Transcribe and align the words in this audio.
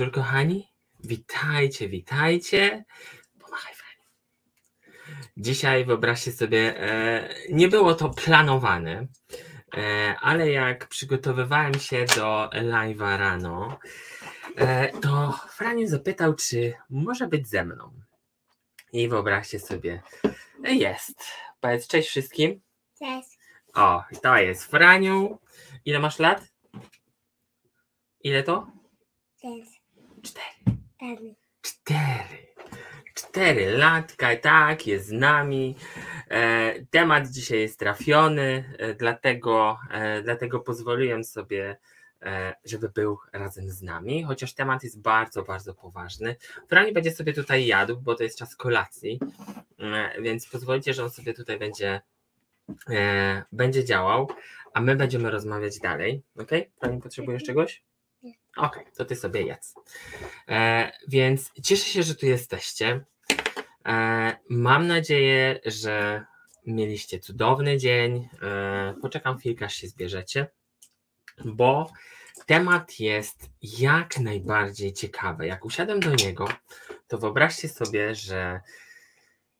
Wieczór, 0.00 0.14
kochani. 0.14 0.68
Witajcie, 1.00 1.88
witajcie. 1.88 2.84
Pomachaj 3.40 3.74
fajnie. 3.74 4.04
Dzisiaj 5.36 5.84
wyobraźcie 5.84 6.32
sobie, 6.32 6.80
e, 6.80 7.28
nie 7.50 7.68
było 7.68 7.94
to 7.94 8.10
planowane, 8.10 9.06
e, 9.76 10.14
ale 10.20 10.50
jak 10.50 10.88
przygotowywałem 10.88 11.74
się 11.74 12.04
do 12.16 12.50
live'a 12.52 13.18
rano, 13.18 13.78
e, 14.56 14.88
to 15.00 15.40
Franiu 15.48 15.86
zapytał, 15.86 16.34
czy 16.34 16.74
może 16.90 17.26
być 17.26 17.48
ze 17.48 17.64
mną. 17.64 17.92
I 18.92 19.08
wyobraźcie 19.08 19.60
sobie, 19.60 20.02
jest. 20.64 21.24
Powiedz 21.60 21.86
cześć 21.86 22.08
wszystkim. 22.08 22.60
Cześć. 22.98 23.38
O, 23.74 24.04
to 24.22 24.36
jest 24.36 24.64
Franiu. 24.64 25.38
Ile 25.84 25.98
masz 25.98 26.18
lat? 26.18 26.48
Ile 28.20 28.42
to? 28.42 28.66
Cześć. 29.42 29.69
Cztery. 30.22 30.76
Emi. 31.00 31.36
Cztery. 31.62 32.50
Cztery 33.14 33.78
latka, 33.78 34.36
tak, 34.36 34.86
jest 34.86 35.06
z 35.06 35.12
nami. 35.12 35.76
E, 36.28 36.74
temat 36.90 37.28
dzisiaj 37.28 37.60
jest 37.60 37.78
trafiony, 37.78 38.74
e, 38.78 38.94
dlatego, 38.94 39.78
e, 39.90 40.22
dlatego 40.22 40.60
pozwoliłem 40.60 41.24
sobie, 41.24 41.76
żeby 42.64 42.88
był 42.88 43.18
razem 43.32 43.70
z 43.70 43.82
nami, 43.82 44.24
chociaż 44.24 44.54
temat 44.54 44.82
jest 44.82 45.00
bardzo, 45.00 45.42
bardzo 45.42 45.74
poważny. 45.74 46.36
Frani 46.68 46.92
będzie 46.92 47.12
sobie 47.12 47.32
tutaj 47.32 47.66
jadł, 47.66 48.00
bo 48.00 48.14
to 48.14 48.22
jest 48.22 48.38
czas 48.38 48.56
kolacji, 48.56 49.20
e, 49.78 50.22
więc 50.22 50.48
pozwolicie, 50.48 50.94
że 50.94 51.04
on 51.04 51.10
sobie 51.10 51.34
tutaj 51.34 51.58
będzie, 51.58 52.00
będzie 53.52 53.84
działał, 53.84 54.28
a 54.74 54.80
my 54.80 54.96
będziemy 54.96 55.30
rozmawiać 55.30 55.78
dalej. 55.78 56.22
Ok? 56.38 56.50
Frani, 56.80 57.00
potrzebujesz 57.00 57.42
czegoś? 57.42 57.89
Okej, 58.56 58.84
to 58.96 59.04
ty 59.04 59.16
sobie 59.16 59.42
jedz. 59.42 59.74
E, 60.48 60.92
więc 61.08 61.52
cieszę 61.62 61.84
się, 61.84 62.02
że 62.02 62.14
tu 62.14 62.26
jesteście. 62.26 63.04
E, 63.86 64.36
mam 64.48 64.86
nadzieję, 64.86 65.60
że 65.64 66.24
mieliście 66.66 67.18
cudowny 67.18 67.78
dzień. 67.78 68.28
E, 68.42 68.94
poczekam 69.02 69.38
chwilkę, 69.38 69.64
aż 69.64 69.74
się 69.74 69.88
zbierzecie, 69.88 70.46
bo 71.44 71.92
temat 72.46 73.00
jest 73.00 73.50
jak 73.62 74.18
najbardziej 74.18 74.92
ciekawy. 74.92 75.46
Jak 75.46 75.64
usiadłem 75.64 76.00
do 76.00 76.14
niego, 76.14 76.48
to 77.08 77.18
wyobraźcie 77.18 77.68
sobie, 77.68 78.14
że 78.14 78.60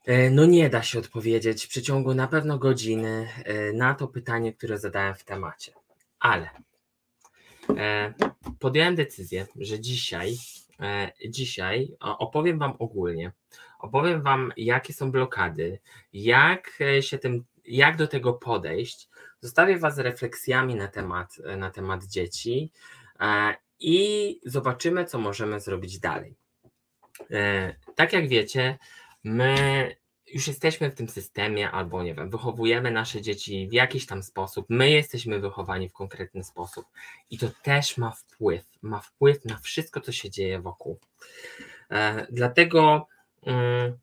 e, 0.07 0.31
no 0.31 0.47
nie 0.47 0.71
da 0.71 0.83
się 0.83 0.99
odpowiedzieć 0.99 1.67
w 1.67 1.69
przeciągu 1.69 2.15
na 2.15 2.29
pewno 2.29 2.59
godziny 2.59 3.29
e, 3.45 3.73
na 3.73 3.95
to 3.95 4.09
pytanie, 4.09 4.53
które 4.53 4.79
zadałem 4.79 5.15
w 5.15 5.25
temacie. 5.25 5.73
Ale 6.21 6.51
podjąłem 8.59 8.95
decyzję, 8.95 9.47
że 9.57 9.81
dzisiaj, 9.81 10.37
e, 10.81 11.13
dzisiaj 11.29 11.97
opowiem 12.01 12.59
Wam 12.59 12.75
ogólnie. 12.79 13.33
Opowiem 13.79 14.23
Wam, 14.23 14.53
jakie 14.57 14.93
są 14.93 15.13
blokady, 15.13 15.79
jak 16.13 16.73
e, 16.81 17.03
się 17.03 17.19
tym, 17.19 17.45
jak 17.65 17.97
do 17.97 18.07
tego 18.07 18.33
podejść. 18.33 19.09
Zostawię 19.41 19.79
Was 19.79 19.95
z 19.95 19.99
refleksjami 19.99 20.75
na 20.75 20.89
temat, 20.89 21.37
e, 21.45 21.57
na 21.57 21.71
temat 21.71 22.05
dzieci 22.05 22.73
e, 23.21 23.55
i 23.81 24.41
zobaczymy, 24.47 25.05
co 25.05 25.19
możemy 25.19 25.61
zrobić 25.61 25.99
dalej. 25.99 26.37
E, 27.31 27.75
Tak 27.95 28.13
jak 28.13 28.29
wiecie, 28.29 28.79
my 29.25 29.97
już 30.35 30.49
jesteśmy 30.49 30.91
w 30.91 30.95
tym 30.95 31.09
systemie, 31.09 31.71
albo 31.71 32.03
nie 32.03 32.15
wiem, 32.15 32.31
wychowujemy 32.31 32.91
nasze 32.91 33.23
dzieci 33.23 33.69
w 33.69 33.73
jakiś 33.73 34.07
tam 34.07 34.23
sposób. 34.23 34.67
My 34.69 34.91
jesteśmy 34.91 35.41
wychowani 35.41 35.89
w 35.89 35.93
konkretny 35.93 36.45
sposób. 36.45 36.87
I 37.31 37.39
to 37.39 37.47
też 37.63 37.97
ma 37.99 38.11
wpływ, 38.11 38.65
ma 38.83 39.01
wpływ 39.01 39.45
na 39.45 39.59
wszystko, 39.59 40.01
co 40.01 40.13
się 40.13 40.31
dzieje 40.31 40.61
wokół. 40.61 40.99
E, 41.91 42.27
dlatego 42.31 43.07
mm, 43.47 43.99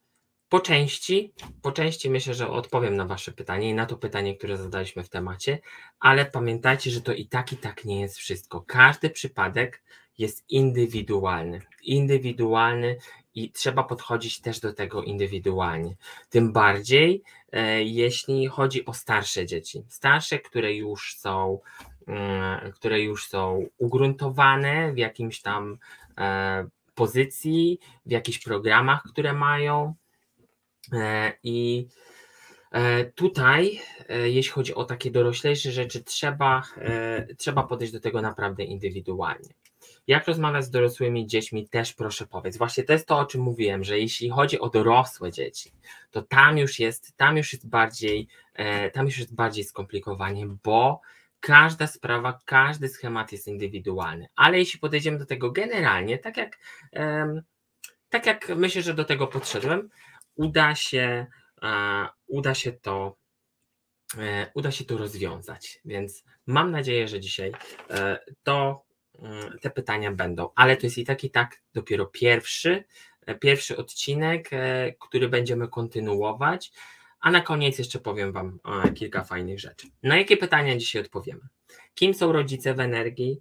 po 0.50 0.60
części, 0.60 1.34
po 1.62 1.72
części 1.72 2.10
myślę, 2.10 2.34
że 2.34 2.50
odpowiem 2.50 2.96
na 2.96 3.06
Wasze 3.06 3.32
pytanie 3.32 3.70
i 3.70 3.74
na 3.74 3.86
to 3.86 3.98
pytanie, 3.98 4.38
które 4.38 4.58
zadaliśmy 4.58 5.04
w 5.04 5.10
temacie, 5.10 5.60
ale 6.00 6.26
pamiętajcie, 6.26 6.92
że 6.92 7.02
to 7.02 7.14
i 7.14 7.26
tak, 7.26 7.54
i 7.54 7.58
tak 7.58 7.86
nie 7.86 8.02
jest 8.02 8.18
wszystko. 8.18 8.62
Każdy 8.62 9.10
przypadek 9.10 9.84
jest 10.18 10.46
indywidualny. 10.50 11.62
Indywidualny 11.84 12.98
i 13.38 13.52
trzeba 13.52 13.84
podchodzić 13.84 14.42
też 14.42 14.60
do 14.60 14.74
tego 14.74 15.04
indywidualnie. 15.04 15.96
Tym 16.30 16.54
bardziej, 16.54 17.24
e, 17.52 17.84
jeśli 17.84 18.48
chodzi 18.48 18.86
o 18.86 18.94
starsze 18.94 19.46
dzieci. 19.46 19.84
Starsze, 19.88 20.40
które 20.40 20.74
już 20.74 21.16
są 21.18 21.60
mm, 22.08 22.72
które 22.72 23.02
już 23.02 23.28
są 23.28 23.66
ugruntowane 23.78 24.94
w 24.94 24.98
jakimś 24.98 25.42
tam 25.42 25.78
e, 26.18 26.68
pozycji, 26.96 27.80
w 28.06 28.12
jakichś 28.12 28.40
programach, 28.40 29.04
które 29.04 29.34
mają. 29.34 29.94
E, 30.94 31.34
I 31.44 31.88
tutaj, 33.16 33.80
jeśli 34.10 34.52
chodzi 34.52 34.76
o 34.76 34.84
takie 34.84 35.12
doroślejsze 35.12 35.72
rzeczy, 35.72 36.04
trzeba, 36.04 36.64
trzeba 37.38 37.64
podejść 37.64 37.94
do 37.94 38.00
tego 38.00 38.22
naprawdę 38.22 38.64
indywidualnie. 38.64 39.50
Jak 40.08 40.28
rozmawiać 40.28 40.66
z 40.66 40.70
dorosłymi 40.70 41.28
dziećmi, 41.28 41.70
też 41.70 41.94
proszę 41.94 42.28
powiedz. 42.28 42.58
Właśnie 42.58 42.84
to 42.84 42.94
jest 42.94 43.08
to, 43.08 43.18
o 43.18 43.26
czym 43.26 43.42
mówiłem, 43.42 43.84
że 43.84 44.00
jeśli 44.00 44.30
chodzi 44.30 44.60
o 44.60 44.70
dorosłe 44.70 45.32
dzieci, 45.32 45.72
to 46.12 46.22
tam 46.22 46.58
już 46.58 46.80
jest, 46.80 47.18
tam 47.18 47.38
już 47.38 47.54
jest 47.54 47.70
bardziej, 47.70 48.28
e, 48.54 48.92
tam 48.92 49.06
już 49.06 49.18
jest 49.18 49.36
bardziej 49.36 49.64
skomplikowanie, 49.64 50.48
bo 50.64 51.02
każda 51.40 51.88
sprawa, 51.88 52.40
każdy 52.46 52.90
schemat 52.90 53.32
jest 53.32 53.48
indywidualny. 53.48 54.28
Ale 54.36 54.60
jeśli 54.60 54.80
podejdziemy 54.80 55.20
do 55.20 55.26
tego 55.26 55.52
generalnie, 55.52 56.18
tak 56.18 56.38
jak, 56.38 56.60
tak 58.10 58.26
jak 58.26 58.50
myślę, 58.50 58.82
że 58.82 58.94
do 58.94 59.06
tego 59.06 59.28
podszedłem, 59.28 59.90
uda 60.36 60.76
się, 60.76 61.28
uda 62.28 62.54
się 62.54 62.72
to, 62.72 63.18
e, 64.18 64.52
uda 64.54 64.72
się 64.72 64.86
to 64.86 64.98
rozwiązać. 64.98 65.80
Więc 65.86 66.24
mam 66.46 66.72
nadzieję, 66.72 67.08
że 67.08 67.20
dzisiaj 67.20 67.52
e, 67.90 68.20
to 68.44 68.87
te 69.62 69.70
pytania 69.70 70.12
będą, 70.12 70.50
ale 70.56 70.78
to 70.78 70.86
jest 70.86 70.98
i 70.98 71.06
tak 71.06 71.24
i 71.24 71.30
tak 71.30 71.62
dopiero 71.74 72.06
pierwszy, 72.06 72.84
e, 73.26 73.36
pierwszy 73.36 73.78
odcinek, 73.78 74.50
e, 74.52 74.94
który 75.00 75.30
będziemy 75.30 75.68
kontynuować, 75.68 76.72
a 77.20 77.32
na 77.32 77.42
koniec 77.42 77.80
jeszcze 77.80 78.00
powiem 78.00 78.32
Wam 78.32 78.60
e, 78.86 78.94
kilka 78.94 79.24
fajnych 79.24 79.60
rzeczy. 79.60 79.88
Na 80.04 80.18
jakie 80.18 80.38
pytania 80.38 80.78
dzisiaj 80.78 81.02
odpowiemy? 81.02 81.42
Kim 81.96 82.14
są 82.14 82.32
rodzice 82.32 82.74
w 82.74 82.80
energii? 82.80 83.40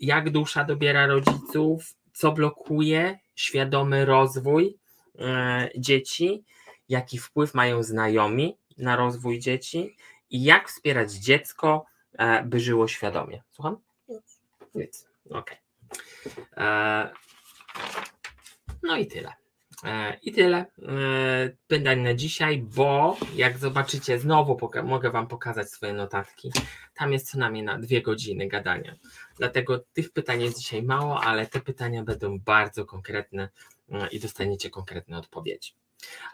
Jak 0.00 0.30
dusza 0.30 0.64
dobiera 0.64 1.06
rodziców? 1.06 1.94
Co 2.12 2.32
blokuje 2.32 3.18
świadomy 3.34 4.04
rozwój 4.04 4.78
dzieci? 5.78 6.44
Jaki 6.88 7.18
wpływ 7.18 7.54
mają 7.54 7.82
znajomi 7.82 8.56
na 8.78 8.96
rozwój 8.96 9.38
dzieci? 9.38 9.96
I 10.30 10.44
jak 10.44 10.68
wspierać 10.68 11.12
dziecko, 11.12 11.86
by 12.44 12.60
żyło 12.60 12.88
świadomie? 12.88 13.42
Słucham? 13.52 13.76
Nic. 14.76 15.08
Okej. 15.30 15.58
E, 16.56 17.10
No 18.82 18.96
i 18.96 19.06
tyle. 19.06 19.32
E, 19.84 20.18
I 20.22 20.32
tyle 20.32 20.56
e, 20.58 20.66
pytań 21.66 22.00
na 22.00 22.14
dzisiaj, 22.14 22.58
bo 22.58 23.16
jak 23.34 23.58
zobaczycie, 23.58 24.18
znowu 24.18 24.58
mogę 24.84 25.10
Wam 25.10 25.26
pokazać 25.26 25.70
swoje 25.70 25.92
notatki. 25.92 26.52
Tam 26.94 27.12
jest 27.12 27.30
co 27.30 27.38
najmniej 27.38 27.62
na 27.62 27.78
dwie 27.78 28.02
godziny 28.02 28.48
gadania. 28.48 28.96
Dlatego 29.38 29.78
tych 29.78 30.12
pytań 30.12 30.42
jest 30.42 30.58
dzisiaj 30.58 30.82
mało, 30.82 31.20
ale 31.20 31.46
te 31.46 31.60
pytania 31.60 32.04
będą 32.04 32.38
bardzo 32.38 32.84
konkretne 32.84 33.48
i 34.10 34.20
dostaniecie 34.20 34.70
konkretne 34.70 35.18
odpowiedzi. 35.18 35.72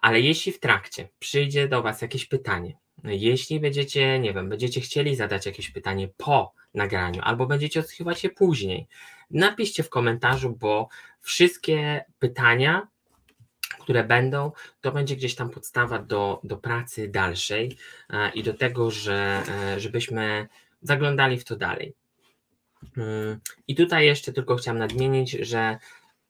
Ale 0.00 0.20
jeśli 0.20 0.52
w 0.52 0.60
trakcie 0.60 1.08
przyjdzie 1.18 1.68
do 1.68 1.82
Was 1.82 2.02
jakieś 2.02 2.26
pytanie, 2.26 2.76
jeśli 3.04 3.60
będziecie, 3.60 4.18
nie 4.18 4.32
wiem, 4.32 4.48
będziecie 4.48 4.80
chcieli 4.80 5.16
zadać 5.16 5.46
jakieś 5.46 5.70
pytanie 5.70 6.08
po 6.16 6.54
nagraniu, 6.74 7.20
albo 7.24 7.46
będziecie 7.46 7.80
odsłuchiwać 7.80 8.24
je 8.24 8.30
później, 8.30 8.88
napiszcie 9.30 9.82
w 9.82 9.90
komentarzu, 9.90 10.56
bo 10.56 10.88
wszystkie 11.20 12.04
pytania, 12.18 12.88
które 13.80 14.04
będą, 14.04 14.52
to 14.80 14.92
będzie 14.92 15.16
gdzieś 15.16 15.34
tam 15.34 15.50
podstawa 15.50 15.98
do, 15.98 16.40
do 16.44 16.56
pracy 16.56 17.08
dalszej 17.08 17.76
e, 18.10 18.30
i 18.30 18.42
do 18.42 18.54
tego, 18.54 18.90
że, 18.90 19.42
e, 19.48 19.80
żebyśmy 19.80 20.48
zaglądali 20.82 21.38
w 21.38 21.44
to 21.44 21.56
dalej. 21.56 21.94
Mm, 22.96 23.40
I 23.68 23.74
tutaj 23.74 24.06
jeszcze 24.06 24.32
tylko 24.32 24.56
chciałam 24.56 24.78
nadmienić, 24.78 25.30
że 25.30 25.78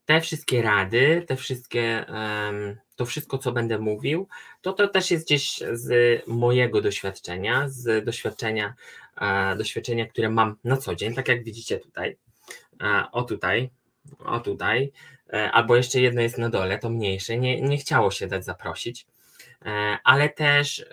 te 0.04 0.20
wszystkie 0.20 0.62
rady, 0.62 1.24
te 1.28 1.36
wszystkie, 1.36 2.06
em, 2.08 2.76
to 3.02 3.06
wszystko, 3.06 3.38
co 3.38 3.52
będę 3.52 3.78
mówił, 3.78 4.28
to 4.60 4.72
to 4.72 4.88
też 4.88 5.10
jest 5.10 5.26
gdzieś 5.26 5.62
z 5.72 6.22
mojego 6.26 6.80
doświadczenia, 6.80 7.68
z 7.68 8.04
doświadczenia, 8.04 8.74
e, 9.20 9.56
doświadczenia, 9.56 10.06
które 10.06 10.30
mam 10.30 10.56
na 10.64 10.76
co 10.76 10.94
dzień, 10.94 11.14
tak 11.14 11.28
jak 11.28 11.44
widzicie 11.44 11.78
tutaj, 11.78 12.16
e, 12.82 13.04
o 13.12 13.22
tutaj, 13.22 13.70
o 14.18 14.40
tutaj, 14.40 14.92
e, 15.32 15.52
albo 15.52 15.76
jeszcze 15.76 16.00
jedno 16.00 16.20
jest 16.20 16.38
na 16.38 16.48
dole, 16.48 16.78
to 16.78 16.90
mniejsze, 16.90 17.36
nie, 17.36 17.60
nie 17.60 17.78
chciało 17.78 18.10
się 18.10 18.26
dać 18.26 18.44
zaprosić, 18.44 19.06
ale 20.04 20.28
też 20.28 20.84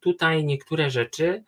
tutaj 0.00 0.44
niektóre 0.44 0.90
rzeczy 0.90 1.44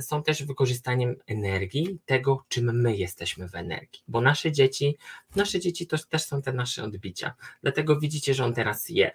są 0.00 0.22
też 0.22 0.44
wykorzystaniem 0.44 1.16
energii, 1.26 1.98
tego, 2.06 2.44
czym 2.48 2.80
my 2.80 2.96
jesteśmy 2.96 3.48
w 3.48 3.54
energii. 3.54 4.02
Bo 4.08 4.20
nasze 4.20 4.52
dzieci, 4.52 4.96
nasze 5.36 5.60
dzieci 5.60 5.86
to 5.86 5.96
też 5.98 6.22
są 6.22 6.42
te 6.42 6.52
nasze 6.52 6.84
odbicia. 6.84 7.34
Dlatego 7.62 8.00
widzicie, 8.00 8.34
że 8.34 8.44
on 8.44 8.54
teraz 8.54 8.88
je. 8.88 9.10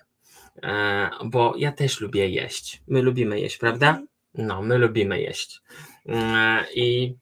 E, 0.63 1.09
bo 1.25 1.53
ja 1.57 1.71
też 1.71 2.01
lubię 2.01 2.29
jeść. 2.29 2.81
My 2.87 3.01
lubimy 3.01 3.39
jeść, 3.39 3.57
prawda? 3.57 4.01
No, 4.33 4.61
my 4.61 4.77
lubimy 4.77 5.21
jeść. 5.21 5.61
E, 6.09 6.65
I, 6.75 7.15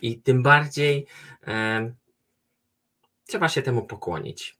i 0.00 0.20
tym 0.20 0.42
bardziej 0.42 1.06
trzeba 3.26 3.48
się 3.48 3.62
temu 3.62 3.82
pokłonić. 3.82 4.56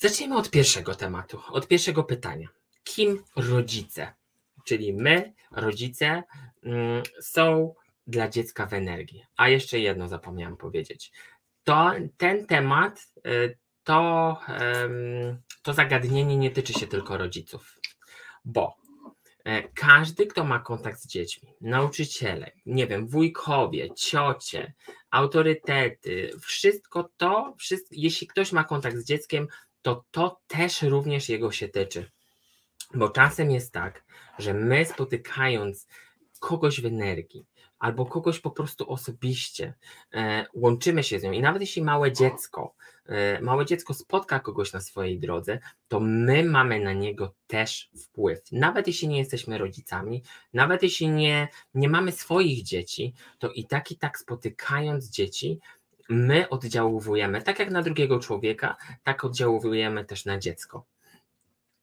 Zacznijmy 0.00 0.36
od 0.36 0.50
pierwszego 0.50 0.94
tematu, 0.94 1.40
od 1.48 1.68
pierwszego 1.68 2.04
pytania 2.04 2.48
kim 2.84 3.24
rodzice, 3.36 4.14
czyli 4.64 4.92
my, 4.92 5.32
rodzice, 5.50 6.22
mm, 6.64 7.02
są 7.22 7.74
dla 8.06 8.28
dziecka 8.28 8.66
w 8.66 8.72
energii. 8.74 9.24
A 9.36 9.48
jeszcze 9.48 9.78
jedno 9.78 10.08
zapomniałam 10.08 10.56
powiedzieć. 10.56 11.12
To, 11.64 11.92
ten 12.16 12.46
temat, 12.46 13.12
to, 13.84 14.38
to 15.62 15.72
zagadnienie 15.72 16.36
nie 16.36 16.50
tyczy 16.50 16.72
się 16.72 16.86
tylko 16.86 17.18
rodziców, 17.18 17.78
bo 18.44 18.76
e, 19.44 19.68
każdy, 19.68 20.26
kto 20.26 20.44
ma 20.44 20.58
kontakt 20.58 21.00
z 21.00 21.06
dziećmi, 21.06 21.54
nauczyciele, 21.60 22.50
nie 22.66 22.86
wiem, 22.86 23.06
wujkowie, 23.06 23.94
ciocie, 23.94 24.72
autorytety, 25.10 26.30
wszystko 26.40 27.10
to, 27.16 27.54
wszystko, 27.58 27.88
jeśli 27.98 28.26
ktoś 28.26 28.52
ma 28.52 28.64
kontakt 28.64 28.96
z 28.96 29.04
dzieckiem, 29.04 29.48
to 29.82 30.04
to 30.10 30.40
też 30.46 30.82
również 30.82 31.28
jego 31.28 31.52
się 31.52 31.68
tyczy. 31.68 32.10
Bo 32.94 33.08
czasem 33.08 33.50
jest 33.50 33.72
tak, 33.72 34.04
że 34.38 34.54
my 34.54 34.84
spotykając 34.84 35.86
kogoś 36.38 36.80
w 36.80 36.86
energii, 36.86 37.46
albo 37.80 38.06
kogoś 38.06 38.40
po 38.40 38.50
prostu 38.50 38.90
osobiście, 38.92 39.74
e, 40.14 40.46
łączymy 40.54 41.02
się 41.04 41.20
z 41.20 41.22
nią 41.22 41.32
i 41.32 41.40
nawet 41.40 41.60
jeśli 41.60 41.82
małe 41.82 42.12
dziecko, 42.12 42.74
e, 43.06 43.40
małe 43.40 43.66
dziecko 43.66 43.94
spotka 43.94 44.40
kogoś 44.40 44.72
na 44.72 44.80
swojej 44.80 45.18
drodze, 45.18 45.58
to 45.88 46.00
my 46.00 46.44
mamy 46.44 46.80
na 46.80 46.92
niego 46.92 47.34
też 47.46 47.90
wpływ. 48.02 48.40
Nawet 48.52 48.86
jeśli 48.86 49.08
nie 49.08 49.18
jesteśmy 49.18 49.58
rodzicami, 49.58 50.22
nawet 50.52 50.82
jeśli 50.82 51.08
nie, 51.08 51.48
nie 51.74 51.88
mamy 51.88 52.12
swoich 52.12 52.62
dzieci, 52.62 53.14
to 53.38 53.50
i 53.50 53.64
tak 53.64 53.90
i 53.90 53.96
tak 53.96 54.18
spotykając 54.18 55.10
dzieci, 55.10 55.58
my 56.08 56.48
oddziałujemy, 56.48 57.42
tak 57.42 57.58
jak 57.58 57.70
na 57.70 57.82
drugiego 57.82 58.18
człowieka, 58.18 58.76
tak 59.02 59.24
oddziałujemy 59.24 60.04
też 60.04 60.24
na 60.24 60.38
dziecko. 60.38 60.84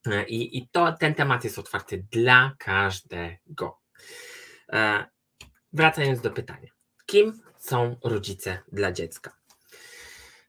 E, 0.06 0.28
I, 0.28 0.58
i 0.58 0.68
to, 0.68 0.92
ten 0.92 1.16
temat 1.16 1.44
jest 1.44 1.60
otwarty 1.60 2.06
dla 2.12 2.56
każdego. 2.58 3.80
E, 5.74 5.78
wracając 5.78 6.22
do 6.22 6.32
pytania. 6.32 6.70
Kim 7.06 7.42
są 7.58 7.96
rodzice 8.04 8.60
dla 8.72 8.92
dziecka? 8.92 9.32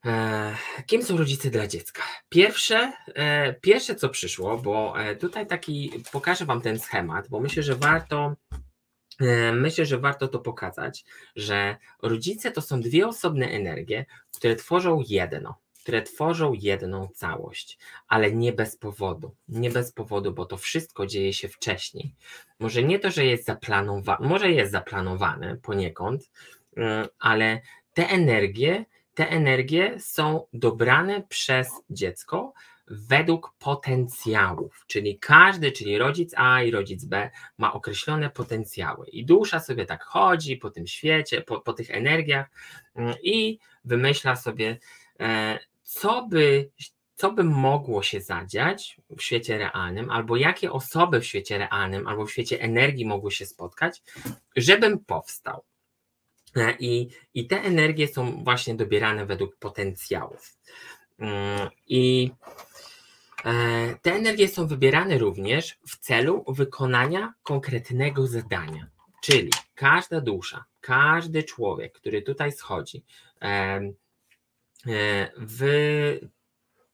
E, 0.05 0.55
kim 0.85 1.03
są 1.03 1.17
rodzice 1.17 1.49
dla 1.49 1.67
dziecka? 1.67 2.03
Pierwsze, 2.29 2.93
pierwsze 3.61 3.95
co 3.95 4.09
przyszło, 4.09 4.57
bo 4.57 4.93
tutaj 5.19 5.47
taki 5.47 6.03
pokażę 6.11 6.45
Wam 6.45 6.61
ten 6.61 6.79
schemat, 6.79 7.27
bo 7.29 7.39
myślę, 7.39 7.63
że 7.63 7.75
warto 7.75 8.35
Myślę, 9.53 9.85
że 9.85 9.97
warto 9.97 10.27
to 10.27 10.39
pokazać, 10.39 11.05
że 11.35 11.77
rodzice 12.01 12.51
to 12.51 12.61
są 12.61 12.81
dwie 12.81 13.07
osobne 13.07 13.47
energie, 13.47 14.05
które 14.31 14.55
tworzą 14.55 15.03
jedno 15.07 15.59
które 15.79 16.01
tworzą 16.01 16.53
jedną 16.53 17.07
całość, 17.07 17.77
ale 18.07 18.31
nie 18.31 18.53
bez 18.53 18.77
powodu. 18.77 19.35
Nie 19.47 19.69
bez 19.69 19.91
powodu, 19.91 20.33
bo 20.33 20.45
to 20.45 20.57
wszystko 20.57 21.05
dzieje 21.05 21.33
się 21.33 21.47
wcześniej. 21.47 22.15
Może 22.59 22.83
nie 22.83 22.99
to, 22.99 23.11
że 23.11 23.25
jest 23.25 23.45
zaplanowane, 23.45 24.27
może 24.27 24.51
jest 24.51 24.71
zaplanowane 24.71 25.57
poniekąd, 25.57 26.31
mm, 26.77 27.07
ale 27.19 27.61
te 27.93 28.09
energie, 28.09 28.85
te 29.13 29.29
energie 29.29 29.99
są 29.99 30.45
dobrane 30.53 31.23
przez 31.29 31.71
dziecko 31.89 32.53
według 32.89 33.53
potencjałów, 33.59 34.83
czyli 34.87 35.19
każdy, 35.19 35.71
czyli 35.71 35.97
rodzic 35.97 36.33
A 36.37 36.61
i 36.61 36.71
rodzic 36.71 37.05
B 37.05 37.29
ma 37.57 37.73
określone 37.73 38.29
potencjały 38.29 39.07
i 39.07 39.25
dusza 39.25 39.59
sobie 39.59 39.85
tak 39.85 40.03
chodzi 40.03 40.57
po 40.57 40.71
tym 40.71 40.87
świecie, 40.87 41.41
po, 41.41 41.61
po 41.61 41.73
tych 41.73 41.91
energiach 41.91 42.49
mm, 42.95 43.13
i 43.23 43.59
wymyśla 43.85 44.35
sobie 44.35 44.79
co 45.83 46.27
by, 46.27 46.71
co 47.15 47.31
by 47.31 47.43
mogło 47.43 48.03
się 48.03 48.21
zadziać 48.21 48.97
w 49.17 49.21
świecie 49.21 49.57
realnym, 49.57 50.09
albo 50.09 50.37
jakie 50.37 50.71
osoby 50.71 51.19
w 51.19 51.25
świecie 51.25 51.57
realnym, 51.57 52.07
albo 52.07 52.25
w 52.25 52.31
świecie 52.31 52.61
energii 52.61 53.05
mogły 53.05 53.31
się 53.31 53.45
spotkać, 53.45 54.03
żebym 54.55 54.99
powstał. 54.99 55.63
E, 56.55 56.75
I, 56.79 57.09
I 57.33 57.47
te 57.47 57.61
energie 57.61 58.07
są 58.07 58.43
właśnie 58.43 58.75
dobierane 58.75 59.25
według 59.25 59.55
potencjałów. 59.57 60.57
Mm, 61.19 61.69
I 61.87 62.31
e, 63.45 63.95
te 64.01 64.13
energie 64.13 64.47
są 64.47 64.67
wybierane 64.67 65.17
również 65.17 65.77
w 65.87 65.97
celu 65.97 66.45
wykonania 66.47 67.33
konkretnego 67.43 68.27
zadania. 68.27 68.87
Czyli 69.21 69.51
każda 69.75 70.21
dusza, 70.21 70.65
każdy 70.81 71.43
człowiek, 71.43 71.93
który 71.93 72.21
tutaj 72.21 72.51
schodzi, 72.51 73.03
E, 73.41 73.81
w, 75.37 76.19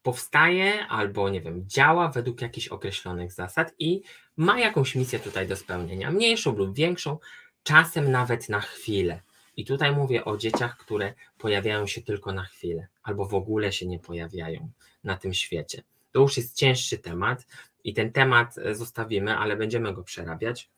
powstaje 0.03 0.87
albo 0.87 1.29
nie 1.29 1.41
wiem, 1.41 1.63
działa 1.67 2.09
według 2.09 2.41
jakichś 2.41 2.67
określonych 2.67 3.31
zasad 3.31 3.73
i 3.79 4.01
ma 4.37 4.59
jakąś 4.59 4.95
misję 4.95 5.19
tutaj 5.19 5.47
do 5.47 5.55
spełnienia, 5.55 6.11
mniejszą 6.11 6.55
lub 6.55 6.75
większą, 6.75 7.17
czasem 7.63 8.11
nawet 8.11 8.49
na 8.49 8.61
chwilę. 8.61 9.21
I 9.57 9.65
tutaj 9.65 9.91
mówię 9.91 10.25
o 10.25 10.37
dzieciach, 10.37 10.77
które 10.77 11.13
pojawiają 11.37 11.87
się 11.87 12.01
tylko 12.01 12.31
na 12.31 12.43
chwilę, 12.43 12.87
albo 13.03 13.25
w 13.25 13.33
ogóle 13.33 13.71
się 13.71 13.85
nie 13.87 13.99
pojawiają 13.99 14.69
na 15.03 15.17
tym 15.17 15.33
świecie. 15.33 15.83
To 16.11 16.19
już 16.19 16.37
jest 16.37 16.55
cięższy 16.55 16.97
temat 16.97 17.47
i 17.83 17.93
ten 17.93 18.11
temat 18.11 18.57
e, 18.57 18.75
zostawimy, 18.75 19.37
ale 19.37 19.55
będziemy 19.55 19.93
go 19.93 20.03
przerabiać. 20.03 20.69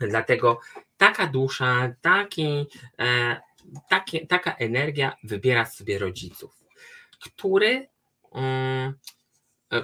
Dlatego 0.00 0.60
taka 0.96 1.26
dusza, 1.26 1.94
taki, 2.00 2.66
e, 2.98 3.40
takie, 3.88 4.26
taka 4.26 4.54
energia 4.54 5.16
wybiera 5.24 5.66
sobie 5.66 5.98
rodziców, 5.98 6.62
który, 7.20 7.88
um, 8.30 8.94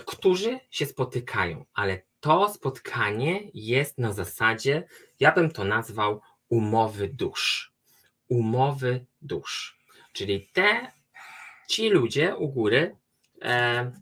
którzy 0.06 0.60
się 0.70 0.86
spotykają, 0.86 1.64
ale 1.74 2.02
to 2.20 2.48
spotkanie 2.48 3.40
jest 3.54 3.98
na 3.98 4.12
zasadzie, 4.12 4.88
ja 5.20 5.32
bym 5.32 5.50
to 5.50 5.64
nazwał 5.64 6.20
umowy 6.48 7.08
dusz. 7.08 7.72
Umowy 8.28 9.06
dusz. 9.22 9.78
Czyli 10.12 10.48
te, 10.52 10.92
ci 11.68 11.90
ludzie 11.90 12.36
u 12.36 12.48
góry 12.48 12.96
e, 13.42 13.92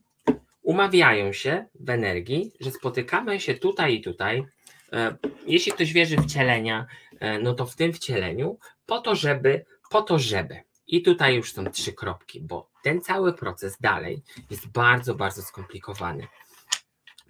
umawiają 0.63 1.33
się 1.33 1.67
w 1.75 1.91
energii, 1.91 2.53
że 2.61 2.71
spotykamy 2.71 3.41
się 3.41 3.55
tutaj 3.55 3.95
i 3.95 4.01
tutaj. 4.01 4.45
E, 4.93 5.17
jeśli 5.47 5.73
ktoś 5.73 5.93
wierzy 5.93 6.17
w 6.17 6.27
cielenia, 6.27 6.87
e, 6.87 7.06
no 7.43 7.55
to 7.55 7.67
w 7.67 7.77
tym 7.77 7.93
wcieleniu, 7.93 8.59
po 8.87 9.01
to, 9.01 9.15
żeby 9.15 9.65
po 9.91 10.03
to, 10.03 10.19
żeby. 10.19 10.61
I 10.87 11.03
tutaj 11.03 11.35
już 11.35 11.53
są 11.53 11.71
trzy 11.71 11.93
kropki, 11.93 12.41
bo 12.41 12.71
ten 12.83 13.01
cały 13.01 13.33
proces 13.33 13.77
dalej 13.81 14.23
jest 14.51 14.67
bardzo, 14.67 15.15
bardzo 15.15 15.43
skomplikowany. 15.43 16.27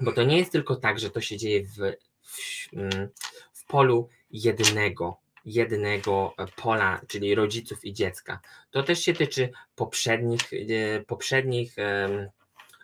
Bo 0.01 0.13
to 0.13 0.23
nie 0.23 0.39
jest 0.39 0.53
tylko 0.53 0.77
tak, 0.77 0.99
że 0.99 1.11
to 1.11 1.21
się 1.21 1.37
dzieje 1.37 1.67
w, 1.67 1.77
w, 2.23 2.73
mm, 2.73 3.09
w 3.53 3.67
polu 3.67 4.09
jednego, 4.31 5.17
jednego 5.45 6.35
pola, 6.57 7.01
czyli 7.09 7.35
rodziców 7.35 7.85
i 7.85 7.93
dziecka. 7.93 8.41
To 8.71 8.83
też 8.83 9.01
się 9.01 9.15
tyczy 9.15 9.51
poprzednich, 9.75 10.53
e, 10.53 11.01
poprzednich 11.01 11.77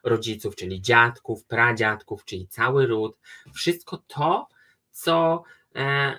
rodziców, 0.04 0.56
czyli 0.56 0.82
dziadków, 0.82 1.44
pradziadków, 1.44 2.24
czyli 2.24 2.48
cały 2.48 2.86
ród. 2.86 3.16
Wszystko 3.54 4.02
to, 4.08 4.48
co 4.90 5.44
E, 5.44 5.61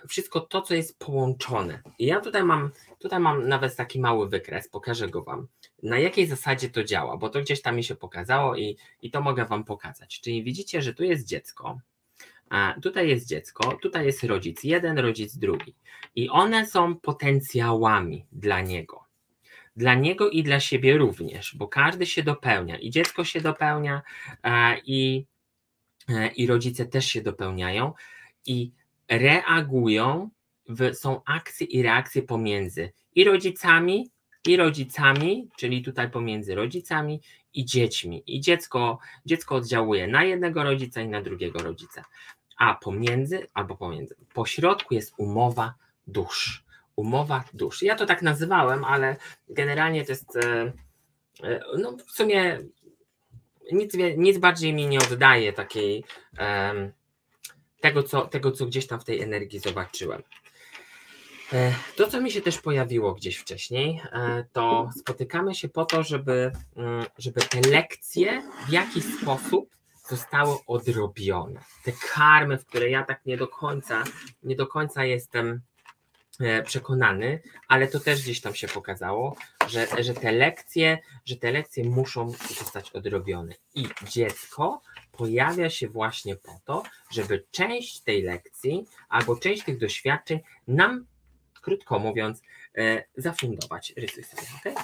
wszystko 0.07 0.39
to, 0.39 0.61
co 0.61 0.75
jest 0.75 0.99
połączone. 0.99 1.81
I 1.99 2.05
ja 2.05 2.21
tutaj 2.21 2.43
mam, 2.43 2.71
tutaj 2.99 3.19
mam 3.19 3.47
nawet 3.47 3.75
taki 3.75 3.99
mały 3.99 4.29
wykres, 4.29 4.69
pokażę 4.69 5.07
go 5.07 5.23
Wam, 5.23 5.47
na 5.83 5.99
jakiej 5.99 6.27
zasadzie 6.27 6.69
to 6.69 6.83
działa, 6.83 7.17
bo 7.17 7.29
to 7.29 7.41
gdzieś 7.41 7.61
tam 7.61 7.75
mi 7.75 7.83
się 7.83 7.95
pokazało 7.95 8.55
i, 8.55 8.77
i 9.01 9.11
to 9.11 9.21
mogę 9.21 9.45
Wam 9.45 9.63
pokazać. 9.63 10.21
Czyli 10.21 10.43
widzicie, 10.43 10.81
że 10.81 10.93
tu 10.93 11.03
jest 11.03 11.27
dziecko, 11.27 11.79
a 12.49 12.75
tutaj 12.81 13.09
jest 13.09 13.27
dziecko, 13.27 13.77
tutaj 13.81 14.05
jest 14.05 14.23
rodzic 14.23 14.63
jeden, 14.63 14.99
rodzic 14.99 15.37
drugi. 15.37 15.75
I 16.15 16.29
one 16.29 16.67
są 16.67 16.95
potencjałami 16.95 18.25
dla 18.31 18.61
niego. 18.61 19.03
Dla 19.75 19.95
niego 19.95 20.29
i 20.29 20.43
dla 20.43 20.59
siebie 20.59 20.97
również, 20.97 21.55
bo 21.55 21.67
każdy 21.67 22.05
się 22.05 22.23
dopełnia. 22.23 22.77
I 22.77 22.89
dziecko 22.89 23.23
się 23.23 23.41
dopełnia, 23.41 24.01
i, 24.85 25.25
e, 26.09 26.27
i 26.27 26.47
rodzice 26.47 26.85
też 26.85 27.05
się 27.05 27.21
dopełniają. 27.21 27.93
I 28.45 28.71
reagują, 29.09 30.29
w, 30.69 30.95
są 30.95 31.21
akcje 31.25 31.67
i 31.67 31.83
reakcje 31.83 32.21
pomiędzy 32.21 32.91
i 33.15 33.23
rodzicami, 33.23 34.09
i 34.47 34.57
rodzicami, 34.57 35.49
czyli 35.57 35.83
tutaj 35.83 36.11
pomiędzy 36.11 36.55
rodzicami 36.55 37.21
i 37.53 37.65
dziećmi. 37.65 38.23
I 38.27 38.41
dziecko, 38.41 38.99
dziecko 39.25 39.55
oddziałuje 39.55 40.07
na 40.07 40.23
jednego 40.23 40.63
rodzica 40.63 41.01
i 41.01 41.07
na 41.07 41.21
drugiego 41.21 41.59
rodzica. 41.59 42.03
a 42.57 42.75
pomiędzy, 42.75 43.47
albo 43.53 43.75
pomiędzy, 43.75 44.15
po 44.33 44.45
środku 44.45 44.93
jest 44.93 45.13
umowa 45.17 45.73
dusz. 46.07 46.63
Umowa 46.95 47.43
dusz. 47.53 47.81
Ja 47.81 47.95
to 47.95 48.05
tak 48.05 48.21
nazywałem, 48.21 48.85
ale 48.85 49.15
generalnie 49.49 50.05
to 50.05 50.11
jest, 50.11 50.35
e, 50.35 50.73
e, 51.43 51.59
no 51.77 51.97
w 52.07 52.11
sumie 52.11 52.59
nic, 53.71 53.93
nic 54.17 54.37
bardziej 54.37 54.73
mi 54.73 54.87
nie 54.87 54.99
oddaje 54.99 55.53
takiej, 55.53 56.03
tego 57.83 58.03
co, 58.03 58.21
tego, 58.21 58.51
co 58.51 58.65
gdzieś 58.65 58.87
tam 58.87 58.99
w 58.99 59.03
tej 59.03 59.21
energii 59.21 59.59
zobaczyłem. 59.59 60.23
E, 61.53 61.73
to, 61.95 62.07
co 62.07 62.21
mi 62.21 62.31
się 62.31 62.41
też 62.41 62.57
pojawiło 62.57 63.13
gdzieś 63.13 63.37
wcześniej, 63.37 64.01
to 64.53 64.89
spotykamy 64.99 65.55
się 65.55 65.69
po 65.69 65.85
to, 65.85 66.03
żeby, 66.03 66.51
mm, 66.75 67.05
żeby 67.17 67.41
te 67.41 67.69
lekcje 67.69 68.43
w 68.67 68.71
jakiś 68.71 69.03
sposób 69.21 69.69
zostały 70.09 70.55
odrobione. 70.67 71.59
Te 71.83 71.91
karmy, 72.13 72.57
w 72.57 72.65
które 72.65 72.89
ja 72.89 73.03
tak 73.03 73.25
nie 73.25 73.37
do 73.37 73.47
końca, 73.47 74.03
nie 74.43 74.55
do 74.55 74.67
końca 74.67 75.05
jestem 75.05 75.61
e, 76.39 76.63
przekonany, 76.63 77.41
ale 77.67 77.87
to 77.87 77.99
też 77.99 78.21
gdzieś 78.21 78.41
tam 78.41 78.55
się 78.55 78.67
pokazało, 78.67 79.35
że, 79.67 79.87
że 79.99 80.13
te 80.13 80.31
lekcje, 80.31 80.97
że 81.25 81.35
te 81.35 81.51
lekcje 81.51 81.83
muszą 81.83 82.31
zostać 82.31 82.91
odrobione. 82.91 83.53
I 83.75 83.87
dziecko 84.07 84.81
pojawia 85.17 85.69
się 85.69 85.87
właśnie 85.87 86.35
po 86.35 86.59
to, 86.65 86.83
żeby 87.11 87.45
część 87.51 88.01
tej 88.01 88.21
lekcji 88.21 88.85
albo 89.09 89.35
część 89.35 89.63
tych 89.63 89.77
doświadczeń 89.77 90.39
nam, 90.67 91.05
krótko 91.61 91.99
mówiąc, 91.99 92.41
e, 92.77 93.03
zafundować. 93.17 93.93
Rysuj 93.97 94.23
sobie, 94.23 94.47
ok? 94.55 94.83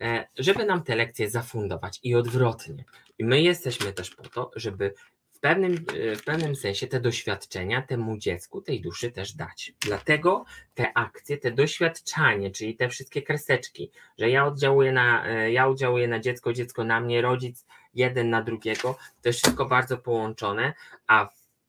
E, 0.00 0.28
żeby 0.38 0.64
nam 0.64 0.82
te 0.82 0.96
lekcje 0.96 1.30
zafundować 1.30 2.00
i 2.02 2.14
odwrotnie. 2.14 2.84
I 3.18 3.24
my 3.24 3.42
jesteśmy 3.42 3.92
też 3.92 4.10
po 4.10 4.28
to, 4.28 4.50
żeby 4.56 4.94
w 5.38 5.40
pewnym, 5.40 5.74
e, 5.74 6.16
w 6.16 6.24
pewnym 6.24 6.56
sensie 6.56 6.86
te 6.86 7.00
doświadczenia 7.00 7.82
temu 7.82 8.18
dziecku, 8.18 8.62
tej 8.62 8.80
duszy 8.80 9.10
też 9.12 9.32
dać. 9.32 9.72
Dlatego 9.80 10.44
te 10.74 10.92
akcje, 10.94 11.38
te 11.38 11.50
doświadczanie, 11.50 12.50
czyli 12.50 12.76
te 12.76 12.88
wszystkie 12.88 13.22
kreseczki, 13.22 13.90
że 14.18 14.30
ja 14.30 14.46
oddziałuję 14.46 14.92
na, 14.92 15.26
e, 15.26 15.52
ja 15.52 15.66
oddziałuję 15.66 16.08
na 16.08 16.20
dziecko, 16.20 16.52
dziecko 16.52 16.84
na 16.84 17.00
mnie, 17.00 17.22
rodzic 17.22 17.66
jeden 17.94 18.30
na 18.30 18.42
drugiego, 18.42 18.98
to 19.22 19.28
jest 19.28 19.38
wszystko 19.38 19.66
bardzo 19.66 19.98
połączone, 19.98 20.74
a 21.06 21.24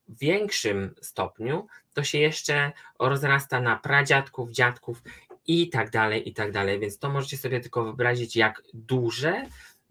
w 0.08 0.18
większym 0.18 0.94
stopniu 1.00 1.66
to 1.94 2.04
się 2.04 2.18
jeszcze 2.18 2.72
rozrasta 2.98 3.60
na 3.60 3.76
pradziadków, 3.76 4.50
dziadków 4.50 5.02
i 5.46 5.68
tak 5.68 5.90
dalej, 5.90 6.28
i 6.28 6.34
tak 6.34 6.52
dalej. 6.52 6.80
Więc 6.80 6.98
to 6.98 7.10
możecie 7.10 7.36
sobie 7.36 7.60
tylko 7.60 7.84
wyobrazić, 7.84 8.36
jak 8.36 8.62
duże 8.74 9.46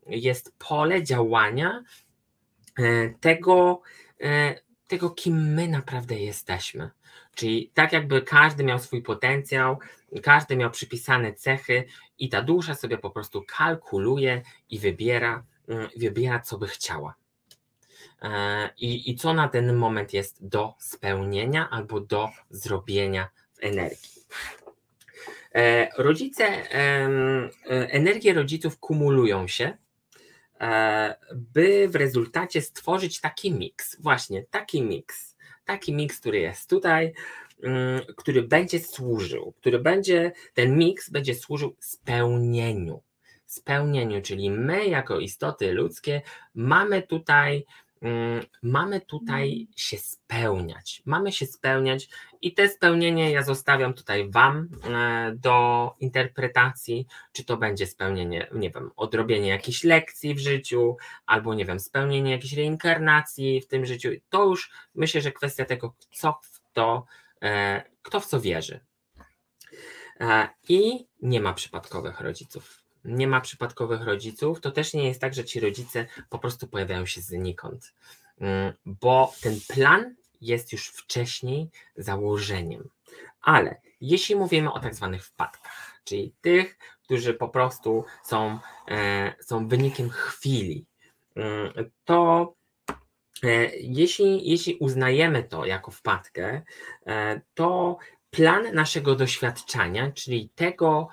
jest 0.07 0.53
pole 0.57 1.03
działania 1.03 1.83
tego, 3.19 3.81
e, 4.21 4.55
tego 4.87 5.09
kim 5.09 5.53
my 5.53 5.67
naprawdę 5.67 6.19
jesteśmy. 6.19 6.89
Czyli 7.35 7.71
tak 7.73 7.93
jakby 7.93 8.21
każdy 8.21 8.63
miał 8.63 8.79
swój 8.79 9.01
potencjał, 9.01 9.79
każdy 10.23 10.55
miał 10.55 10.71
przypisane 10.71 11.33
cechy 11.33 11.83
i 12.19 12.29
ta 12.29 12.41
dusza 12.41 12.75
sobie 12.75 12.97
po 12.97 13.09
prostu 13.09 13.43
kalkuluje 13.47 14.41
i 14.69 14.79
wybiera, 14.79 15.43
mm, 15.67 15.87
wybiera 15.97 16.39
co 16.39 16.57
by 16.57 16.67
chciała. 16.67 17.15
E, 18.21 18.69
I, 18.77 19.11
I 19.11 19.15
co 19.15 19.33
na 19.33 19.47
ten 19.47 19.75
moment 19.75 20.13
jest 20.13 20.47
do 20.47 20.73
spełnienia 20.79 21.69
albo 21.69 21.99
do 21.99 22.29
zrobienia 22.49 23.29
w 23.53 23.63
energii. 23.63 24.19
E, 25.55 25.89
rodzice, 25.97 26.45
e, 26.45 27.09
energie 27.69 28.33
rodziców 28.33 28.79
kumulują 28.79 29.47
się, 29.47 29.65
e, 29.65 29.77
by 31.33 31.87
w 31.89 31.95
rezultacie 31.95 32.61
stworzyć 32.61 33.21
taki 33.21 33.51
miks, 33.51 34.01
właśnie 34.01 34.43
taki 34.43 34.81
miks, 34.81 35.37
taki 35.65 35.93
miks, 35.93 36.19
który 36.19 36.39
jest 36.39 36.69
tutaj, 36.69 37.13
mm, 37.63 38.01
który 38.17 38.43
będzie 38.43 38.79
służył, 38.79 39.53
który 39.57 39.79
będzie, 39.79 40.31
ten 40.53 40.77
miks 40.77 41.09
będzie 41.09 41.35
służył 41.35 41.75
spełnieniu. 41.79 43.01
Spełnieniu, 43.45 44.21
czyli 44.21 44.51
my, 44.51 44.87
jako 44.87 45.19
istoty 45.19 45.73
ludzkie, 45.73 46.21
mamy 46.55 47.01
tutaj 47.01 47.65
mamy 48.63 49.01
tutaj 49.01 49.53
mm. 49.53 49.67
się 49.75 49.97
spełniać. 49.97 51.01
Mamy 51.05 51.31
się 51.31 51.45
spełniać 51.45 52.09
i 52.41 52.53
te 52.53 52.69
spełnienie 52.69 53.31
ja 53.31 53.43
zostawiam 53.43 53.93
tutaj 53.93 54.31
Wam 54.31 54.69
e, 54.83 55.31
do 55.35 55.95
interpretacji, 55.99 57.07
czy 57.31 57.43
to 57.45 57.57
będzie 57.57 57.87
spełnienie, 57.87 58.47
nie 58.53 58.71
wiem, 58.71 58.91
odrobienie 58.95 59.49
jakiejś 59.49 59.83
lekcji 59.83 60.35
w 60.35 60.39
życiu, 60.39 60.97
albo 61.25 61.53
nie 61.53 61.65
wiem, 61.65 61.79
spełnienie 61.79 62.31
jakiejś 62.31 62.53
reinkarnacji 62.53 63.61
w 63.61 63.67
tym 63.67 63.85
życiu. 63.85 64.09
To 64.29 64.45
już 64.45 64.71
myślę, 64.95 65.21
że 65.21 65.31
kwestia 65.31 65.65
tego, 65.65 65.93
co 66.11 66.39
w 66.43 66.61
to, 66.73 67.05
e, 67.41 67.83
kto 68.01 68.19
w 68.19 68.25
co 68.25 68.41
wierzy. 68.41 68.79
E, 70.19 70.49
I 70.69 71.07
nie 71.21 71.41
ma 71.41 71.53
przypadkowych 71.53 72.21
rodziców 72.21 72.88
nie 73.09 73.27
ma 73.27 73.41
przypadkowych 73.41 74.03
rodziców, 74.03 74.61
to 74.61 74.71
też 74.71 74.93
nie 74.93 75.07
jest 75.07 75.21
tak, 75.21 75.33
że 75.33 75.45
ci 75.45 75.59
rodzice 75.59 76.05
po 76.29 76.39
prostu 76.39 76.67
pojawiają 76.67 77.05
się 77.05 77.21
znikąd, 77.21 77.93
mm, 78.39 78.73
bo 78.85 79.33
ten 79.41 79.59
plan 79.67 80.15
jest 80.41 80.71
już 80.71 80.87
wcześniej 80.87 81.69
założeniem. 81.95 82.89
Ale 83.41 83.81
jeśli 84.01 84.35
mówimy 84.35 84.73
o 84.73 84.79
tak 84.79 84.95
zwanych 84.95 85.25
wpadkach, 85.25 86.01
czyli 86.03 86.33
tych, 86.41 86.77
którzy 87.03 87.33
po 87.33 87.49
prostu 87.49 88.05
są, 88.23 88.59
e, 88.87 89.33
są 89.39 89.67
wynikiem 89.67 90.09
chwili, 90.09 90.85
mm, 91.35 91.73
to 92.05 92.53
e, 93.43 93.75
jeśli, 93.75 94.49
jeśli 94.49 94.75
uznajemy 94.75 95.43
to 95.43 95.65
jako 95.65 95.91
wpadkę, 95.91 96.61
e, 97.05 97.41
to 97.53 97.97
plan 98.31 98.73
naszego 98.73 99.15
doświadczenia, 99.15 100.11
czyli 100.11 100.49
tego, 100.55 101.07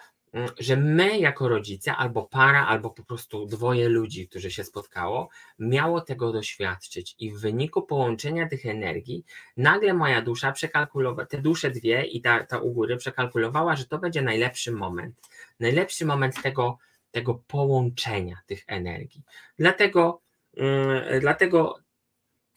że 0.58 0.76
my 0.76 1.18
jako 1.18 1.48
rodzice, 1.48 1.96
albo 1.96 2.22
para, 2.22 2.66
albo 2.66 2.90
po 2.90 3.04
prostu 3.04 3.46
dwoje 3.46 3.88
ludzi, 3.88 4.28
którzy 4.28 4.50
się 4.50 4.64
spotkało, 4.64 5.28
miało 5.58 6.00
tego 6.00 6.32
doświadczyć. 6.32 7.14
I 7.18 7.30
w 7.30 7.40
wyniku 7.40 7.82
połączenia 7.82 8.48
tych 8.48 8.66
energii, 8.66 9.24
nagle 9.56 9.94
moja 9.94 10.22
dusza 10.22 10.52
przekalkulowała, 10.52 11.26
te 11.26 11.38
dusze 11.38 11.70
dwie 11.70 12.02
i 12.02 12.20
ta, 12.20 12.44
ta 12.44 12.58
u 12.58 12.72
góry 12.72 12.96
przekalkulowała, 12.96 13.76
że 13.76 13.84
to 13.84 13.98
będzie 13.98 14.22
najlepszy 14.22 14.72
moment, 14.72 15.20
najlepszy 15.60 16.06
moment 16.06 16.42
tego, 16.42 16.78
tego 17.10 17.34
połączenia 17.34 18.36
tych 18.46 18.64
energii. 18.66 19.22
Dlatego, 19.58 20.20
yy, 20.54 21.20
dlatego 21.20 21.78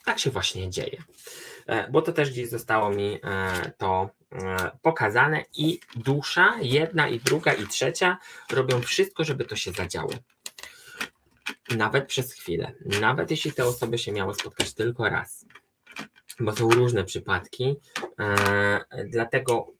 tak 0.06 0.20
się 0.20 0.30
właśnie 0.30 0.70
dzieje, 0.70 1.04
bo 1.92 2.02
to 2.02 2.14
też 2.14 2.32
gdzieś 2.32 2.50
zostało 2.50 2.90
mi 2.90 3.20
e, 3.24 3.72
to 3.78 4.10
E, 4.32 4.72
pokazane 4.82 5.46
i 5.54 5.80
dusza, 5.96 6.56
jedna 6.62 7.08
i 7.08 7.20
druga 7.20 7.54
i 7.54 7.68
trzecia 7.68 8.18
robią 8.52 8.82
wszystko, 8.82 9.24
żeby 9.24 9.46
to 9.46 9.56
się 9.56 9.72
zadziało. 9.72 10.10
Nawet 11.78 12.08
przez 12.08 12.34
chwilę. 12.34 12.74
Nawet 13.02 13.32
jeśli 13.32 13.54
te 13.54 13.66
osoby 13.66 13.98
się 13.98 14.12
miały 14.12 14.34
spotkać 14.34 14.74
tylko 14.74 15.10
raz. 15.10 15.46
Bo 16.40 16.56
są 16.56 16.70
różne 16.70 17.04
przypadki. 17.04 17.76
E, 18.20 19.06
dlatego 19.06 19.74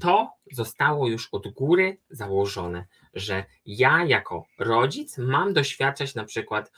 to 0.00 0.30
zostało 0.52 1.08
już 1.08 1.28
od 1.32 1.48
góry 1.48 1.98
założone, 2.10 2.86
że 3.14 3.44
ja 3.66 4.04
jako 4.04 4.44
rodzic 4.58 5.18
mam 5.18 5.52
doświadczać 5.52 6.14
na 6.14 6.24
przykład 6.24 6.72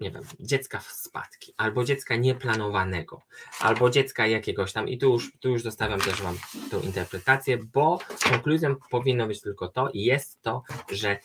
nie 0.00 0.10
wiem, 0.10 0.22
dziecka 0.40 0.78
w 0.78 0.92
spadki, 0.92 1.54
albo 1.56 1.84
dziecka 1.84 2.16
nieplanowanego, 2.16 3.22
albo 3.60 3.90
dziecka 3.90 4.26
jakiegoś 4.26 4.72
tam. 4.72 4.88
I 4.88 4.98
tu 4.98 5.12
już, 5.12 5.32
tu 5.40 5.48
już 5.48 5.62
zostawiam 5.62 6.00
też 6.00 6.22
Wam 6.22 6.38
tą 6.70 6.80
interpretację, 6.80 7.58
bo 7.58 7.98
konkluzją 8.30 8.76
powinno 8.90 9.26
być 9.26 9.40
tylko 9.40 9.68
to, 9.68 9.90
i 9.90 10.04
jest 10.04 10.42
to, 10.42 10.62
że 10.92 11.18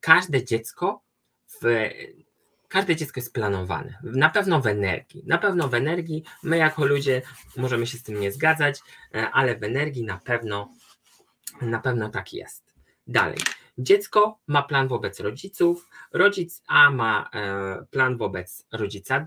każde 0.00 0.44
dziecko 0.44 1.02
w 1.62 1.88
każde 2.68 2.96
dziecko 2.96 3.20
jest 3.20 3.32
planowane. 3.32 3.98
Na 4.02 4.30
pewno 4.30 4.60
w 4.60 4.66
energii. 4.66 5.22
Na 5.26 5.38
pewno 5.38 5.68
w 5.68 5.74
energii. 5.74 6.24
My 6.42 6.56
jako 6.56 6.86
ludzie 6.86 7.22
możemy 7.56 7.86
się 7.86 7.98
z 7.98 8.02
tym 8.02 8.20
nie 8.20 8.32
zgadzać, 8.32 8.80
e, 9.14 9.30
ale 9.30 9.56
w 9.56 9.62
energii 9.62 10.04
na 10.04 10.18
pewno 10.18 10.72
na 11.60 11.78
pewno 11.78 12.08
tak 12.08 12.32
jest. 12.32 12.74
Dalej. 13.06 13.38
Dziecko 13.78 14.38
ma 14.46 14.62
plan 14.62 14.88
wobec 14.88 15.20
rodziców, 15.20 15.88
rodzic 16.12 16.62
A 16.66 16.90
ma 16.90 17.30
e, 17.34 17.84
plan 17.90 18.16
wobec 18.16 18.66
rodzica, 18.72 19.16
e, 19.16 19.24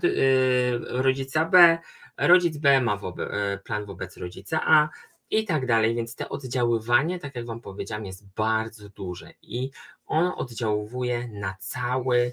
rodzica 0.78 1.44
B, 1.44 1.78
rodzic 2.16 2.58
B 2.58 2.80
ma 2.80 2.94
e, 2.94 3.58
plan 3.58 3.84
wobec 3.84 4.16
rodzica 4.16 4.60
A 4.66 4.88
i 5.30 5.44
tak 5.44 5.66
dalej. 5.66 5.94
Więc 5.94 6.14
te 6.14 6.28
oddziaływanie, 6.28 7.18
tak 7.18 7.34
jak 7.34 7.46
Wam 7.46 7.60
powiedziałam, 7.60 8.06
jest 8.06 8.26
bardzo 8.36 8.88
duże 8.88 9.32
i 9.42 9.70
ono 10.06 10.36
oddziałuje 10.36 11.28
na 11.28 11.56
cały, 11.60 12.32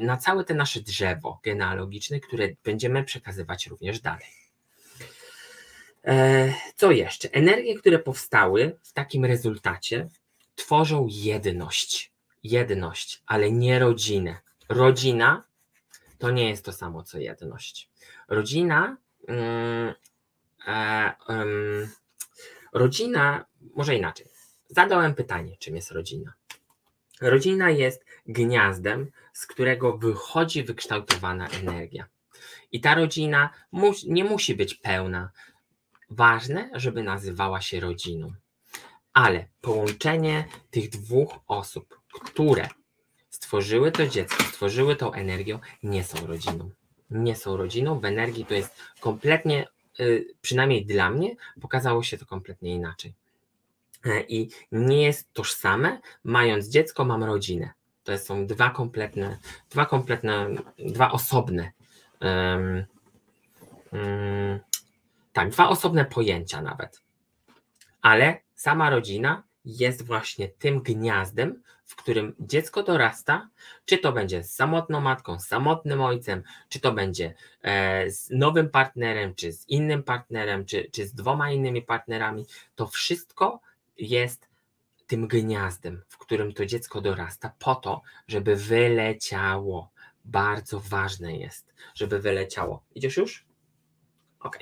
na 0.00 0.16
całe 0.16 0.44
te 0.44 0.54
nasze 0.54 0.80
drzewo 0.80 1.40
genealogiczne, 1.44 2.20
które 2.20 2.48
będziemy 2.64 3.04
przekazywać 3.04 3.66
również 3.66 4.00
dalej. 4.00 4.26
Co 6.76 6.90
jeszcze? 6.90 7.28
Energie, 7.32 7.74
które 7.74 7.98
powstały 7.98 8.78
w 8.82 8.92
takim 8.92 9.24
rezultacie, 9.24 10.08
tworzą 10.60 11.06
jedność. 11.10 12.12
Jedność, 12.42 13.22
ale 13.26 13.52
nie 13.52 13.78
rodzinę. 13.78 14.38
Rodzina 14.68 15.44
to 16.18 16.30
nie 16.30 16.48
jest 16.48 16.64
to 16.64 16.72
samo 16.72 17.02
co 17.02 17.18
jedność. 17.18 17.90
Rodzina 18.28 18.96
mm, 19.28 19.94
e, 20.66 21.14
rodzina, 22.72 23.44
może 23.74 23.96
inaczej. 23.96 24.26
Zadałem 24.68 25.14
pytanie, 25.14 25.56
czym 25.58 25.76
jest 25.76 25.90
rodzina. 25.90 26.32
Rodzina 27.20 27.70
jest 27.70 28.04
gniazdem, 28.26 29.10
z 29.32 29.46
którego 29.46 29.98
wychodzi 29.98 30.64
wykształtowana 30.64 31.48
energia. 31.48 32.06
I 32.72 32.80
ta 32.80 32.94
rodzina 32.94 33.50
nie 34.06 34.24
musi 34.24 34.54
być 34.54 34.74
pełna. 34.74 35.30
Ważne, 36.10 36.70
żeby 36.74 37.02
nazywała 37.02 37.60
się 37.60 37.80
rodziną. 37.80 38.32
Ale 39.12 39.46
połączenie 39.60 40.44
tych 40.70 40.90
dwóch 40.90 41.38
osób, 41.46 42.00
które 42.24 42.68
stworzyły 43.30 43.92
to 43.92 44.06
dziecko, 44.06 44.44
stworzyły 44.44 44.96
tą 44.96 45.12
energię, 45.12 45.58
nie 45.82 46.04
są 46.04 46.26
rodziną. 46.26 46.70
Nie 47.10 47.36
są 47.36 47.56
rodziną. 47.56 48.00
W 48.00 48.04
energii 48.04 48.46
to 48.46 48.54
jest 48.54 48.74
kompletnie, 49.00 49.66
y, 50.00 50.34
przynajmniej 50.42 50.86
dla 50.86 51.10
mnie, 51.10 51.36
pokazało 51.60 52.02
się 52.02 52.18
to 52.18 52.26
kompletnie 52.26 52.74
inaczej. 52.74 53.14
E, 54.04 54.20
I 54.20 54.50
nie 54.72 55.02
jest 55.02 55.32
tożsame, 55.32 56.00
mając 56.24 56.68
dziecko, 56.68 57.04
mam 57.04 57.24
rodzinę. 57.24 57.70
To 58.04 58.18
są 58.18 58.46
dwa 58.46 58.70
kompletne, 58.70 59.38
dwa 59.70 59.86
kompletne, 59.86 60.48
dwa 60.78 61.12
osobne. 61.12 61.72
Um, 62.20 62.84
um, 63.92 64.60
tak, 65.32 65.50
dwa 65.50 65.68
osobne 65.68 66.04
pojęcia 66.04 66.62
nawet. 66.62 67.02
Ale 68.02 68.40
sama 68.60 68.90
rodzina 68.90 69.42
jest 69.64 70.06
właśnie 70.06 70.48
tym 70.48 70.82
gniazdem, 70.82 71.62
w 71.84 71.96
którym 71.96 72.34
dziecko 72.40 72.82
dorasta, 72.82 73.48
czy 73.84 73.98
to 73.98 74.12
będzie 74.12 74.44
z 74.44 74.54
samotną 74.54 75.00
matką, 75.00 75.38
z 75.38 75.46
samotnym 75.46 76.00
ojcem, 76.00 76.42
czy 76.68 76.80
to 76.80 76.92
będzie 76.92 77.34
e, 77.62 78.10
z 78.10 78.30
nowym 78.30 78.70
partnerem, 78.70 79.34
czy 79.34 79.52
z 79.52 79.68
innym 79.68 80.02
partnerem, 80.02 80.66
czy, 80.66 80.90
czy 80.92 81.06
z 81.06 81.14
dwoma 81.14 81.50
innymi 81.50 81.82
partnerami, 81.82 82.46
to 82.74 82.86
wszystko 82.86 83.60
jest 83.98 84.48
tym 85.06 85.28
gniazdem, 85.28 86.02
w 86.08 86.18
którym 86.18 86.52
to 86.52 86.66
dziecko 86.66 87.00
dorasta, 87.00 87.52
po 87.58 87.74
to, 87.74 88.02
żeby 88.28 88.56
wyleciało. 88.56 89.90
Bardzo 90.24 90.80
ważne 90.80 91.36
jest, 91.36 91.74
żeby 91.94 92.18
wyleciało. 92.18 92.82
Idziesz 92.94 93.16
już? 93.16 93.44
Ok. 94.40 94.58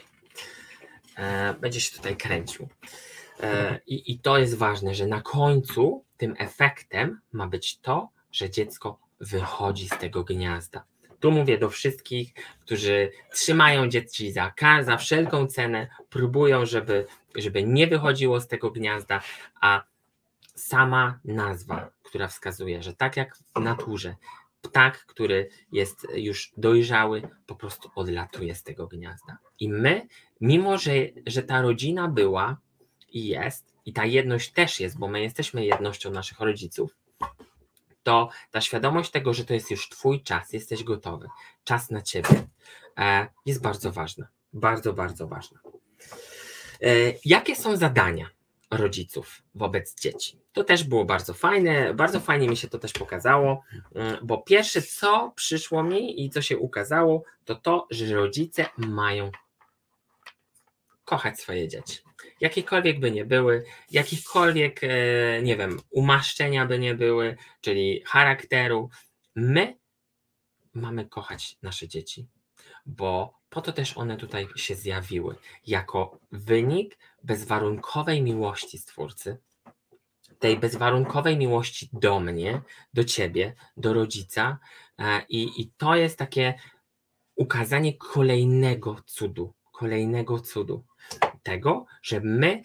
E, 1.17 1.55
będzie 1.55 1.81
się 1.81 1.97
tutaj 1.97 2.17
kręcił. 2.17 2.69
E, 3.41 3.81
i, 3.87 4.13
I 4.13 4.19
to 4.19 4.39
jest 4.39 4.57
ważne, 4.57 4.95
że 4.95 5.07
na 5.07 5.23
końcu 5.23 6.05
tym 6.17 6.35
efektem 6.39 7.21
ma 7.33 7.47
być 7.47 7.79
to, 7.79 8.09
że 8.33 8.51
dziecko 8.51 8.99
wychodzi 9.21 9.89
z 9.89 9.99
tego 9.99 10.25
gniazda. 10.25 10.85
Tu 11.21 11.31
mówię 11.31 11.59
do 11.59 11.71
wszystkich, 11.71 12.35
którzy 12.61 13.11
trzymają 13.33 13.89
dzieci 13.89 14.33
za, 14.33 14.53
za 14.83 14.97
wszelką 14.97 15.47
cenę, 15.47 15.89
próbują, 16.11 16.67
żeby, 16.67 17.07
żeby 17.37 17.65
nie 17.65 17.87
wychodziło 17.87 18.41
z 18.41 18.49
tego 18.49 18.71
gniazda, 18.71 19.21
a 19.61 19.83
sama 20.55 21.19
nazwa, 21.25 21.91
która 22.03 22.29
wskazuje, 22.29 22.83
że 22.83 22.95
tak 22.95 23.17
jak 23.17 23.37
w 23.37 23.61
naturze, 23.61 24.17
ptak, 24.63 25.07
który 25.07 25.49
jest 25.73 26.07
już 26.15 26.53
dojrzały, 26.57 27.23
po 27.47 27.55
prostu 27.55 27.91
odlatuje 27.95 28.55
z 28.55 28.63
tego 28.63 28.87
gniazda. 28.87 29.39
I 29.61 29.69
my, 29.69 30.07
mimo 30.41 30.79
że, 30.79 30.93
że 31.27 31.43
ta 31.43 31.63
rodzina 31.63 32.09
była 32.09 32.57
i 33.13 33.27
jest, 33.27 33.73
i 33.85 33.93
ta 33.93 34.05
jedność 34.05 34.53
też 34.53 34.81
jest, 34.81 34.99
bo 34.99 35.09
my 35.09 35.21
jesteśmy 35.21 35.65
jednością 35.65 36.11
naszych 36.11 36.41
rodziców, 36.41 36.97
to 38.03 38.29
ta 38.51 38.61
świadomość 38.61 39.11
tego, 39.11 39.35
że 39.35 39.45
to 39.45 39.55
jest 39.55 39.71
już 39.71 39.89
Twój 39.89 40.23
czas, 40.23 40.53
jesteś 40.53 40.85
gotowy, 40.85 41.29
czas 41.65 41.91
na 41.91 42.03
Ciebie, 42.03 42.47
e, 42.99 43.27
jest 43.47 43.63
bardzo 43.63 43.93
ważna. 43.93 44.29
Bardzo, 44.53 44.93
bardzo 44.93 45.29
ważna. 45.29 45.61
E, 46.83 46.89
jakie 47.25 47.57
są 47.57 47.77
zadania 47.77 48.31
rodziców 48.71 49.43
wobec 49.55 50.01
dzieci? 50.01 50.41
To 50.53 50.65
też 50.65 50.85
było 50.85 51.05
bardzo 51.05 51.35
fajne, 51.35 51.95
bardzo 51.95 52.21
fajnie 52.21 52.49
mi 52.49 52.57
się 52.57 52.69
to 52.69 52.79
też 52.79 52.93
pokazało, 52.93 53.63
e, 53.95 54.19
bo 54.23 54.39
pierwsze 54.39 54.83
co 54.83 55.33
przyszło 55.37 55.83
mi 55.83 56.25
i 56.25 56.31
co 56.31 56.43
się 56.43 56.59
ukazało, 56.59 57.23
to 57.45 57.55
to, 57.55 57.87
że 57.91 58.15
rodzice 58.15 58.67
mają 58.77 59.31
kochać 61.05 61.41
swoje 61.41 61.69
dzieci 61.69 62.08
jakiekolwiek 62.41 63.01
by 63.01 63.11
nie 63.11 63.25
były, 63.25 63.65
jakichkolwiek, 63.91 64.81
e, 64.85 64.89
nie 65.43 65.57
wiem, 65.57 65.81
umaszczenia 65.91 66.67
by 66.67 66.79
nie 66.79 66.95
były, 66.95 67.37
czyli 67.61 68.03
charakteru, 68.07 68.91
my 69.37 69.77
mamy 70.75 71.09
kochać 71.09 71.57
nasze 71.63 71.89
dzieci, 71.89 72.29
bo 72.87 73.39
po 73.51 73.63
to 73.63 73.73
też 73.73 73.97
one 73.97 74.17
tutaj 74.17 74.49
się 74.57 74.75
zjawiły, 74.75 75.37
jako 75.67 76.19
wynik 76.33 76.99
bezwarunkowej 77.23 78.23
miłości 78.23 78.79
Stwórcy, 78.79 79.39
tej 80.39 80.59
bezwarunkowej 80.59 81.37
miłości 81.37 81.89
do 81.93 82.21
mnie, 82.21 82.61
do 82.95 83.05
ciebie, 83.05 83.55
do 83.77 83.93
rodzica. 83.93 84.59
E, 84.99 85.23
I, 85.29 85.61
I 85.63 85.71
to 85.77 85.97
jest 85.97 86.19
takie 86.19 86.55
ukazanie 87.37 87.95
kolejnego 87.95 88.97
cudu, 89.07 89.55
kolejnego 89.73 90.41
cudu 90.41 90.85
tego, 91.49 91.87
że 92.03 92.21
my, 92.21 92.63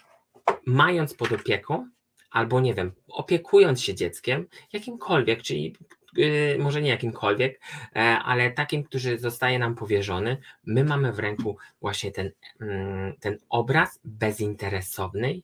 mając 0.66 1.14
pod 1.14 1.32
opieką, 1.32 1.88
albo 2.30 2.60
nie 2.60 2.74
wiem, 2.74 2.92
opiekując 3.08 3.82
się 3.82 3.94
dzieckiem, 3.94 4.46
jakimkolwiek, 4.72 5.42
czyli 5.42 5.76
yy, 6.16 6.56
może 6.58 6.82
nie 6.82 6.90
jakimkolwiek, 6.90 7.60
yy, 7.94 8.02
ale 8.02 8.50
takim, 8.50 8.84
który 8.84 9.18
zostaje 9.18 9.58
nam 9.58 9.74
powierzony, 9.74 10.36
my 10.64 10.84
mamy 10.84 11.12
w 11.12 11.18
ręku 11.18 11.56
właśnie 11.80 12.12
ten, 12.12 12.30
yy, 12.60 13.14
ten 13.20 13.38
obraz 13.48 14.00
bezinteresowny, 14.04 15.40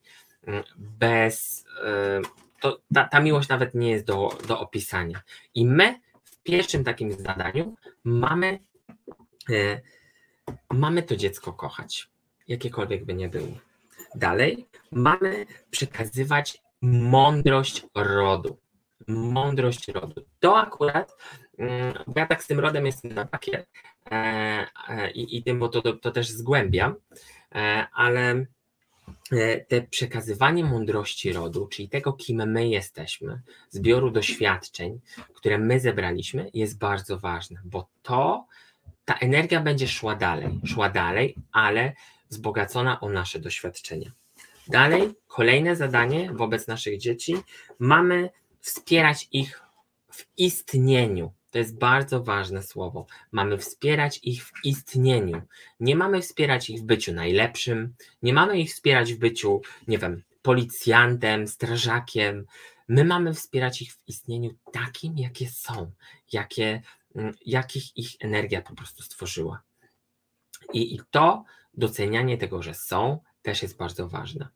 mm, 0.46 0.62
bez. 0.76 1.64
Y, 1.84 2.50
to, 2.60 2.80
ta, 2.94 3.08
ta 3.08 3.20
miłość 3.20 3.48
nawet 3.48 3.74
nie 3.74 3.90
jest 3.90 4.04
do, 4.04 4.38
do 4.48 4.60
opisania. 4.60 5.22
I 5.54 5.66
my 5.66 6.00
w 6.24 6.42
pierwszym 6.42 6.84
takim 6.84 7.12
zadaniu 7.12 7.76
mamy, 8.04 8.58
y, 9.50 9.80
mamy 10.70 11.02
to 11.02 11.16
dziecko 11.16 11.52
kochać 11.52 12.09
jakiekolwiek 12.50 13.04
by 13.04 13.14
nie 13.14 13.28
było. 13.28 13.52
Dalej 14.14 14.66
mamy 14.92 15.46
przekazywać 15.70 16.62
mądrość 16.82 17.86
rodu. 17.94 18.56
Mądrość 19.08 19.88
rodu. 19.88 20.24
To 20.40 20.58
akurat, 20.58 21.16
mm, 21.58 21.94
bo 22.06 22.20
ja 22.20 22.26
tak 22.26 22.42
z 22.42 22.46
tym 22.46 22.60
rodem 22.60 22.86
jestem 22.86 23.12
na 23.12 23.24
pakiet 23.24 23.68
e, 24.10 24.14
e, 24.88 25.10
i, 25.10 25.36
i 25.36 25.42
tym, 25.42 25.58
bo 25.58 25.68
to, 25.68 25.82
to, 25.82 25.92
to 25.92 26.10
też 26.10 26.30
zgłębiam, 26.30 26.94
e, 27.54 27.86
ale 27.92 28.46
te 29.68 29.82
przekazywanie 29.82 30.64
mądrości 30.64 31.32
rodu, 31.32 31.66
czyli 31.66 31.88
tego, 31.88 32.12
kim 32.12 32.50
my 32.50 32.68
jesteśmy, 32.68 33.40
zbioru 33.70 34.10
doświadczeń, 34.10 35.00
które 35.34 35.58
my 35.58 35.80
zebraliśmy, 35.80 36.50
jest 36.54 36.78
bardzo 36.78 37.18
ważne, 37.18 37.60
bo 37.64 37.88
to, 38.02 38.46
ta 39.04 39.14
energia 39.14 39.60
będzie 39.60 39.88
szła 39.88 40.14
dalej, 40.14 40.60
szła 40.64 40.88
dalej, 40.88 41.36
ale 41.52 41.92
wzbogacona 42.30 43.00
o 43.00 43.08
nasze 43.08 43.38
doświadczenia. 43.38 44.12
Dalej, 44.68 45.14
kolejne 45.26 45.76
zadanie 45.76 46.32
wobec 46.32 46.66
naszych 46.66 46.98
dzieci 46.98 47.36
mamy 47.78 48.30
wspierać 48.60 49.28
ich 49.32 49.62
w 50.12 50.26
istnieniu. 50.36 51.32
To 51.50 51.58
jest 51.58 51.78
bardzo 51.78 52.22
ważne 52.22 52.62
słowo. 52.62 53.06
Mamy 53.32 53.58
wspierać 53.58 54.20
ich 54.22 54.44
w 54.44 54.52
istnieniu. 54.64 55.42
Nie 55.80 55.96
mamy 55.96 56.22
wspierać 56.22 56.70
ich 56.70 56.80
w 56.80 56.84
byciu 56.84 57.12
najlepszym, 57.12 57.94
nie 58.22 58.32
mamy 58.32 58.60
ich 58.60 58.70
wspierać 58.70 59.14
w 59.14 59.18
byciu, 59.18 59.60
nie 59.88 59.98
wiem, 59.98 60.22
policjantem, 60.42 61.48
strażakiem. 61.48 62.46
My 62.88 63.04
mamy 63.04 63.34
wspierać 63.34 63.82
ich 63.82 63.92
w 63.92 63.98
istnieniu 64.06 64.50
takim, 64.72 65.18
jakie 65.18 65.48
są, 65.48 65.90
jakie, 66.32 66.82
mm, 67.14 67.34
jakich 67.46 67.96
ich 67.96 68.10
energia 68.20 68.62
po 68.62 68.74
prostu 68.74 69.02
stworzyła. 69.02 69.62
I, 70.72 70.94
i 70.94 71.00
to 71.10 71.44
docenianie 71.74 72.38
tego, 72.38 72.62
że 72.62 72.74
są, 72.74 73.18
też 73.42 73.62
jest 73.62 73.76
bardzo 73.76 74.08
ważne. 74.08 74.48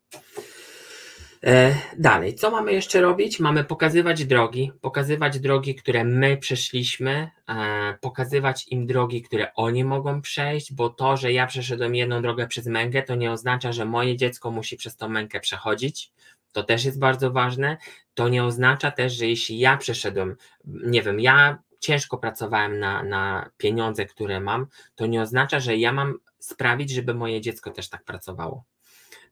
E, 1.45 1.75
dalej, 1.97 2.35
co 2.35 2.51
mamy 2.51 2.73
jeszcze 2.73 3.01
robić? 3.01 3.39
Mamy 3.39 3.63
pokazywać 3.63 4.25
drogi, 4.25 4.71
pokazywać 4.81 5.39
drogi, 5.39 5.75
które 5.75 6.03
my 6.03 6.37
przeszliśmy, 6.37 7.29
e, 7.49 7.97
pokazywać 8.01 8.67
im 8.67 8.87
drogi, 8.87 9.21
które 9.21 9.53
oni 9.53 9.83
mogą 9.83 10.21
przejść, 10.21 10.73
bo 10.73 10.89
to, 10.89 11.17
że 11.17 11.33
ja 11.33 11.47
przeszedłem 11.47 11.95
jedną 11.95 12.21
drogę 12.21 12.47
przez 12.47 12.67
mękę, 12.67 13.03
to 13.03 13.15
nie 13.15 13.31
oznacza, 13.31 13.71
że 13.71 13.85
moje 13.85 14.17
dziecko 14.17 14.51
musi 14.51 14.77
przez 14.77 14.95
tą 14.95 15.09
mękę 15.09 15.39
przechodzić. 15.39 16.11
To 16.51 16.63
też 16.63 16.85
jest 16.85 16.99
bardzo 16.99 17.31
ważne. 17.31 17.77
To 18.13 18.29
nie 18.29 18.43
oznacza 18.43 18.91
też, 18.91 19.13
że 19.13 19.27
jeśli 19.27 19.59
ja 19.59 19.77
przeszedłem, 19.77 20.35
nie 20.65 21.01
wiem, 21.01 21.19
ja 21.19 21.57
ciężko 21.85 22.17
pracowałem 22.17 22.79
na, 22.79 23.03
na 23.03 23.49
pieniądze, 23.57 24.05
które 24.05 24.39
mam, 24.39 24.67
to 24.95 25.05
nie 25.05 25.21
oznacza, 25.21 25.59
że 25.59 25.77
ja 25.77 25.91
mam 25.91 26.13
sprawić, 26.39 26.89
żeby 26.89 27.13
moje 27.13 27.41
dziecko 27.41 27.71
też 27.71 27.89
tak 27.89 28.03
pracowało. 28.03 28.63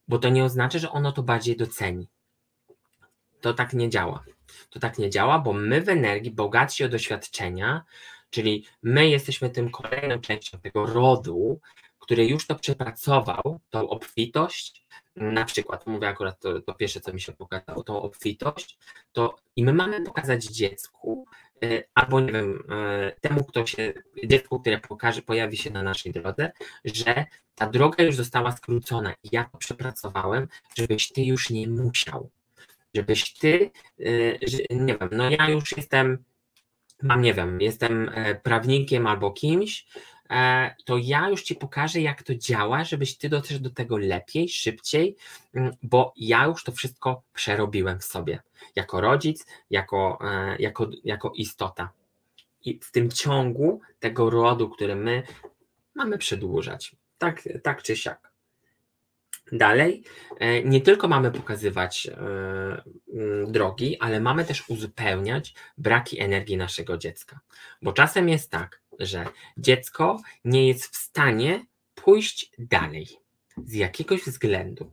Bo 0.08 0.18
to 0.20 0.30
nie 0.30 0.44
oznacza, 0.44 0.80
że 0.80 0.92
ono 0.92 1.12
to 1.12 1.24
bardziej 1.24 1.58
doceni. 1.58 2.08
To 3.42 3.54
tak 3.54 3.74
nie 3.74 3.90
działa. 3.90 4.24
To 4.70 4.80
tak 4.80 4.98
nie 4.98 5.10
działa, 5.10 5.40
bo 5.40 5.54
my 5.54 5.82
w 5.82 5.90
energii, 5.90 6.32
bogatsi 6.32 6.84
o 6.84 6.90
doświadczenia, 6.90 7.84
czyli 8.30 8.66
my 8.84 9.10
jesteśmy 9.10 9.50
tym 9.50 9.72
kolejną 9.72 10.20
częścią 10.20 10.60
tego 10.60 10.86
rodu, 10.86 11.60
który 12.00 12.26
już 12.26 12.48
to 12.48 12.56
przepracował, 12.56 13.60
tą 13.70 13.90
obfitość, 13.90 14.86
na 15.16 15.46
przykład, 15.46 15.88
mówię 15.88 16.08
akurat 16.08 16.40
to, 16.40 16.62
to 16.62 16.74
pierwsze, 16.74 17.02
co 17.02 17.14
mi 17.14 17.22
się 17.22 17.32
pokazało, 17.34 17.84
tą 17.84 18.02
obfitość, 18.02 18.78
to 19.12 19.36
i 19.56 19.64
my 19.64 19.74
mamy 19.74 20.02
pokazać 20.02 20.44
dziecku, 20.44 21.28
albo 21.94 22.20
nie 22.20 22.32
wiem, 22.32 22.64
e, 22.70 23.12
temu, 23.22 23.44
kto 23.44 23.66
się, 23.66 23.94
dziecku, 24.24 24.60
które 24.60 24.80
pokaże, 24.80 25.22
pojawi 25.22 25.58
się 25.58 25.70
na 25.70 25.84
naszej 25.84 26.12
drodze, 26.12 26.52
że 26.86 27.26
ta 27.56 27.70
droga 27.70 28.04
już 28.04 28.16
została 28.16 28.52
skrócona 28.52 29.14
i 29.24 29.30
ja 29.32 29.44
to 29.44 29.58
przepracowałem, 29.58 30.48
żebyś 30.78 31.12
ty 31.12 31.22
już 31.22 31.50
nie 31.50 31.68
musiał. 31.68 32.30
Żebyś 32.96 33.34
ty, 33.34 33.72
e, 34.00 34.76
nie 34.76 34.98
wiem, 34.98 35.10
no 35.12 35.30
ja 35.30 35.50
już 35.50 35.78
jestem, 35.78 36.24
mam, 37.02 37.22
nie 37.22 37.34
wiem, 37.34 37.62
jestem 37.62 38.12
prawnikiem 38.44 39.08
albo 39.08 39.32
kimś, 39.32 39.86
E, 39.86 40.13
to 40.86 40.98
ja 40.98 41.30
już 41.30 41.44
Ci 41.44 41.56
pokażę, 41.56 42.02
jak 42.02 42.24
to 42.24 42.36
działa, 42.36 42.84
żebyś 42.84 43.18
Ty 43.18 43.30
doszedł 43.30 43.64
do 43.64 43.70
tego 43.70 43.98
lepiej, 43.98 44.50
szybciej, 44.50 45.16
mm, 45.54 45.72
bo 45.84 46.14
ja 46.18 46.46
już 46.46 46.64
to 46.64 46.72
wszystko 46.72 47.22
przerobiłem 47.34 48.00
w 48.00 48.04
sobie, 48.04 48.40
jako 48.76 49.02
rodzic, 49.02 49.46
jako, 49.70 50.20
e, 50.22 50.56
jako, 50.60 50.90
jako 51.04 51.32
istota. 51.36 51.90
I 52.66 52.80
w 52.80 52.92
tym 52.92 53.12
ciągu 53.12 53.82
tego 54.00 54.30
rodu, 54.30 54.70
który 54.70 54.96
my 54.96 55.24
mamy 55.96 56.18
przedłużać, 56.18 56.96
tak, 57.18 57.42
tak 57.64 57.84
czy 57.84 57.96
siak. 57.96 58.34
Dalej, 59.52 60.04
e, 60.40 60.64
nie 60.64 60.82
tylko 60.82 61.08
mamy 61.08 61.32
pokazywać 61.32 62.08
mm, 62.08 63.52
drogi, 63.52 64.00
ale 64.00 64.20
mamy 64.20 64.46
też 64.46 64.70
uzupełniać 64.70 65.54
braki 65.78 66.20
energii 66.20 66.58
naszego 66.58 66.98
dziecka. 66.98 67.40
Bo 67.82 67.94
czasem 67.94 68.30
jest 68.30 68.52
tak, 68.52 68.83
że 69.00 69.26
dziecko 69.58 70.22
nie 70.46 70.68
jest 70.68 70.86
w 70.86 70.98
stanie 70.98 71.66
pójść 71.96 72.52
dalej 72.60 73.08
z 73.66 73.74
jakiegoś 73.74 74.22
względu, 74.24 74.92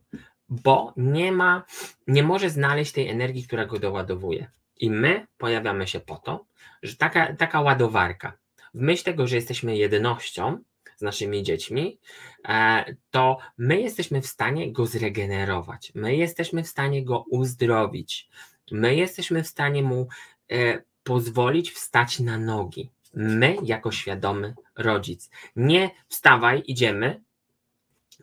bo 0.49 0.93
nie 0.97 1.31
ma, 1.31 1.63
nie 2.07 2.23
może 2.23 2.49
znaleźć 2.49 2.91
tej 2.91 3.09
energii, 3.09 3.43
która 3.43 3.65
go 3.65 3.79
doładowuje. 3.79 4.51
I 4.79 4.91
my 4.91 5.27
pojawiamy 5.37 5.87
się 5.87 5.99
po 5.99 6.15
to, 6.15 6.45
że 6.83 6.95
taka, 6.95 7.35
taka 7.35 7.61
ładowarka, 7.61 8.37
w 8.73 8.81
myśl 8.81 9.03
tego, 9.03 9.27
że 9.27 9.35
jesteśmy 9.35 9.77
jednością 9.77 10.63
z 10.95 11.01
naszymi 11.01 11.43
dziećmi, 11.43 11.99
e, 12.47 12.95
to 13.11 13.37
my 13.57 13.81
jesteśmy 13.81 14.21
w 14.21 14.27
stanie 14.27 14.71
go 14.71 14.85
zregenerować, 14.85 15.91
my 15.95 16.15
jesteśmy 16.15 16.63
w 16.63 16.67
stanie 16.67 17.05
go 17.05 17.25
uzdrowić, 17.29 18.29
my 18.71 18.95
jesteśmy 18.95 19.43
w 19.43 19.47
stanie 19.47 19.83
mu 19.83 20.07
e, 20.51 20.81
pozwolić 21.03 21.71
wstać 21.71 22.19
na 22.19 22.37
nogi 22.37 22.89
my 23.13 23.57
jako 23.63 23.91
świadomy 23.91 24.55
rodzic. 24.75 25.29
Nie 25.55 25.89
wstawaj, 26.07 26.63
idziemy, 26.65 27.21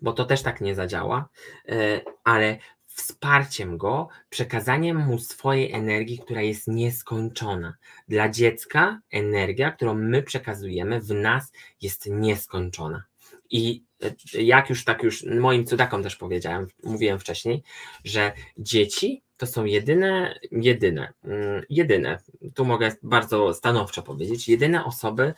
bo 0.03 0.12
to 0.12 0.24
też 0.24 0.42
tak 0.42 0.61
nie 0.61 0.74
zadziała, 0.74 1.29
e, 1.68 2.01
ale 2.24 2.59
wsparciem 2.87 3.79
go, 3.79 4.09
przekazaniem 4.31 4.96
mu 4.96 5.18
swojej 5.18 5.72
energii, 5.72 6.18
która 6.18 6.42
jest 6.42 6.68
nieskończona. 6.68 7.74
Dla 8.09 8.29
dziecka 8.29 9.01
energia, 9.11 9.70
którą 9.70 9.94
my 9.94 10.22
przekazujemy 10.22 11.01
w 11.01 11.11
nas 11.11 11.53
jest 11.83 12.07
nieskończona. 12.07 13.05
I 13.51 13.85
e, 14.03 14.42
jak 14.42 14.70
już 14.70 14.85
tak 14.85 15.03
już 15.03 15.24
moim 15.24 15.66
cudakom 15.66 16.03
też 16.03 16.16
powiedziałem, 16.16 16.66
mówiłem 16.83 17.18
wcześniej, 17.18 17.62
że 18.05 18.33
dzieci 18.59 19.22
to 19.38 19.46
są 19.46 19.64
jedyne, 19.64 20.38
jedyne, 20.53 21.12
mm, 21.24 21.62
jedyne, 21.70 22.18
tu 22.55 22.64
mogę 22.64 22.92
bardzo 23.03 23.55
stanowczo 23.55 24.03
powiedzieć, 24.03 24.48
jedyne 24.48 24.85
osoby, 24.85 25.35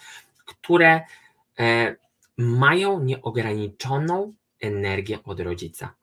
które 0.46 1.00
e, 1.58 1.96
mają 2.36 3.00
nieograniczoną 3.00 4.32
energię 4.60 5.18
od 5.24 5.40
rodzica, 5.40 5.94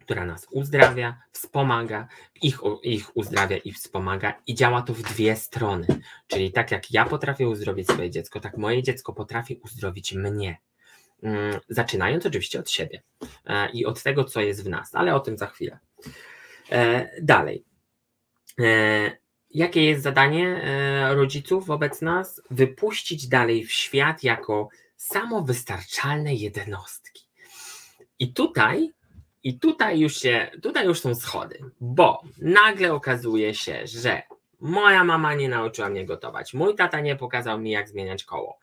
która 0.00 0.24
nas 0.24 0.46
uzdrawia, 0.50 1.20
wspomaga, 1.32 2.08
ich, 2.42 2.58
ich 2.82 3.16
uzdrawia 3.16 3.56
i 3.56 3.72
wspomaga 3.72 4.34
i 4.46 4.54
działa 4.54 4.82
to 4.82 4.94
w 4.94 5.02
dwie 5.02 5.36
strony. 5.36 5.86
Czyli 6.26 6.52
tak 6.52 6.70
jak 6.70 6.90
ja 6.90 7.04
potrafię 7.04 7.48
uzdrowić 7.48 7.88
swoje 7.88 8.10
dziecko, 8.10 8.40
tak 8.40 8.56
moje 8.56 8.82
dziecko 8.82 9.12
potrafi 9.12 9.60
uzdrowić 9.64 10.12
mnie. 10.12 10.58
Mm, 11.22 11.60
zaczynając 11.68 12.26
oczywiście 12.26 12.60
od 12.60 12.70
siebie 12.70 13.02
e, 13.46 13.70
i 13.70 13.86
od 13.86 14.02
tego, 14.02 14.24
co 14.24 14.40
jest 14.40 14.64
w 14.64 14.68
nas, 14.68 14.94
ale 14.94 15.14
o 15.14 15.20
tym 15.20 15.38
za 15.38 15.46
chwilę. 15.46 15.78
E, 16.72 17.10
dalej. 17.22 17.64
E, 18.60 19.16
jakie 19.50 19.84
jest 19.84 20.02
zadanie 20.02 20.62
e, 20.62 21.14
rodziców 21.14 21.66
wobec 21.66 22.02
nas? 22.02 22.42
Wypuścić 22.50 23.28
dalej 23.28 23.64
w 23.64 23.72
świat 23.72 24.24
jako 24.24 24.68
samowystarczalne 24.96 26.34
jednostki. 26.34 27.28
I 28.18 28.32
tutaj, 28.32 28.90
i 29.42 29.58
tutaj 29.58 30.00
już 30.00 30.16
się, 30.16 30.50
tutaj 30.62 30.86
już 30.86 31.00
są 31.00 31.14
schody, 31.14 31.58
bo 31.80 32.22
nagle 32.38 32.92
okazuje 32.92 33.54
się, 33.54 33.86
że 33.86 34.22
moja 34.60 35.04
mama 35.04 35.34
nie 35.34 35.48
nauczyła 35.48 35.88
mnie 35.88 36.06
gotować, 36.06 36.54
mój 36.54 36.74
tata 36.74 37.00
nie 37.00 37.16
pokazał 37.16 37.58
mi, 37.58 37.70
jak 37.70 37.88
zmieniać 37.88 38.24
koło. 38.24 38.58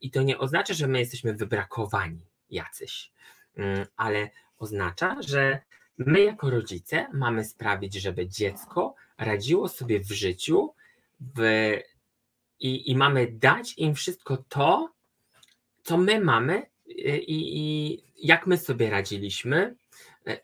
I 0.00 0.10
to 0.10 0.22
nie 0.22 0.38
oznacza, 0.38 0.74
że 0.74 0.86
my 0.86 0.98
jesteśmy 0.98 1.34
wybrakowani 1.34 2.26
jacyś, 2.50 3.12
mm, 3.56 3.86
ale 3.96 4.30
oznacza, 4.58 5.16
że 5.20 5.60
My, 5.98 6.20
jako 6.24 6.50
rodzice, 6.50 7.06
mamy 7.12 7.44
sprawić, 7.44 7.94
żeby 7.94 8.28
dziecko 8.28 8.94
radziło 9.18 9.68
sobie 9.68 10.00
w 10.00 10.12
życiu 10.12 10.74
w, 11.20 11.40
i, 12.60 12.90
i 12.90 12.96
mamy 12.96 13.26
dać 13.32 13.74
im 13.76 13.94
wszystko 13.94 14.44
to, 14.48 14.92
co 15.82 15.98
my 15.98 16.20
mamy 16.20 16.66
i, 17.26 17.58
i 17.58 17.98
jak 18.26 18.46
my 18.46 18.58
sobie 18.58 18.90
radziliśmy, 18.90 19.74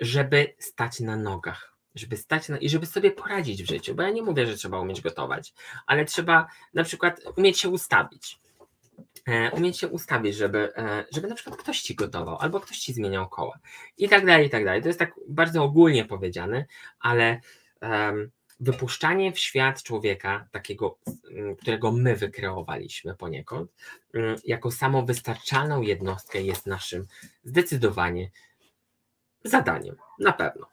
żeby 0.00 0.54
stać 0.58 1.00
na 1.00 1.16
nogach 1.16 1.74
żeby 1.94 2.16
stać 2.16 2.48
na, 2.48 2.58
i 2.58 2.68
żeby 2.68 2.86
sobie 2.86 3.10
poradzić 3.10 3.62
w 3.62 3.68
życiu, 3.68 3.94
bo 3.94 4.02
ja 4.02 4.10
nie 4.10 4.22
mówię, 4.22 4.46
że 4.46 4.56
trzeba 4.56 4.80
umieć 4.80 5.00
gotować, 5.00 5.54
ale 5.86 6.04
trzeba 6.04 6.46
na 6.74 6.84
przykład 6.84 7.20
umieć 7.36 7.60
się 7.60 7.68
ustawić. 7.68 8.38
E, 9.28 9.50
umieć 9.50 9.78
się 9.78 9.88
ustawić, 9.88 10.36
żeby, 10.36 10.76
e, 10.76 11.04
żeby 11.12 11.28
na 11.28 11.34
przykład 11.34 11.56
ktoś 11.56 11.82
ci 11.82 11.94
gotował, 11.94 12.36
albo 12.38 12.60
ktoś 12.60 12.78
ci 12.78 12.92
zmieniał 12.92 13.28
koła 13.28 13.58
i 13.98 14.08
tak 14.08 14.26
dalej, 14.26 14.46
i 14.46 14.50
tak 14.50 14.64
dalej. 14.64 14.82
To 14.82 14.88
jest 14.88 14.98
tak 14.98 15.14
bardzo 15.28 15.64
ogólnie 15.64 16.04
powiedziane, 16.04 16.66
ale 17.00 17.40
um, 17.82 18.30
wypuszczanie 18.60 19.32
w 19.32 19.38
świat 19.38 19.82
człowieka, 19.82 20.48
takiego, 20.50 20.98
którego 21.60 21.92
my 21.92 22.16
wykreowaliśmy 22.16 23.14
poniekąd, 23.14 23.70
um, 24.14 24.36
jako 24.44 24.70
samowystarczalną 24.70 25.82
jednostkę 25.82 26.42
jest 26.42 26.66
naszym 26.66 27.06
zdecydowanie 27.44 28.30
zadaniem, 29.44 29.96
na 30.18 30.32
pewno. 30.32 30.66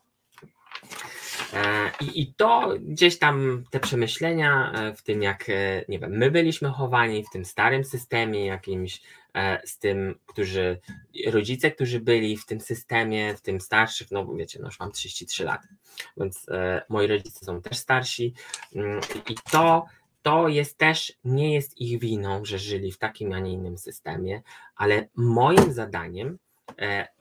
E, 1.54 1.92
I, 2.02 2.22
I 2.22 2.34
to 2.34 2.74
gdzieś 2.82 3.20
tam 3.20 3.64
te 3.70 3.80
przemyślenia 3.80 4.72
e, 4.72 4.96
w 4.96 5.04
tym, 5.04 5.22
jak 5.22 5.50
e, 5.50 5.86
nie 5.90 6.00
wiem, 6.00 6.12
my 6.12 6.32
byliśmy 6.32 6.70
chowani 6.70 7.24
w 7.24 7.30
tym 7.30 7.46
starym 7.46 7.84
systemie 7.84 8.46
jakimś, 8.46 9.02
z 9.64 9.80
tym, 9.80 10.20
którzy 10.26 10.80
rodzice, 11.28 11.72
którzy 11.72 12.00
byli 12.00 12.38
w 12.38 12.46
tym 12.46 12.62
systemie, 12.62 13.36
w 13.36 13.42
tym 13.42 13.62
starszych, 13.62 14.12
no 14.12 14.34
wiecie, 14.36 14.60
no 14.60 14.66
już 14.66 14.80
mam 14.80 14.92
33 14.92 15.44
lat, 15.44 15.62
więc 16.18 16.46
moi 16.90 17.08
rodzice 17.08 17.46
są 17.46 17.62
też 17.62 17.78
starsi. 17.78 18.34
Mm, 18.76 19.02
i 19.30 19.36
to 19.52 19.86
to 20.22 20.48
jest 20.48 20.78
też, 20.78 21.14
nie 21.24 21.54
jest 21.54 21.82
ich 21.82 22.00
winą, 22.00 22.46
że 22.46 22.60
żyli 22.60 22.92
w 22.92 22.98
takim, 22.98 23.34
a 23.34 23.40
nie 23.40 23.52
innym 23.52 23.78
systemie, 23.78 24.42
ale 24.76 25.08
moim 25.16 25.74
zadaniem 25.74 26.38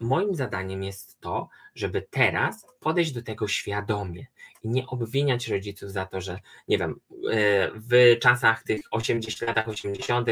moim 0.00 0.34
zadaniem 0.34 0.82
jest 0.82 1.20
to, 1.20 1.48
żeby 1.74 2.06
teraz 2.10 2.66
podejść 2.80 3.12
do 3.12 3.22
tego 3.22 3.48
świadomie 3.48 4.26
i 4.62 4.68
nie 4.68 4.86
obwiniać 4.86 5.48
rodziców 5.48 5.90
za 5.90 6.06
to, 6.06 6.20
że 6.20 6.40
nie 6.68 6.78
wiem, 6.78 7.00
e, 7.32 7.70
w 7.74 8.18
czasach 8.20 8.62
tych 8.62 8.80
80 8.90 9.48
latach 9.48 9.68
80 9.68 10.28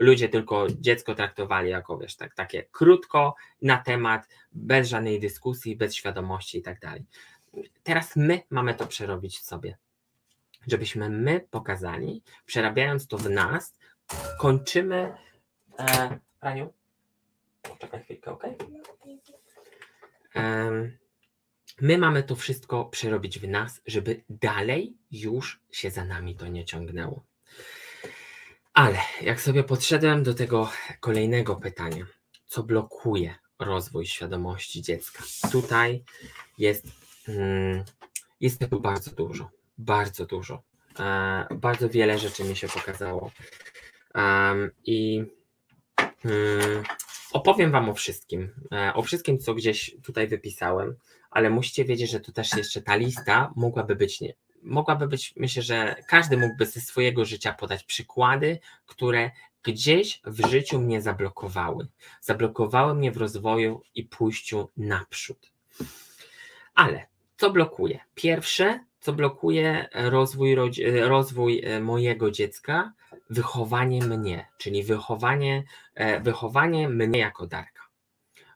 ludzie 0.00 0.28
tylko 0.28 0.66
dziecko 0.70 1.14
traktowali 1.14 1.70
jako 1.70 1.98
wiesz, 1.98 2.16
tak, 2.16 2.34
takie 2.34 2.62
krótko 2.72 3.34
na 3.62 3.76
temat, 3.76 4.28
bez 4.52 4.88
żadnej 4.88 5.20
dyskusji, 5.20 5.76
bez 5.76 5.94
świadomości 5.94 6.58
i 6.58 6.62
tak 6.62 6.80
dalej. 6.80 7.04
Teraz 7.82 8.16
my 8.16 8.42
mamy 8.50 8.74
to 8.74 8.86
przerobić 8.86 9.38
w 9.38 9.44
sobie. 9.44 9.76
Żebyśmy 10.66 11.10
my 11.10 11.40
pokazali, 11.50 12.22
przerabiając 12.46 13.06
to 13.06 13.18
w 13.18 13.30
nas, 13.30 13.78
kończymy. 14.38 15.14
E, 15.78 16.18
Raniu, 16.42 16.72
Poczekaj 17.68 18.02
chwilkę, 18.02 18.30
ok? 18.30 18.42
My 21.80 21.98
mamy 21.98 22.22
to 22.22 22.36
wszystko 22.36 22.84
przerobić 22.84 23.38
w 23.38 23.48
nas, 23.48 23.82
żeby 23.86 24.24
dalej 24.30 24.96
już 25.10 25.60
się 25.72 25.90
za 25.90 26.04
nami 26.04 26.36
to 26.36 26.46
nie 26.46 26.64
ciągnęło. 26.64 27.24
Ale 28.74 28.98
jak 29.22 29.40
sobie 29.40 29.64
podszedłem 29.64 30.22
do 30.22 30.34
tego 30.34 30.70
kolejnego 31.00 31.56
pytania, 31.56 32.06
co 32.46 32.62
blokuje 32.62 33.34
rozwój 33.58 34.06
świadomości 34.06 34.82
dziecka? 34.82 35.22
Tutaj 35.52 36.04
jest, 36.58 36.86
mm, 37.28 37.84
jest 38.40 38.58
tego 38.58 38.80
bardzo 38.80 39.10
dużo, 39.10 39.50
bardzo 39.78 40.26
dużo. 40.26 40.62
E, 40.98 41.46
bardzo 41.54 41.88
wiele 41.88 42.18
rzeczy 42.18 42.44
mi 42.44 42.56
się 42.56 42.68
pokazało. 42.68 43.30
I 44.84 45.24
mm, 46.24 46.82
opowiem 47.36 47.70
Wam 47.70 47.88
o 47.88 47.94
wszystkim, 47.94 48.50
e, 48.72 48.94
o 48.94 49.02
wszystkim, 49.02 49.38
co 49.38 49.54
gdzieś 49.54 49.96
tutaj 50.02 50.28
wypisałem, 50.28 50.96
ale 51.30 51.50
musicie 51.50 51.84
wiedzieć, 51.84 52.10
że 52.10 52.20
tu 52.20 52.32
też 52.32 52.56
jeszcze 52.56 52.82
ta 52.82 52.96
lista 52.96 53.52
mogłaby 53.56 53.96
być 53.96 54.20
nie, 54.20 54.34
mogłaby 54.62 55.08
być, 55.08 55.34
myślę, 55.36 55.62
że 55.62 55.96
każdy 56.08 56.36
mógłby 56.36 56.66
ze 56.66 56.80
swojego 56.80 57.24
życia 57.24 57.52
podać 57.52 57.84
przykłady, 57.84 58.58
które 58.86 59.30
gdzieś 59.62 60.20
w 60.24 60.46
życiu 60.50 60.80
mnie 60.80 61.02
zablokowały. 61.02 61.86
Zablokowały 62.20 62.94
mnie 62.94 63.12
w 63.12 63.16
rozwoju 63.16 63.82
i 63.94 64.04
pójściu 64.04 64.68
naprzód. 64.76 65.52
Ale 66.74 67.06
co 67.36 67.50
blokuje? 67.50 68.00
Pierwsze, 68.14 68.84
co 69.06 69.12
blokuje 69.12 69.88
rozwój, 69.94 70.56
rozwój 71.00 71.62
e, 71.64 71.80
mojego 71.80 72.30
dziecka, 72.30 72.92
wychowanie 73.30 74.04
mnie, 74.04 74.46
czyli 74.58 74.82
wychowanie, 74.82 75.64
e, 75.94 76.20
wychowanie 76.20 76.88
mnie 76.88 77.18
jako 77.18 77.46
Darka. 77.46 77.82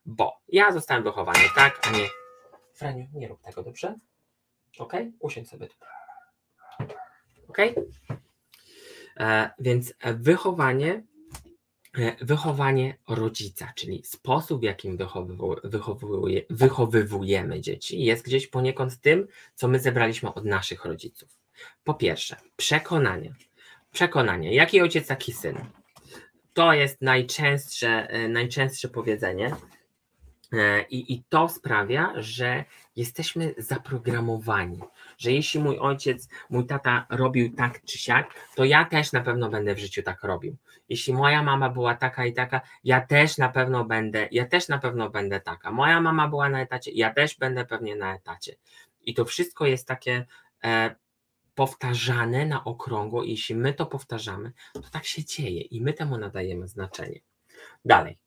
Bo 0.07 0.41
ja 0.49 0.73
zostałem 0.73 1.05
wychowany 1.05 1.39
tak, 1.55 1.81
a 1.89 1.91
nie. 1.91 2.09
Franiu, 2.75 3.07
nie 3.15 3.29
rób 3.29 3.43
tego, 3.43 3.63
dobrze? 3.63 3.99
Ok? 4.79 4.93
Usiądź 5.21 5.49
sobie 5.49 5.69
tu. 5.69 5.77
Ok? 7.49 7.59
E, 9.21 9.51
więc 9.59 9.95
wychowanie, 10.03 10.95
e, 10.95 11.03
wychowanie 12.21 12.97
rodzica, 13.09 13.73
czyli 13.75 14.03
sposób, 14.05 14.61
w 14.61 14.65
jakim 14.65 14.99
wychowuje, 15.65 16.43
wychowywujemy 16.51 17.61
dzieci, 17.61 18.05
jest 18.05 18.25
gdzieś 18.25 18.47
poniekąd 18.47 19.01
tym, 19.01 19.27
co 19.55 19.69
my 19.69 19.79
zebraliśmy 19.79 20.35
od 20.35 20.45
naszych 20.45 20.85
rodziców. 20.85 21.29
Po 21.85 21.95
pierwsze, 21.95 22.37
przekonanie. 22.57 23.35
Przekonanie. 23.93 24.55
Jaki 24.55 24.81
ojciec, 24.81 25.07
taki 25.07 25.33
syn. 25.33 25.59
To 26.55 26.73
jest 26.73 27.03
najczęstsze, 27.03 28.09
e, 28.11 28.29
najczęstsze 28.29 28.89
powiedzenie. 28.89 29.57
E, 30.53 30.83
I, 30.83 31.15
I 31.15 31.23
to 31.29 31.49
sprawia, 31.49 32.13
że 32.17 32.65
jesteśmy 32.97 33.55
zaprogramowani, 33.59 34.81
że 35.19 35.33
jeśli 35.33 35.61
mój 35.61 35.79
ojciec, 35.79 36.29
mój 36.51 36.67
tata 36.67 37.07
robił 37.11 37.57
tak 37.57 37.85
czy 37.85 37.99
siak, 37.99 38.35
to 38.55 38.65
ja 38.65 38.85
też 38.85 39.13
na 39.13 39.21
pewno 39.21 39.51
będę 39.51 39.75
w 39.75 39.79
życiu 39.79 40.03
tak 40.03 40.23
robił. 40.23 40.57
Jeśli 40.89 41.13
moja 41.13 41.43
mama 41.43 41.69
była 41.69 41.95
taka 41.95 42.27
i 42.27 42.33
taka, 42.33 42.61
ja 42.85 43.01
też 43.01 43.39
na 43.39 43.49
pewno 43.49 43.85
będę, 43.85 44.29
ja 44.33 44.47
też 44.47 44.69
na 44.69 44.79
pewno 44.79 45.11
będę 45.11 45.41
taka. 45.41 45.71
Moja 45.71 46.01
mama 46.01 46.29
była 46.29 46.49
na 46.49 46.61
etacie, 46.61 46.91
ja 46.91 47.15
też 47.15 47.39
będę 47.39 47.65
pewnie 47.65 47.97
na 47.97 48.15
etacie. 48.15 48.57
I 49.03 49.15
to 49.15 49.25
wszystko 49.25 49.67
jest 49.67 49.89
takie 49.89 50.27
e, 50.65 50.95
powtarzane 51.55 52.47
na 52.47 52.65
okrągło. 52.65 53.25
I 53.25 53.31
jeśli 53.31 53.55
my 53.55 53.75
to 53.75 53.87
powtarzamy, 53.87 54.53
to 54.73 54.81
tak 54.81 55.05
się 55.05 55.25
dzieje 55.25 55.61
i 55.61 55.81
my 55.81 55.93
temu 55.93 56.19
nadajemy 56.19 56.69
znaczenie. 56.69 57.21
Dalej 57.85 58.19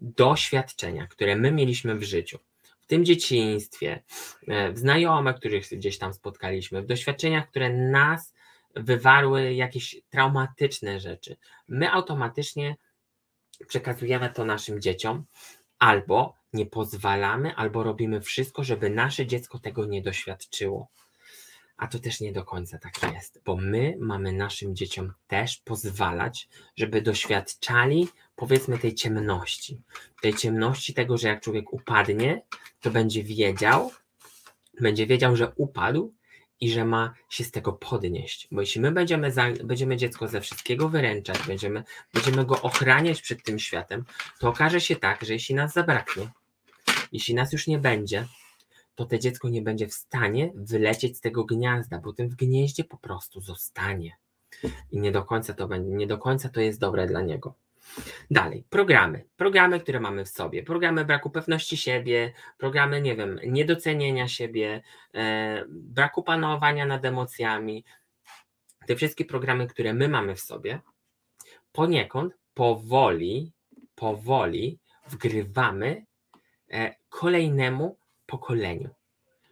doświadczenia, 0.00 1.06
które 1.06 1.36
my 1.36 1.52
mieliśmy 1.52 1.94
w 1.94 2.02
życiu, 2.02 2.38
tym 2.90 3.04
dzieciństwie, 3.04 4.02
e, 4.48 4.72
w 4.72 4.78
znajomych, 4.78 5.36
których 5.36 5.68
gdzieś 5.72 5.98
tam 5.98 6.14
spotkaliśmy, 6.14 6.82
w 6.82 6.86
doświadczeniach, 6.86 7.48
które 7.50 7.72
nas 7.72 8.34
wywarły 8.74 9.54
jakieś 9.54 9.96
traumatyczne 10.08 11.00
rzeczy, 11.00 11.36
my 11.68 11.92
automatycznie 11.92 12.76
przekazujemy 13.66 14.30
to 14.30 14.44
naszym 14.44 14.80
dzieciom, 14.80 15.24
albo 15.78 16.34
nie 16.52 16.66
pozwalamy, 16.66 17.54
albo 17.56 17.82
robimy 17.82 18.20
wszystko, 18.20 18.64
żeby 18.64 18.90
nasze 18.90 19.26
dziecko 19.26 19.58
tego 19.58 19.86
nie 19.86 20.02
doświadczyło. 20.02 20.88
A 21.80 21.86
to 21.86 21.98
też 21.98 22.20
nie 22.20 22.32
do 22.32 22.44
końca 22.44 22.78
tak 22.78 23.12
jest, 23.14 23.40
bo 23.44 23.56
my 23.56 23.96
mamy 24.00 24.32
naszym 24.32 24.76
dzieciom 24.76 25.12
też 25.26 25.56
pozwalać, 25.56 26.48
żeby 26.76 27.02
doświadczali 27.02 28.08
powiedzmy 28.36 28.78
tej 28.78 28.94
ciemności. 28.94 29.82
Tej 30.22 30.34
ciemności 30.34 30.94
tego, 30.94 31.18
że 31.18 31.28
jak 31.28 31.40
człowiek 31.40 31.72
upadnie, 31.72 32.42
to 32.80 32.90
będzie 32.90 33.22
wiedział, 33.24 33.92
będzie 34.80 35.06
wiedział, 35.06 35.36
że 35.36 35.52
upadł 35.56 36.14
i 36.60 36.70
że 36.70 36.84
ma 36.84 37.14
się 37.30 37.44
z 37.44 37.50
tego 37.50 37.72
podnieść. 37.72 38.48
Bo 38.50 38.60
jeśli 38.60 38.80
my 38.80 38.92
będziemy, 38.92 39.32
za, 39.32 39.50
będziemy 39.64 39.96
dziecko 39.96 40.28
ze 40.28 40.40
wszystkiego 40.40 40.88
wyręczać, 40.88 41.38
będziemy, 41.46 41.84
będziemy 42.14 42.44
go 42.44 42.62
ochraniać 42.62 43.22
przed 43.22 43.42
tym 43.42 43.58
światem, 43.58 44.04
to 44.38 44.48
okaże 44.48 44.80
się 44.80 44.96
tak, 44.96 45.24
że 45.24 45.32
jeśli 45.32 45.54
nas 45.54 45.72
zabraknie, 45.72 46.30
jeśli 47.12 47.34
nas 47.34 47.52
już 47.52 47.66
nie 47.66 47.78
będzie, 47.78 48.26
to 49.00 49.06
to 49.06 49.18
dziecko 49.18 49.48
nie 49.48 49.62
będzie 49.62 49.88
w 49.88 49.94
stanie 49.94 50.52
wylecieć 50.54 51.16
z 51.16 51.20
tego 51.20 51.44
gniazda, 51.44 51.98
bo 51.98 52.12
tym 52.12 52.28
w 52.28 52.34
gnieździe 52.34 52.84
po 52.84 52.96
prostu 52.96 53.40
zostanie. 53.40 54.16
I 54.92 55.00
nie 55.00 55.12
do 55.12 55.24
końca 55.24 55.54
to 55.54 55.68
będzie, 55.68 55.90
nie 55.90 56.06
do 56.06 56.18
końca 56.18 56.48
to 56.48 56.60
jest 56.60 56.80
dobre 56.80 57.06
dla 57.06 57.20
niego. 57.20 57.54
Dalej, 58.30 58.64
programy. 58.70 59.24
Programy, 59.36 59.80
które 59.80 60.00
mamy 60.00 60.24
w 60.24 60.28
sobie. 60.28 60.62
Programy 60.62 61.04
braku 61.04 61.30
pewności 61.30 61.76
siebie, 61.76 62.32
programy, 62.58 63.02
nie 63.02 63.16
wiem, 63.16 63.40
niedocenienia 63.46 64.28
siebie, 64.28 64.82
e, 65.14 65.64
braku 65.68 66.22
panowania 66.22 66.86
nad 66.86 67.04
emocjami. 67.04 67.84
Te 68.86 68.96
wszystkie 68.96 69.24
programy, 69.24 69.66
które 69.66 69.94
my 69.94 70.08
mamy 70.08 70.34
w 70.34 70.40
sobie, 70.40 70.80
poniekąd 71.72 72.34
powoli, 72.54 73.52
powoli 73.94 74.78
wgrywamy 75.08 76.06
e, 76.70 76.94
kolejnemu 77.08 77.99
pokoleniu. 78.30 78.90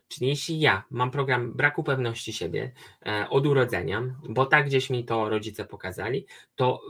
Czyli 0.09 0.29
jeśli 0.29 0.61
ja 0.61 0.85
mam 0.91 1.11
program 1.11 1.53
braku 1.53 1.85
pewności 1.85 2.33
siebie 2.33 2.73
e, 3.07 3.27
od 3.31 3.47
urodzenia, 3.47 4.03
bo 4.29 4.47
tak 4.47 4.67
gdzieś 4.67 4.91
mi 4.91 5.05
to 5.05 5.29
rodzice 5.29 5.65
pokazali, 5.65 6.27
to 6.57 6.81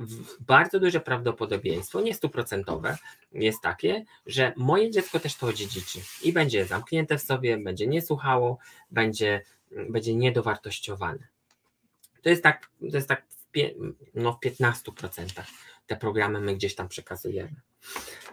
bardzo 0.40 0.80
duże 0.80 1.00
prawdopodobieństwo, 1.00 2.00
nie 2.00 2.14
stuprocentowe, 2.14 2.96
jest 3.32 3.62
takie, 3.62 4.04
że 4.26 4.52
moje 4.56 4.90
dziecko 4.90 5.20
też 5.20 5.36
to 5.36 5.46
odziedziczy 5.46 5.98
i 6.22 6.32
będzie 6.32 6.66
zamknięte 6.66 7.18
w 7.18 7.22
sobie, 7.22 7.58
będzie 7.58 7.86
nie 7.86 8.02
słuchało, 8.02 8.58
będzie, 8.90 9.42
będzie 9.90 10.14
niedowartościowane. 10.14 11.28
To 12.22 12.28
jest 12.28 12.42
tak, 12.42 12.70
to 12.90 12.96
jest 12.96 13.08
tak 13.08 13.26
w, 13.28 13.50
pie, 13.50 13.74
no 14.14 14.32
w 14.32 14.46
15% 14.46 15.42
te 15.88 15.96
programy 15.96 16.40
my 16.40 16.54
gdzieś 16.54 16.74
tam 16.74 16.88
przekazujemy. 16.88 17.60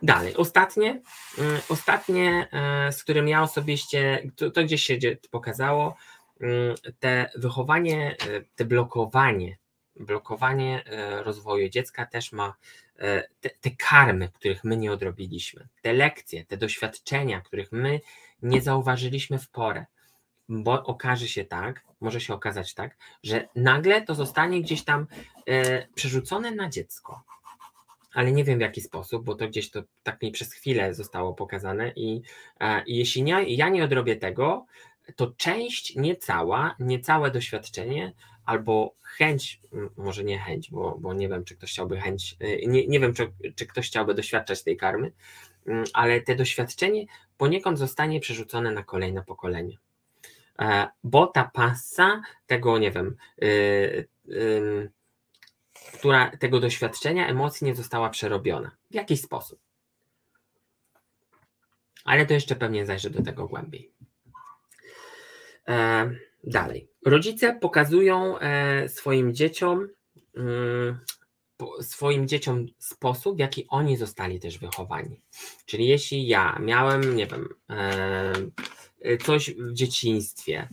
Dalej, 0.02 0.36
ostatnie, 0.36 1.02
mm, 1.38 1.62
ostatnie, 1.70 2.48
e, 2.52 2.91
z 2.91 3.04
którym 3.04 3.28
ja 3.28 3.41
osobiście, 3.41 4.32
to, 4.36 4.52
to 4.52 4.63
gdzieś 4.63 4.84
się 4.84 4.98
pokazało, 5.32 5.96
mm, 6.41 6.76
te 7.00 7.30
wychowanie, 7.36 8.15
e, 8.30 8.41
te 8.56 8.65
blokowanie, 8.65 9.58
blokowanie 9.96 10.84
e, 10.86 11.24
rozwoju 11.24 11.70
dziecka 11.70 12.06
też 12.06 12.32
ma 12.32 12.56
te, 13.41 13.50
te 13.50 13.72
karmy, 13.78 14.30
których 14.30 14.63
my 14.63 14.78
nie 14.78 14.91
odrobiliśmy, 14.91 15.68
te 15.82 15.94
lekcje, 15.94 16.46
te 16.46 16.58
doświadczenia, 16.58 17.41
których 17.41 17.72
my 17.72 18.00
nie 18.41 18.62
zauważyliśmy 18.62 19.39
w 19.39 19.50
porę, 19.50 19.86
bo 20.50 20.84
okaże 20.84 21.28
się 21.28 21.46
tak, 21.46 21.84
może 22.02 22.22
się 22.22 22.34
okazać 22.34 22.74
tak, 22.74 22.98
że 23.24 23.48
nagle 23.56 24.02
to 24.02 24.15
zostanie 24.15 24.62
gdzieś 24.62 24.84
tam 24.84 25.08
przerzucone 25.96 26.52
na 26.52 26.70
dziecko 26.70 27.24
ale 28.15 28.32
nie 28.32 28.43
wiem 28.43 28.58
w 28.58 28.62
jaki 28.62 28.82
sposób, 28.82 29.25
bo 29.25 29.36
to 29.36 29.47
gdzieś 29.47 29.71
to 29.71 29.84
tak 30.04 30.21
mi 30.21 30.32
przez 30.32 30.54
chwilę 30.54 30.93
zostało 30.93 31.34
pokazane 31.34 31.93
i, 31.95 32.21
i 32.86 32.97
jeśli 32.97 33.23
nie, 33.23 33.43
ja 33.43 33.69
nie 33.69 33.84
odrobię 33.84 34.15
tego, 34.15 34.65
to 35.15 35.34
część, 35.38 35.95
nie 35.95 36.15
cała, 36.15 36.75
nie 36.80 36.99
całe 36.99 37.32
doświadczenie 37.32 38.13
albo 38.45 38.95
chęć, 39.01 39.62
może 39.97 40.23
nie 40.23 40.39
chęć, 40.39 40.71
bo, 40.71 40.97
bo 40.99 41.13
nie 41.13 41.30
wiem, 41.30 41.43
czy 41.43 41.56
ktoś 41.56 41.71
chciałby 41.71 42.01
chęć, 42.01 42.36
e, 42.39 42.67
nie, 42.67 42.88
nie 42.88 42.99
wiem, 42.99 43.13
czy, 43.13 43.32
czy 43.56 43.65
ktoś 43.65 43.88
chciałby 43.88 44.13
doświadczać 44.13 44.63
tej 44.63 44.78
karmy, 44.78 45.12
ale 45.93 46.21
te 46.21 46.36
doświadczenie 46.36 47.06
poniekąd 47.38 47.80
zostanie 47.80 48.19
przerzucone 48.19 48.71
na 48.71 48.84
kolejne 48.84 49.23
pokolenie. 49.23 49.78
E, 50.60 50.88
bo 51.04 51.28
ta 51.28 51.51
pasa 51.54 52.21
tego, 52.47 52.78
nie 52.78 52.91
wiem, 52.91 53.15
yy, 53.38 54.08
yy, 54.25 54.91
która 55.94 56.38
tego 56.38 56.60
doświadczenia, 56.60 57.28
emocji 57.28 57.68
nie 57.68 57.76
została 57.76 58.10
przerobiona 58.10 58.72
w 58.92 58.96
jakiś 58.96 59.22
sposób. 59.22 59.60
Ale 62.06 62.26
to 62.26 62.34
jeszcze 62.34 62.56
pewnie 62.56 62.86
zajrzę 62.86 63.10
do 63.10 63.24
tego 63.24 63.48
głębiej. 63.48 63.92
E, 65.68 66.12
dalej. 66.44 66.90
Rodzice 67.06 67.54
pokazują 67.62 68.40
e, 68.40 68.90
swoim 68.90 69.34
dzieciom 69.34 69.88
mm, 70.36 71.00
swoim 71.82 72.28
dzieciom 72.28 72.66
sposób, 72.80 73.36
w 73.36 73.40
jaki 73.40 73.66
oni 73.70 73.98
zostali 73.98 74.40
też 74.40 74.58
wychowani. 74.58 75.22
Czyli 75.66 75.88
jeśli 75.88 76.28
ja 76.28 76.60
miałem, 76.60 77.16
nie 77.16 77.28
wiem, 77.28 77.50
e, 77.70 79.18
coś 79.18 79.50
w 79.50 79.74
dzieciństwie, 79.74 80.68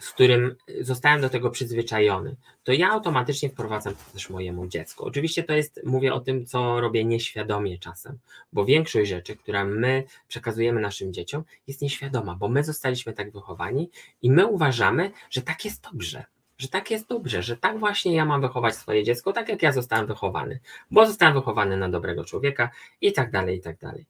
z 0.00 0.10
którym 0.10 0.56
zostałem 0.80 1.20
do 1.20 1.28
tego 1.30 1.50
przyzwyczajony, 1.50 2.36
to 2.64 2.72
ja 2.72 2.90
automatycznie 2.90 3.48
wprowadzam 3.48 3.94
to 3.94 4.12
też 4.12 4.30
mojemu 4.30 4.66
dziecku. 4.66 5.04
Oczywiście 5.04 5.42
to 5.42 5.52
jest, 5.52 5.80
mówię 5.84 6.14
o 6.14 6.20
tym, 6.20 6.46
co 6.46 6.80
robię 6.80 7.04
nieświadomie 7.04 7.78
czasem, 7.78 8.18
bo 8.52 8.64
większość 8.64 9.10
rzeczy, 9.10 9.36
które 9.36 9.64
my 9.64 10.04
przekazujemy 10.28 10.80
naszym 10.80 11.12
dzieciom, 11.12 11.44
jest 11.66 11.82
nieświadoma, 11.82 12.34
bo 12.34 12.48
my 12.48 12.64
zostaliśmy 12.64 13.12
tak 13.12 13.32
wychowani 13.32 13.90
i 14.22 14.30
my 14.30 14.46
uważamy, 14.46 15.10
że 15.30 15.42
tak 15.42 15.64
jest 15.64 15.82
dobrze. 15.92 16.24
że 16.58 16.68
tak 16.68 16.90
jest 16.90 17.08
dobrze, 17.08 17.42
że 17.42 17.56
tak 17.56 17.78
właśnie 17.78 18.14
ja 18.14 18.24
mam 18.24 18.40
wychować 18.40 18.76
swoje 18.76 19.04
dziecko, 19.04 19.32
tak 19.32 19.48
jak 19.48 19.62
ja 19.62 19.72
zostałem 19.72 20.06
wychowany, 20.06 20.60
bo 20.90 21.06
zostałem 21.06 21.34
wychowany 21.34 21.76
na 21.76 21.88
dobrego 21.88 22.24
człowieka 22.24 22.70
i 23.00 23.12
tak 23.12 23.30
dalej, 23.30 23.58
i 23.58 23.60
tak 23.60 23.78
dalej. 23.78 24.06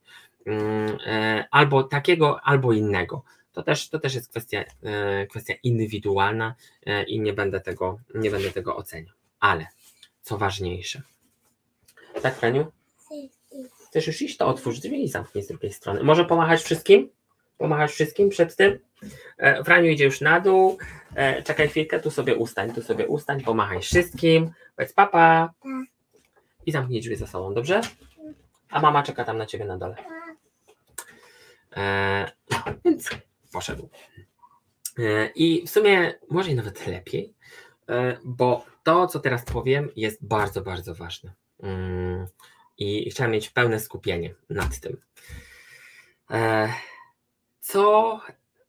Mm, 0.47 0.99
e, 1.07 1.45
albo 1.51 1.83
takiego, 1.83 2.41
albo 2.41 2.73
innego. 2.73 3.23
To 3.59 3.63
też, 3.63 3.89
to 3.89 3.99
też 3.99 4.15
jest 4.15 4.31
kwestia, 4.31 4.65
e, 4.83 5.27
kwestia 5.27 5.55
indywidualna 5.63 6.55
e, 6.87 7.03
i 7.03 7.21
nie 7.21 7.33
będę 7.33 7.61
tego, 7.61 7.99
nie 8.15 8.31
będę 8.31 8.51
tego 8.51 8.77
oceniał. 8.77 9.15
Ale 9.41 9.67
co 10.23 10.39
ważniejsze. 10.39 11.03
Tak, 12.23 12.37
Franiu? 12.37 12.73
Chcesz 13.89 14.07
już 14.07 14.23
iść? 14.23 14.37
To 14.37 14.47
otwórz 14.47 14.81
drzwi 14.81 15.05
i 15.05 15.09
zamknij 15.09 15.45
z 15.45 15.49
drugiej 15.49 15.73
strony. 15.73 16.03
Może 16.03 16.25
pomachać 16.25 16.63
wszystkim? 16.63 17.11
Pomachać 17.57 17.91
wszystkim 17.91 18.29
przed 18.29 18.57
tym? 18.57 18.79
Franiu 19.65 19.91
idzie 19.91 20.05
już 20.05 20.21
na 20.21 20.41
dół. 20.41 20.79
Czekaj 21.45 21.69
chwilkę, 21.69 22.01
tu 22.01 22.11
sobie 22.11 22.37
ustań, 22.37 22.75
tu 22.75 22.83
sobie 22.83 23.07
ustań, 23.07 23.41
pomachaj 23.41 23.81
wszystkim. 23.81 24.53
Powiedz 24.77 24.93
papa. 24.93 25.53
I 26.67 26.73
zamknij 26.73 27.01
drzwi 27.01 27.17
za 27.17 27.27
sobą, 27.27 27.55
dobrze? 27.55 27.81
A 28.71 28.81
mama 28.81 29.03
czeka 29.03 29.25
tam 29.25 29.39
na 29.39 29.47
ciebie 29.47 29.65
na 29.65 29.79
dole. 29.79 29.97
E, 31.77 32.33
no, 32.51 32.59
więc 32.85 33.11
poszedł. 33.53 33.91
E, 34.99 35.27
I 35.35 35.67
w 35.67 35.71
sumie 35.71 36.15
może 36.31 36.51
i 36.51 36.55
nawet 36.55 36.87
lepiej, 36.87 37.35
e, 37.89 38.19
bo 38.25 38.65
to, 38.83 39.07
co 39.07 39.21
teraz 39.21 39.45
powiem, 39.45 39.91
jest 39.97 40.27
bardzo, 40.27 40.63
bardzo 40.63 40.95
ważne. 40.95 41.35
Mm, 41.63 42.27
I 42.79 43.11
chciałem 43.11 43.33
mieć 43.33 43.51
pełne 43.51 43.81
skupienie 43.81 44.35
nad 44.51 44.81
tym. 44.81 44.97
Co 47.61 48.21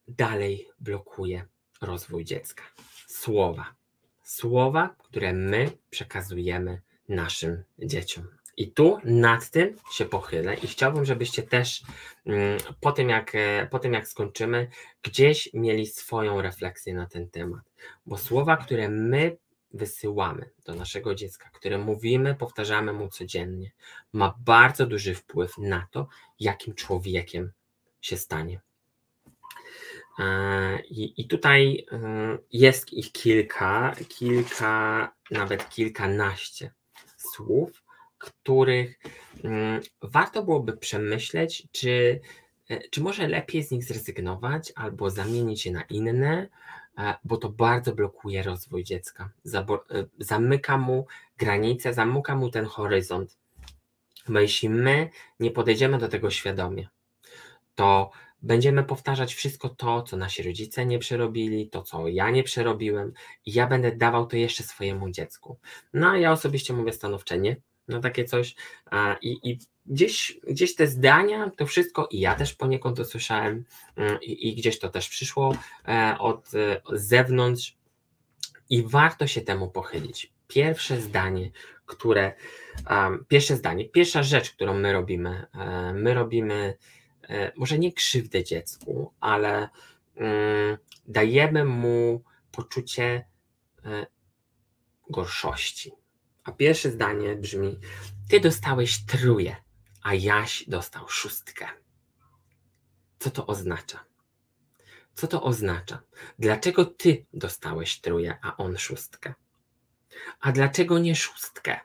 dalej 0.08 0.70
blokuje 0.80 1.46
rozwój 1.82 2.26
dziecka? 2.26 2.64
Słowa. 3.08 3.76
Słowa, 4.24 4.96
które 5.00 5.34
my 5.34 5.72
przekazujemy 5.90 6.82
naszym 7.10 7.64
dzieciom. 7.80 8.28
I 8.60 8.72
tu 8.72 8.98
nad 9.04 9.50
tym 9.50 9.76
się 9.92 10.06
pochylę 10.06 10.56
i 10.56 10.68
chciałbym, 10.68 11.06
żebyście 11.06 11.44
też 11.44 11.84
mm, 12.26 12.58
po 12.82 12.92
tym, 12.92 13.10
jak, 13.10 13.36
e, 13.36 13.68
po 13.72 13.80
tym 13.80 13.94
jak 13.94 14.08
skończymy, 14.08 14.70
gdzieś 15.04 15.50
mieli 15.54 15.88
swoją 15.88 16.42
refleksję 16.42 16.94
na 16.94 17.06
ten 17.06 17.30
temat. 17.30 17.62
Bo 18.06 18.18
słowa, 18.18 18.58
które 18.58 18.90
my 18.90 19.38
wysyłamy 19.74 20.50
do 20.66 20.76
naszego 20.76 21.16
dziecka, 21.16 21.50
które 21.54 21.78
mówimy, 21.78 22.36
powtarzamy 22.36 22.94
mu 22.94 23.10
codziennie, 23.10 23.72
ma 24.14 24.36
bardzo 24.40 24.86
duży 24.86 25.16
wpływ 25.16 25.58
na 25.58 25.88
to, 25.92 26.08
jakim 26.40 26.74
człowiekiem 26.74 27.52
się 28.02 28.18
stanie. 28.18 28.62
E, 30.20 30.82
I, 30.82 31.22
I 31.22 31.28
tutaj 31.28 31.86
e, 31.92 32.38
jest 32.52 32.94
ich 32.94 33.12
kilka, 33.12 33.96
kilka, 34.10 35.12
nawet 35.32 35.70
kilkanaście 35.70 36.74
słów, 37.18 37.84
których 38.20 39.00
mm, 39.44 39.82
warto 40.02 40.44
byłoby 40.44 40.78
przemyśleć, 40.78 41.68
czy, 41.72 42.20
e, 42.70 42.90
czy 42.90 43.02
może 43.02 43.28
lepiej 43.28 43.64
z 43.64 43.72
nich 43.72 43.84
zrezygnować 43.84 44.74
albo 44.76 45.10
zamienić 45.10 45.66
je 45.66 45.72
na 45.72 45.82
inne, 45.82 46.48
e, 46.98 47.14
bo 47.24 47.38
to 47.38 47.50
bardzo 47.50 47.96
blokuje 47.96 48.44
rozwój 48.44 48.84
dziecka. 48.84 49.30
E, 49.54 49.66
zamyka 50.20 50.78
mu 50.78 51.06
granice, 51.38 51.94
zamyka 51.94 52.36
mu 52.36 52.50
ten 52.50 52.66
horyzont. 52.66 53.38
Bo 54.28 54.40
jeśli 54.40 54.70
my 54.70 55.10
nie 55.40 55.52
podejdziemy 55.52 55.98
do 55.98 56.08
tego 56.08 56.30
świadomie, 56.32 56.88
to 57.76 58.12
będziemy 58.42 58.84
powtarzać 58.84 59.34
wszystko 59.34 59.70
to, 59.70 60.02
co 60.02 60.18
nasi 60.18 60.44
rodzice 60.44 60.86
nie 60.86 61.00
przerobili, 61.00 61.70
to, 61.70 61.84
co 61.84 62.08
ja 62.08 62.30
nie 62.30 62.44
przerobiłem, 62.44 63.14
i 63.46 63.54
ja 63.54 63.68
będę 63.68 63.96
dawał 63.96 64.28
to 64.28 64.38
jeszcze 64.38 64.64
swojemu 64.64 65.10
dziecku. 65.10 65.58
No 65.94 66.10
a 66.10 66.18
ja 66.18 66.32
osobiście 66.32 66.74
mówię 66.74 66.94
stanowcze 66.94 67.38
nie, 67.38 67.56
no 67.90 68.00
takie 68.00 68.26
coś. 68.26 68.56
I, 69.22 69.50
i 69.50 69.60
gdzieś, 69.90 70.40
gdzieś 70.48 70.76
te 70.76 70.88
zdania, 70.88 71.52
to 71.58 71.66
wszystko, 71.66 72.08
i 72.12 72.20
ja 72.20 72.36
też 72.36 72.54
poniekąd 72.54 72.98
to 72.98 73.06
słyszałem, 73.06 73.66
mm, 73.96 74.22
i, 74.22 74.50
i 74.50 74.56
gdzieś 74.56 74.80
to 74.80 74.90
też 74.90 75.10
przyszło 75.10 75.56
e, 75.88 76.16
od, 76.20 76.54
e, 76.56 76.82
z 76.94 77.08
zewnątrz, 77.08 77.80
i 78.70 78.84
warto 78.84 79.28
się 79.28 79.42
temu 79.42 79.72
pochylić. 79.72 80.34
Pierwsze 80.48 81.02
zdanie, 81.02 81.52
które, 81.86 82.34
um, 82.90 83.26
pierwsze 83.28 83.56
zdanie, 83.56 83.90
pierwsza 83.90 84.24
rzecz, 84.24 84.52
którą 84.52 84.74
my 84.74 84.94
robimy, 84.94 85.46
e, 85.54 85.94
my 85.94 86.14
robimy 86.14 86.78
może 87.56 87.80
nie 87.80 87.94
krzywdę 87.94 88.44
dziecku, 88.44 89.14
ale 89.20 89.70
um, 90.16 90.30
dajemy 91.08 91.66
mu 91.66 92.24
poczucie 92.52 93.26
gorszości. 95.10 95.92
A 96.50 96.52
pierwsze 96.52 96.92
zdanie 96.92 97.36
brzmi: 97.36 97.80
Ty 98.30 98.40
dostałeś 98.40 99.06
truje, 99.06 99.56
a 100.04 100.14
Jaś 100.14 100.64
dostał 100.68 101.08
szóstkę. 101.08 101.68
Co 103.20 103.32
to 103.32 103.48
oznacza? 103.48 104.06
Co 105.14 105.28
to 105.28 105.44
oznacza? 105.44 106.02
Dlaczego 106.40 106.86
ty 106.86 107.26
dostałeś 107.34 108.02
truje, 108.02 108.38
a 108.42 108.58
on 108.58 108.78
szóstkę? 108.78 109.34
A 110.40 110.52
dlaczego 110.52 111.00
nie 111.00 111.16
szóstkę? 111.16 111.80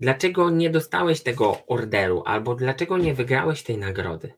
Dlaczego 0.00 0.50
nie 0.50 0.70
dostałeś 0.70 1.22
tego 1.22 1.66
orderu, 1.66 2.22
albo 2.26 2.54
dlaczego 2.54 2.98
nie 2.98 3.14
wygrałeś 3.14 3.62
tej 3.62 3.78
nagrody? 3.78 4.34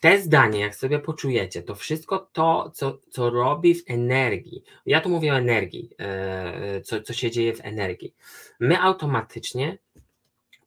Te 0.00 0.20
zdanie, 0.20 0.60
jak 0.60 0.76
sobie 0.76 0.98
poczujecie, 0.98 1.62
to 1.62 1.74
wszystko 1.74 2.28
to, 2.32 2.70
co, 2.74 2.98
co 3.10 3.30
robi 3.30 3.74
w 3.74 3.90
energii, 3.90 4.64
ja 4.86 5.00
tu 5.00 5.08
mówię 5.08 5.32
o 5.32 5.38
energii, 5.38 5.90
e, 5.98 6.80
co, 6.80 7.02
co 7.02 7.12
się 7.12 7.30
dzieje 7.30 7.54
w 7.54 7.60
energii, 7.64 8.14
my 8.60 8.80
automatycznie 8.80 9.78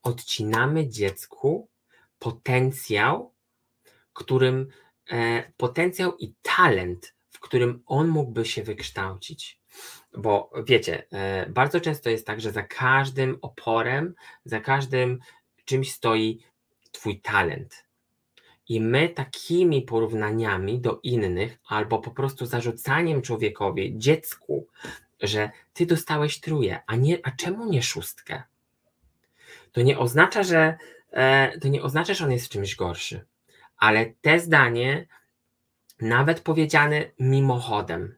odcinamy 0.02 0.88
dziecku 0.88 1.68
potencjał, 2.18 3.32
którym 4.12 4.68
e, 5.10 5.52
potencjał 5.56 6.16
i 6.16 6.34
talent, 6.42 7.14
w 7.30 7.40
którym 7.40 7.82
on 7.86 8.08
mógłby 8.08 8.44
się 8.44 8.62
wykształcić. 8.62 9.60
Bo 10.16 10.50
wiecie, 10.66 11.06
e, 11.12 11.46
bardzo 11.50 11.80
często 11.80 12.10
jest 12.10 12.26
tak, 12.26 12.40
że 12.40 12.52
za 12.52 12.62
każdym 12.62 13.38
oporem, 13.42 14.14
za 14.44 14.60
każdym 14.60 15.18
czymś 15.64 15.92
stoi 15.92 16.40
Twój 16.92 17.20
talent 17.20 17.91
i 18.68 18.80
my 18.80 19.08
takimi 19.08 19.82
porównaniami 19.82 20.80
do 20.80 21.00
innych, 21.02 21.58
albo 21.68 21.98
po 21.98 22.10
prostu 22.10 22.46
zarzucaniem 22.46 23.22
człowiekowi, 23.22 23.98
dziecku, 23.98 24.66
że 25.20 25.50
ty 25.72 25.86
dostałeś 25.86 26.40
truje, 26.40 26.80
a, 26.86 26.96
nie, 26.96 27.18
a 27.22 27.30
czemu 27.30 27.70
nie 27.70 27.82
szóstkę? 27.82 28.42
To 29.72 29.82
nie 29.82 29.98
oznacza, 29.98 30.42
że 30.42 30.76
e, 31.10 31.58
to 31.58 31.68
nie 31.68 31.82
oznacza, 31.82 32.14
że 32.14 32.24
on 32.24 32.32
jest 32.32 32.46
w 32.46 32.50
czymś 32.50 32.76
gorszy, 32.76 33.24
ale 33.76 34.12
te 34.20 34.40
zdanie, 34.40 35.06
nawet 36.00 36.40
powiedziane 36.40 37.10
mimochodem, 37.18 38.14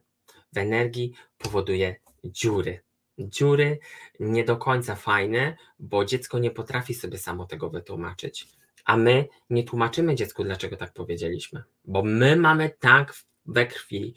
w 0.53 0.57
energii 0.57 1.13
powoduje 1.37 1.95
dziury. 2.23 2.81
Dziury 3.19 3.79
nie 4.19 4.43
do 4.43 4.57
końca 4.57 4.95
fajne, 4.95 5.57
bo 5.79 6.05
dziecko 6.05 6.39
nie 6.39 6.51
potrafi 6.51 6.93
sobie 6.93 7.17
samo 7.17 7.45
tego 7.45 7.69
wytłumaczyć 7.69 8.47
a 8.85 8.97
my 8.97 9.27
nie 9.49 9.63
tłumaczymy 9.63 10.15
dziecku, 10.15 10.43
dlaczego 10.43 10.77
tak 10.77 10.93
powiedzieliśmy, 10.93 11.63
bo 11.85 12.03
my 12.03 12.35
mamy 12.35 12.69
tak 12.79 13.13
we 13.45 13.65
krwi 13.65 14.15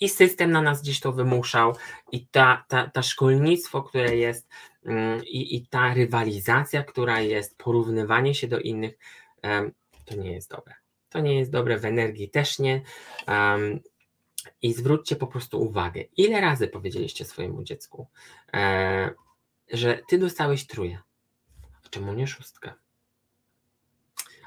i 0.00 0.08
system 0.08 0.50
na 0.50 0.62
nas 0.62 0.82
gdzieś 0.82 1.00
to 1.00 1.12
wymuszał, 1.12 1.76
i 2.12 2.26
ta, 2.26 2.64
ta, 2.68 2.90
ta 2.90 3.02
szkolnictwo, 3.02 3.82
które 3.82 4.16
jest, 4.16 4.48
mm, 4.84 5.24
i, 5.24 5.56
i 5.56 5.66
ta 5.66 5.94
rywalizacja, 5.94 6.82
która 6.82 7.20
jest, 7.20 7.58
porównywanie 7.58 8.34
się 8.34 8.48
do 8.48 8.60
innych, 8.60 8.98
to 10.04 10.16
nie 10.16 10.32
jest 10.32 10.50
dobre. 10.50 10.74
To 11.08 11.20
nie 11.20 11.38
jest 11.38 11.50
dobre, 11.50 11.78
w 11.78 11.84
energii 11.84 12.30
też 12.30 12.58
nie. 12.58 12.82
I 14.62 14.72
zwróćcie 14.72 15.16
po 15.16 15.26
prostu 15.26 15.62
uwagę, 15.62 16.00
ile 16.16 16.40
razy 16.40 16.68
powiedzieliście 16.68 17.24
swojemu 17.24 17.62
dziecku, 17.62 18.06
e, 18.54 19.10
że 19.72 20.00
ty 20.08 20.18
dostałeś 20.18 20.66
truje, 20.66 20.98
a 21.84 21.88
czemu 21.88 22.12
nie 22.12 22.26
szóstkę? 22.26 22.72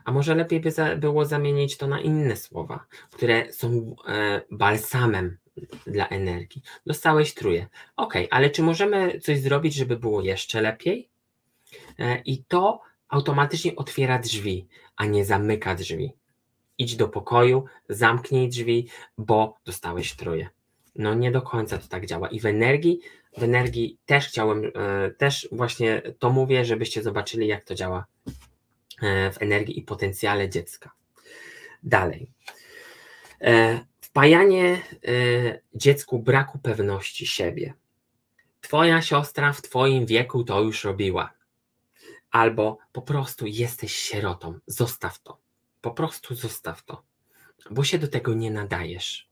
A 0.05 0.11
może 0.11 0.35
lepiej 0.35 0.59
by 0.59 0.71
za, 0.71 0.95
było 0.95 1.25
zamienić 1.25 1.77
to 1.77 1.87
na 1.87 1.99
inne 1.99 2.35
słowa, 2.35 2.85
które 3.11 3.51
są 3.51 3.95
e, 4.07 4.41
balsamem 4.51 5.37
dla 5.87 6.07
energii. 6.07 6.61
Dostałeś 6.85 7.33
truje. 7.33 7.67
Ok, 7.95 8.13
ale 8.31 8.49
czy 8.49 8.63
możemy 8.63 9.19
coś 9.19 9.39
zrobić, 9.39 9.73
żeby 9.73 9.97
było 9.97 10.21
jeszcze 10.21 10.61
lepiej? 10.61 11.09
E, 11.99 12.21
I 12.25 12.43
to 12.43 12.81
automatycznie 13.09 13.75
otwiera 13.75 14.19
drzwi, 14.19 14.67
a 14.95 15.05
nie 15.05 15.25
zamyka 15.25 15.75
drzwi. 15.75 16.13
Idź 16.77 16.95
do 16.95 17.07
pokoju, 17.07 17.65
zamknij 17.89 18.49
drzwi, 18.49 18.87
bo 19.17 19.57
dostałeś 19.65 20.15
truje. 20.15 20.49
No 20.95 21.13
nie 21.13 21.31
do 21.31 21.41
końca 21.41 21.77
to 21.77 21.87
tak 21.87 22.05
działa. 22.05 22.27
I 22.27 22.39
w 22.39 22.45
energii, 22.45 22.99
w 23.37 23.43
energii 23.43 23.97
też 24.05 24.27
chciałem, 24.27 24.71
e, 24.75 25.11
też 25.11 25.47
właśnie 25.51 26.01
to 26.19 26.29
mówię, 26.29 26.65
żebyście 26.65 27.03
zobaczyli, 27.03 27.47
jak 27.47 27.65
to 27.65 27.75
działa 27.75 28.05
w 29.33 29.41
energii 29.41 29.79
i 29.79 29.81
potencjale 29.81 30.49
dziecka. 30.49 30.91
Dalej. 31.83 32.27
E, 33.41 33.85
Wpajanie 34.13 34.81
y, 35.07 35.61
dziecku 35.75 36.19
braku 36.19 36.59
pewności 36.59 37.27
siebie. 37.27 37.73
Twoja 38.61 39.01
siostra 39.01 39.53
w 39.53 39.61
Twoim 39.61 40.05
wieku 40.05 40.43
to 40.43 40.61
już 40.61 40.83
robiła. 40.83 41.33
Albo 42.31 42.77
po 42.91 43.01
prostu 43.01 43.47
jesteś 43.47 43.95
sierotą, 43.95 44.59
zostaw 44.67 45.19
to. 45.19 45.37
Po 45.81 45.91
prostu 45.91 46.35
zostaw 46.35 46.83
to, 46.83 47.03
bo 47.71 47.83
się 47.83 47.97
do 47.97 48.07
tego 48.07 48.33
nie 48.33 48.51
nadajesz. 48.51 49.29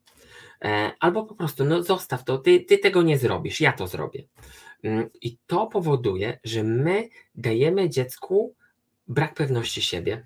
E, 0.66 0.91
albo 0.99 1.26
po 1.26 1.36
prostu, 1.36 1.66
no 1.66 1.84
zostaw 1.84 2.24
to, 2.24 2.38
ty, 2.38 2.59
ty 2.59 2.78
tego 2.78 3.01
nie 3.01 3.18
zrobisz, 3.18 3.62
ja 3.62 3.74
to 3.74 3.88
zrobię. 3.88 4.24
Mm, 4.84 5.09
I 5.22 5.38
to 5.47 5.68
powoduje, 5.68 6.39
że 6.43 6.64
my 6.64 7.09
dajemy 7.36 7.89
dziecku 7.89 8.55
brak 9.12 9.34
pewności 9.34 9.82
siebie, 9.82 10.26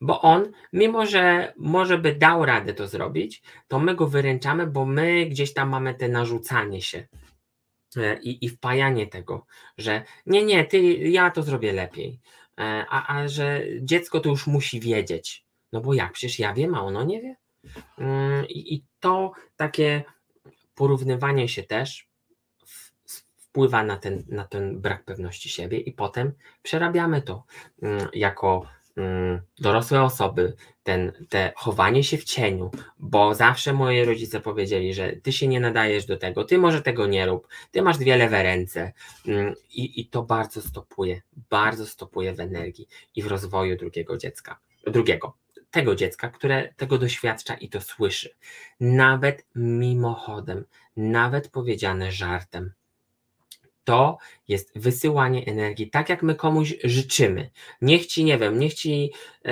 bo 0.00 0.20
on, 0.20 0.52
mimo 0.72 1.06
że 1.06 1.52
może 1.56 1.98
by 1.98 2.14
dał 2.14 2.46
radę 2.46 2.74
to 2.74 2.88
zrobić, 2.88 3.42
to 3.68 3.78
my 3.78 3.94
go 3.94 4.06
wyręczamy, 4.06 4.66
bo 4.66 4.86
my 4.86 5.26
gdzieś 5.26 5.54
tam 5.54 5.68
mamy 5.68 5.94
te 5.94 6.08
narzucanie 6.08 6.82
się 6.82 7.06
e, 7.96 8.20
i, 8.22 8.44
i 8.44 8.48
wpajanie 8.48 9.06
tego, 9.06 9.46
że 9.78 10.04
nie, 10.26 10.44
nie, 10.44 10.64
ty, 10.64 10.80
ja 10.92 11.30
to 11.30 11.42
zrobię 11.42 11.72
lepiej, 11.72 12.20
e, 12.58 12.86
a, 12.90 13.16
a 13.16 13.28
że 13.28 13.62
dziecko 13.80 14.20
to 14.20 14.28
już 14.28 14.46
musi 14.46 14.80
wiedzieć, 14.80 15.44
no 15.72 15.80
bo 15.80 15.94
jak, 15.94 16.12
przecież 16.12 16.38
ja 16.38 16.54
wiem, 16.54 16.74
a 16.74 16.82
ono 16.82 17.04
nie 17.04 17.20
wie. 17.22 17.36
Mm, 17.98 18.48
I, 18.48 18.74
i 18.74 18.84
to 19.00 19.32
takie 19.56 20.02
porównywanie 20.74 21.48
się 21.48 21.62
też 21.62 22.09
wpływa 23.50 23.84
na 23.84 23.96
ten, 23.96 24.24
na 24.28 24.44
ten 24.44 24.80
brak 24.80 25.04
pewności 25.04 25.48
siebie 25.48 25.78
i 25.78 25.92
potem 25.92 26.32
przerabiamy 26.62 27.22
to 27.22 27.44
mm, 27.82 28.08
jako 28.12 28.66
mm, 28.96 29.40
dorosłe 29.58 30.02
osoby, 30.02 30.54
ten, 30.82 31.12
te 31.28 31.52
chowanie 31.56 32.04
się 32.04 32.16
w 32.16 32.24
cieniu, 32.24 32.70
bo 32.98 33.34
zawsze 33.34 33.72
moi 33.72 34.04
rodzice 34.04 34.40
powiedzieli, 34.40 34.94
że 34.94 35.12
ty 35.12 35.32
się 35.32 35.48
nie 35.48 35.60
nadajesz 35.60 36.06
do 36.06 36.16
tego, 36.16 36.44
ty 36.44 36.58
może 36.58 36.82
tego 36.82 37.06
nie 37.06 37.26
rób, 37.26 37.48
ty 37.70 37.82
masz 37.82 37.98
dwie 37.98 38.16
lewe 38.16 38.42
ręce 38.42 38.92
mm, 39.26 39.54
i, 39.70 40.00
i 40.00 40.06
to 40.06 40.22
bardzo 40.22 40.62
stopuje, 40.62 41.22
bardzo 41.50 41.86
stopuje 41.86 42.34
w 42.34 42.40
energii 42.40 42.88
i 43.14 43.22
w 43.22 43.26
rozwoju 43.26 43.76
drugiego 43.76 44.16
dziecka, 44.16 44.58
drugiego, 44.86 45.36
tego 45.70 45.94
dziecka, 45.94 46.28
które 46.28 46.74
tego 46.76 46.98
doświadcza 46.98 47.54
i 47.54 47.68
to 47.68 47.80
słyszy. 47.80 48.34
Nawet 48.80 49.46
mimochodem, 49.54 50.64
nawet 50.96 51.48
powiedziane 51.48 52.12
żartem 52.12 52.72
to 53.84 54.18
jest 54.48 54.78
wysyłanie 54.78 55.46
energii, 55.46 55.90
tak 55.90 56.08
jak 56.08 56.22
my 56.22 56.34
komuś 56.34 56.74
życzymy. 56.84 57.50
Niech 57.82 58.06
ci, 58.06 58.24
nie 58.24 58.38
wiem, 58.38 58.58
niech 58.58 58.74
ci 58.74 59.10
e, 59.44 59.50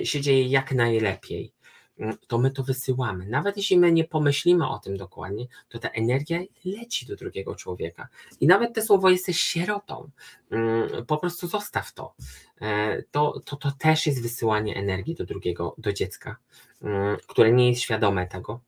e, 0.00 0.06
się 0.06 0.20
dzieje 0.20 0.46
jak 0.46 0.72
najlepiej. 0.72 1.52
Mm, 1.98 2.16
to 2.26 2.38
my 2.38 2.50
to 2.50 2.62
wysyłamy. 2.62 3.26
Nawet 3.26 3.56
jeśli 3.56 3.78
my 3.78 3.92
nie 3.92 4.04
pomyślimy 4.04 4.68
o 4.68 4.78
tym 4.78 4.96
dokładnie, 4.96 5.46
to 5.68 5.78
ta 5.78 5.88
energia 5.88 6.40
leci 6.64 7.06
do 7.06 7.16
drugiego 7.16 7.54
człowieka. 7.54 8.08
I 8.40 8.46
nawet 8.46 8.74
te 8.74 8.82
słowo 8.82 9.10
jesteś 9.10 9.40
sierotą, 9.40 10.10
mm, 10.50 11.06
po 11.06 11.16
prostu 11.16 11.46
zostaw 11.46 11.94
to. 11.94 12.14
E, 12.60 13.02
to, 13.02 13.40
to, 13.44 13.56
to 13.56 13.72
też 13.78 14.06
jest 14.06 14.22
wysyłanie 14.22 14.76
energii 14.76 15.14
do 15.14 15.24
drugiego, 15.24 15.74
do 15.78 15.92
dziecka, 15.92 16.36
mm, 16.82 17.16
które 17.26 17.52
nie 17.52 17.68
jest 17.68 17.80
świadome 17.80 18.26
tego, 18.26 18.60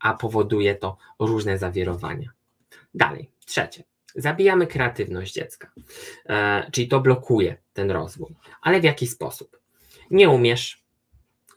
a 0.00 0.14
powoduje 0.14 0.74
to 0.74 0.96
różne 1.18 1.58
zawirowania. 1.58 2.30
Dalej, 2.94 3.30
trzecie. 3.46 3.91
Zabijamy 4.14 4.66
kreatywność 4.66 5.34
dziecka, 5.34 5.72
e, 6.28 6.70
czyli 6.72 6.88
to 6.88 7.00
blokuje 7.00 7.56
ten 7.72 7.90
rozwój. 7.90 8.34
Ale 8.62 8.80
w 8.80 8.84
jaki 8.84 9.06
sposób? 9.06 9.60
Nie 10.10 10.30
umiesz, 10.30 10.84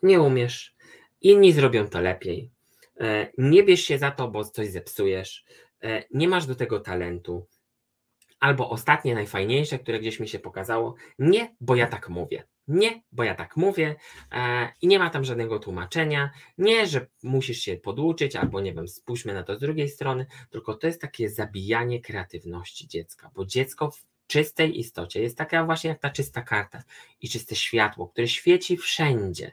nie 0.03 0.21
umiesz, 0.21 0.75
inni 1.21 1.53
zrobią 1.53 1.87
to 1.87 2.01
lepiej. 2.01 2.51
E, 2.99 3.27
nie 3.37 3.63
bierz 3.63 3.81
się 3.81 3.97
za 3.97 4.11
to, 4.11 4.27
bo 4.27 4.45
coś 4.45 4.69
zepsujesz, 4.69 5.45
e, 5.83 6.03
nie 6.11 6.27
masz 6.27 6.45
do 6.45 6.55
tego 6.55 6.79
talentu. 6.79 7.47
Albo 8.39 8.69
ostatnie, 8.69 9.15
najfajniejsze, 9.15 9.79
które 9.79 9.99
gdzieś 9.99 10.19
mi 10.19 10.27
się 10.27 10.39
pokazało, 10.39 10.95
nie, 11.19 11.55
bo 11.61 11.75
ja 11.75 11.87
tak 11.87 12.09
mówię. 12.09 12.43
Nie, 12.67 13.01
bo 13.11 13.23
ja 13.23 13.35
tak 13.35 13.57
mówię 13.57 13.95
e, 14.31 14.69
i 14.81 14.87
nie 14.87 14.99
ma 14.99 15.09
tam 15.09 15.25
żadnego 15.25 15.59
tłumaczenia. 15.59 16.31
Nie, 16.57 16.87
że 16.87 17.07
musisz 17.23 17.59
się 17.59 17.77
poduczyć, 17.77 18.35
albo 18.35 18.61
nie 18.61 18.73
wiem, 18.73 18.87
spójrzmy 18.87 19.33
na 19.33 19.43
to 19.43 19.55
z 19.55 19.59
drugiej 19.59 19.89
strony, 19.89 20.25
tylko 20.49 20.73
to 20.73 20.87
jest 20.87 21.01
takie 21.01 21.29
zabijanie 21.29 22.01
kreatywności 22.01 22.87
dziecka, 22.87 23.31
bo 23.35 23.45
dziecko 23.45 23.91
w 23.91 24.05
czystej 24.27 24.79
istocie 24.79 25.21
jest 25.21 25.37
taka 25.37 25.65
właśnie 25.65 25.89
jak 25.89 25.99
ta 25.99 26.09
czysta 26.09 26.41
karta 26.41 26.83
i 27.21 27.29
czyste 27.29 27.55
światło, 27.55 28.07
które 28.07 28.27
świeci 28.27 28.77
wszędzie. 28.77 29.51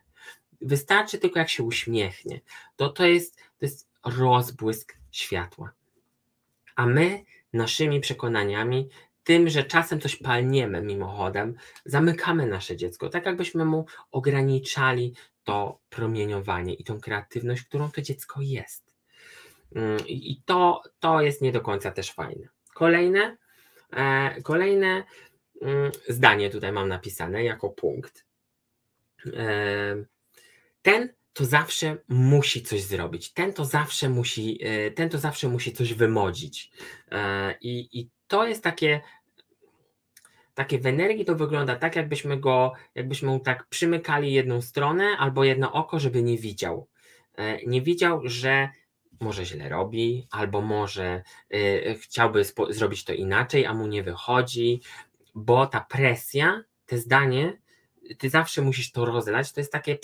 Wystarczy 0.60 1.18
tylko 1.18 1.38
jak 1.38 1.48
się 1.48 1.62
uśmiechnie. 1.62 2.40
To, 2.76 2.88
to, 2.88 3.06
jest, 3.06 3.36
to 3.36 3.66
jest 3.66 3.88
rozbłysk 4.04 4.96
światła. 5.10 5.72
A 6.76 6.86
my 6.86 7.24
naszymi 7.52 8.00
przekonaniami 8.00 8.88
tym, 9.24 9.48
że 9.48 9.64
czasem 9.64 10.00
coś 10.00 10.16
palniemy 10.16 10.82
mimochodem, 10.82 11.54
zamykamy 11.84 12.46
nasze 12.46 12.76
dziecko, 12.76 13.08
tak 13.08 13.26
jakbyśmy 13.26 13.64
mu 13.64 13.86
ograniczali 14.10 15.14
to 15.44 15.80
promieniowanie 15.88 16.74
i 16.74 16.84
tą 16.84 17.00
kreatywność, 17.00 17.62
którą 17.62 17.90
to 17.90 18.02
dziecko 18.02 18.40
jest. 18.42 18.92
Mm, 19.74 20.06
I 20.06 20.42
to, 20.44 20.82
to 21.00 21.20
jest 21.20 21.42
nie 21.42 21.52
do 21.52 21.60
końca 21.60 21.90
też 21.90 22.12
fajne. 22.12 22.48
Kolejne, 22.74 23.36
e, 23.92 24.42
kolejne 24.42 25.04
mm, 25.62 25.92
zdanie 26.08 26.50
tutaj 26.50 26.72
mam 26.72 26.88
napisane 26.88 27.44
jako 27.44 27.70
punkt. 27.70 28.24
E, 29.26 30.04
ten 30.82 31.12
to 31.32 31.44
zawsze 31.44 31.96
musi 32.08 32.62
coś 32.62 32.82
zrobić. 32.82 33.32
Ten 33.32 33.52
to 33.52 33.64
zawsze 33.64 34.08
musi, 34.08 34.58
e, 34.62 34.90
ten 34.90 35.08
to 35.08 35.18
zawsze 35.18 35.48
musi 35.48 35.72
coś 35.72 35.94
wymodzić. 35.94 36.70
I, 37.60 38.00
i 38.00 38.10
to 38.26 38.46
jest 38.46 38.62
takie 38.62 39.00
takie 40.54 40.78
w 40.78 40.86
energii 40.86 41.24
to 41.24 41.34
wygląda 41.34 41.76
tak, 41.76 41.96
jakbyśmy 41.96 42.36
go, 42.36 42.72
jakbyśmy 42.94 43.28
mu 43.28 43.40
tak 43.40 43.66
przymykali 43.68 44.32
jedną 44.32 44.62
stronę 44.62 45.04
albo 45.18 45.44
jedno 45.44 45.72
oko, 45.72 45.98
żeby 45.98 46.22
nie 46.22 46.38
widział. 46.38 46.88
E, 47.34 47.66
nie 47.66 47.82
widział, 47.82 48.20
że 48.24 48.68
może 49.20 49.44
źle 49.44 49.68
robi, 49.68 50.26
albo 50.30 50.60
może 50.60 51.22
chciałby 52.00 52.44
zrobić 52.70 53.04
to 53.04 53.12
inaczej, 53.12 53.66
a 53.66 53.74
mu 53.74 53.86
nie 53.86 54.02
wychodzi, 54.02 54.80
bo 55.34 55.66
ta 55.66 55.80
presja, 55.80 56.64
te 56.86 56.98
zdanie, 56.98 57.58
ty 58.18 58.30
zawsze 58.30 58.62
musisz 58.62 58.92
to 58.92 59.04
rozlać. 59.04 59.52
To 59.52 59.60
jest 59.60 59.72
takie, 59.72 59.98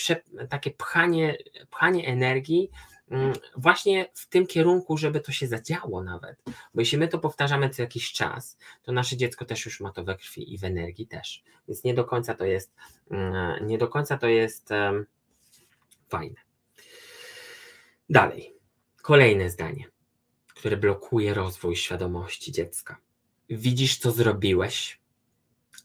takie 0.48 0.70
pchanie, 0.70 1.36
pchanie 1.70 2.06
energii 2.06 2.70
Mm, 3.10 3.32
właśnie 3.56 4.10
w 4.14 4.28
tym 4.28 4.46
kierunku, 4.46 4.96
żeby 4.96 5.20
to 5.20 5.32
się 5.32 5.46
zadziało 5.46 6.02
nawet. 6.02 6.42
Bo 6.46 6.80
jeśli 6.80 6.98
my 6.98 7.08
to 7.08 7.18
powtarzamy 7.18 7.70
co 7.70 7.82
jakiś 7.82 8.12
czas, 8.12 8.58
to 8.82 8.92
nasze 8.92 9.16
dziecko 9.16 9.44
też 9.44 9.64
już 9.64 9.80
ma 9.80 9.92
to 9.92 10.04
we 10.04 10.16
krwi 10.16 10.54
i 10.54 10.58
w 10.58 10.64
energii 10.64 11.06
też. 11.06 11.42
Więc 11.68 11.84
nie 11.84 11.94
do 11.94 12.04
końca 12.04 12.34
to 12.34 12.44
jest, 12.44 12.74
mm, 13.10 13.66
nie 13.66 13.78
do 13.78 13.88
końca 13.88 14.18
to 14.18 14.26
jest 14.26 14.68
fajne. 16.08 16.36
Dalej. 18.10 18.54
Kolejne 19.02 19.50
zdanie, 19.50 19.84
które 20.54 20.76
blokuje 20.76 21.34
rozwój 21.34 21.76
świadomości 21.76 22.52
dziecka. 22.52 22.96
Widzisz, 23.50 23.98
co 23.98 24.12
zrobiłeś. 24.12 25.00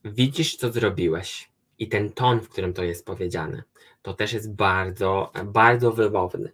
Widzisz, 0.06 0.56
co 0.56 0.72
zrobiłeś. 0.72 1.53
I 1.80 1.88
ten 1.88 2.12
ton, 2.12 2.40
w 2.40 2.50
którym 2.50 2.74
to 2.74 2.84
jest 2.84 3.06
powiedziane, 3.06 3.64
to 4.02 4.14
też 4.14 4.34
jest 4.34 4.54
bardzo, 4.54 5.32
bardzo 5.46 5.92
wymowny 5.92 6.52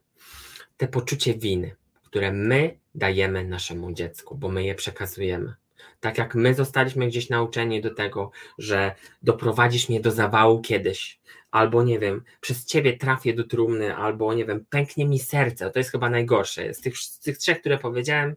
te 0.79 0.87
poczucie 0.87 1.33
winy, 1.33 1.75
które 2.03 2.31
my 2.31 2.77
dajemy 2.95 3.45
naszemu 3.45 3.91
dziecku, 3.91 4.35
bo 4.35 4.49
my 4.49 4.63
je 4.63 4.75
przekazujemy. 4.75 5.53
Tak 5.99 6.17
jak 6.17 6.35
my 6.35 6.53
zostaliśmy 6.53 7.07
gdzieś 7.07 7.29
nauczeni 7.29 7.81
do 7.81 7.93
tego, 7.95 8.31
że 8.57 8.95
doprowadzisz 9.23 9.89
mnie 9.89 9.99
do 9.99 10.11
zawału 10.11 10.61
kiedyś, 10.61 11.19
albo 11.51 11.83
nie 11.83 11.99
wiem, 11.99 12.23
przez 12.41 12.65
ciebie 12.65 12.97
trafię 12.97 13.33
do 13.33 13.43
trumny, 13.43 13.95
albo 13.95 14.33
nie 14.33 14.45
wiem, 14.45 14.65
pęknie 14.69 15.05
mi 15.05 15.19
serce. 15.19 15.71
To 15.71 15.79
jest 15.79 15.91
chyba 15.91 16.09
najgorsze. 16.09 16.73
Z 16.73 16.81
tych, 16.81 16.97
z 16.97 17.19
tych 17.19 17.37
trzech, 17.37 17.59
które 17.59 17.77
powiedziałem, 17.77 18.35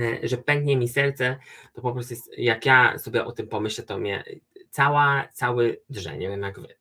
e, 0.00 0.28
że 0.28 0.36
pęknie 0.36 0.76
mi 0.76 0.88
serce, 0.88 1.36
to 1.74 1.82
po 1.82 1.92
prostu 1.92 2.14
jest, 2.14 2.38
jak 2.38 2.66
ja 2.66 2.98
sobie 2.98 3.24
o 3.24 3.32
tym 3.32 3.48
pomyślę, 3.48 3.84
to 3.84 3.98
mnie 3.98 4.24
cała, 4.70 5.28
cały 5.32 5.80
wiem 6.28 6.42
jak 6.42 6.60
wy. 6.60 6.76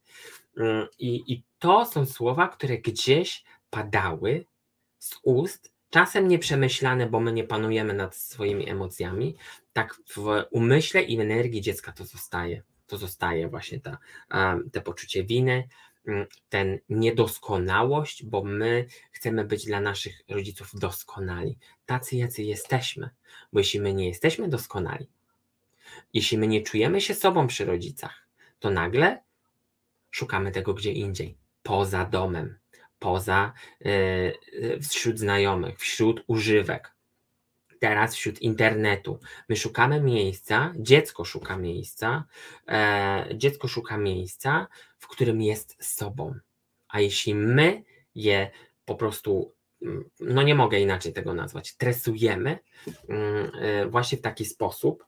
Mm, 0.58 0.88
I, 1.00 1.34
I 1.34 1.44
to 1.60 1.86
są 1.86 2.06
słowa, 2.06 2.48
które 2.48 2.78
gdzieś 2.78 3.44
padały 3.70 4.46
z 5.00 5.20
ust, 5.24 5.74
czasem 5.90 6.28
nieprzemyślane, 6.28 7.08
bo 7.08 7.20
my 7.20 7.34
nie 7.34 7.44
panujemy 7.44 7.94
nad 7.94 8.16
swoimi 8.16 8.70
emocjami, 8.70 9.36
tak 9.74 9.96
w 10.16 10.44
umyśle 10.52 11.04
i 11.04 11.22
energii 11.22 11.62
dziecka 11.62 11.92
to 11.92 12.06
zostaje. 12.06 12.64
To 12.88 12.98
zostaje 12.98 13.48
właśnie 13.48 13.80
ta, 13.80 13.98
te 14.72 14.82
poczucie 14.82 15.24
winy, 15.24 15.68
mm, 16.08 16.26
ten 16.50 16.80
niedoskonałość, 16.90 18.26
bo 18.26 18.44
my 18.44 18.86
chcemy 19.12 19.46
być 19.46 19.66
dla 19.66 19.82
naszych 19.82 20.22
rodziców 20.30 20.70
doskonali. 20.74 21.58
Tacy, 21.86 22.18
jacy 22.18 22.44
jesteśmy. 22.44 23.10
Bo 23.54 23.60
jeśli 23.60 23.80
my 23.80 23.94
nie 23.94 24.08
jesteśmy 24.08 24.48
doskonali, 24.48 25.08
jeśli 26.14 26.38
my 26.38 26.48
nie 26.48 26.62
czujemy 26.62 27.02
się 27.02 27.16
sobą 27.16 27.48
przy 27.48 27.66
rodzicach, 27.66 28.28
to 28.60 28.70
nagle 28.70 29.24
szukamy 30.12 30.52
tego 30.52 30.74
gdzie 30.74 30.92
indziej, 30.92 31.38
poza 31.64 32.06
domem, 32.06 32.60
poza 33.00 33.54
y, 33.86 34.80
wśród 34.90 35.20
znajomych, 35.20 35.80
wśród 35.80 36.24
używek, 36.28 36.98
teraz 37.80 38.16
wśród 38.16 38.42
internetu. 38.42 39.20
My 39.50 39.56
szukamy 39.56 40.02
miejsca, 40.02 40.74
dziecko 40.80 41.26
szuka 41.26 41.58
miejsca, 41.58 42.26
e, 42.68 43.28
dziecko 43.36 43.68
szuka 43.68 43.98
miejsca, 43.98 44.68
w 44.98 45.08
którym 45.08 45.42
jest 45.42 45.76
sobą. 45.80 46.34
A 46.88 47.00
jeśli 47.00 47.36
my 47.36 47.84
je 48.16 48.52
po 48.86 48.96
prostu, 48.96 49.54
mm, 49.82 50.10
no 50.20 50.44
nie 50.44 50.56
mogę 50.56 50.80
inaczej 50.80 51.14
tego 51.14 51.34
nazwać, 51.34 51.78
tresujemy 51.78 52.60
mm, 53.10 53.52
właśnie 53.92 54.18
w 54.18 54.22
taki 54.22 54.46
sposób, 54.46 55.06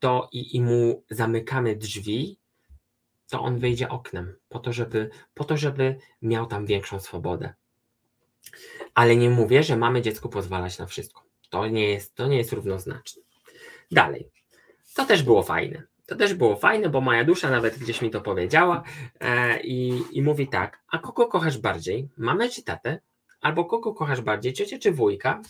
to 0.00 0.28
i, 0.32 0.56
i 0.56 0.60
mu 0.60 1.02
zamykamy 1.10 1.76
drzwi, 1.76 2.38
to 3.28 3.40
on 3.40 3.58
wyjdzie 3.58 3.88
oknem, 3.88 4.36
po 4.48 4.58
to, 4.58 4.72
żeby, 4.72 5.10
po 5.34 5.44
to, 5.44 5.56
żeby 5.56 5.96
miał 6.22 6.46
tam 6.46 6.66
większą 6.66 7.00
swobodę. 7.00 7.54
Ale 8.94 9.16
nie 9.16 9.30
mówię, 9.30 9.62
że 9.62 9.76
mamy 9.76 10.02
dziecku 10.02 10.28
pozwalać 10.28 10.78
na 10.78 10.86
wszystko. 10.86 11.22
To 11.50 11.66
nie 11.66 11.88
jest, 11.88 12.14
to 12.14 12.26
nie 12.26 12.36
jest 12.36 12.52
równoznaczne. 12.52 13.22
Dalej. 13.90 14.30
To 14.94 15.04
też 15.04 15.22
było 15.22 15.42
fajne. 15.42 15.82
To 16.06 16.16
też 16.16 16.34
było 16.34 16.56
fajne, 16.56 16.88
bo 16.88 17.00
moja 17.00 17.24
dusza 17.24 17.50
nawet 17.50 17.78
gdzieś 17.78 18.02
mi 18.02 18.10
to 18.10 18.20
powiedziała 18.20 18.82
e, 19.20 19.60
i, 19.60 20.02
i 20.12 20.22
mówi 20.22 20.48
tak, 20.48 20.82
a 20.88 20.98
kogo 20.98 21.26
kochasz 21.26 21.58
bardziej? 21.58 22.08
Mamę 22.16 22.48
czy 22.48 22.62
tatę? 22.62 23.00
Albo 23.46 23.64
kogo 23.64 23.94
kochasz 23.94 24.20
bardziej, 24.20 24.52
ciocię 24.52 24.78
czy 24.78 24.92
wujka? 24.92 25.42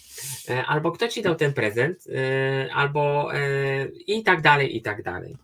E, 0.48 0.66
albo 0.66 0.92
kto 0.92 1.08
ci 1.08 1.22
dał 1.22 1.34
ten 1.34 1.52
prezent? 1.52 2.04
E, 2.06 2.74
albo 2.74 3.34
e, 3.34 3.86
i 4.06 4.22
tak 4.22 4.40
dalej, 4.40 4.76
i 4.76 4.82
tak 4.82 5.02
dalej. 5.02 5.36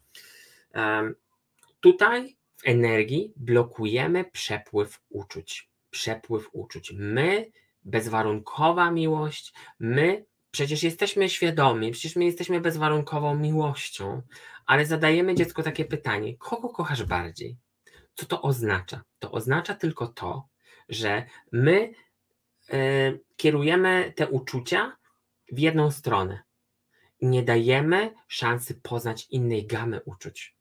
Tutaj 1.80 2.36
w 2.56 2.68
energii 2.68 3.32
blokujemy 3.36 4.24
przepływ 4.24 5.00
uczuć. 5.08 5.70
Przepływ 5.90 6.48
uczuć. 6.52 6.92
My, 6.96 7.50
bezwarunkowa 7.84 8.90
miłość, 8.90 9.54
my 9.78 10.24
Przecież 10.50 10.82
jesteśmy 10.82 11.28
świadomi, 11.28 11.92
przecież 11.92 12.16
my 12.16 12.24
jesteśmy 12.24 12.60
bezwarunkową 12.60 13.34
miłością, 13.34 14.22
ale 14.66 14.86
zadajemy 14.86 15.34
dziecku 15.34 15.62
takie 15.62 15.84
pytanie: 15.84 16.36
kogo 16.36 16.68
kochasz 16.68 17.04
bardziej? 17.04 17.56
Co 18.14 18.26
to 18.26 18.42
oznacza? 18.42 19.02
To 19.18 19.30
oznacza 19.30 19.74
tylko 19.74 20.06
to, 20.06 20.48
że 20.88 21.26
my 21.52 21.92
kierujemy 23.36 24.12
te 24.16 24.28
uczucia 24.28 24.96
w 25.52 25.58
jedną 25.58 25.90
stronę. 25.90 26.42
Nie 27.22 27.42
dajemy 27.42 28.14
szansy 28.28 28.74
poznać 28.74 29.26
innej 29.30 29.66
gamy 29.66 30.00
uczuć. 30.04 30.56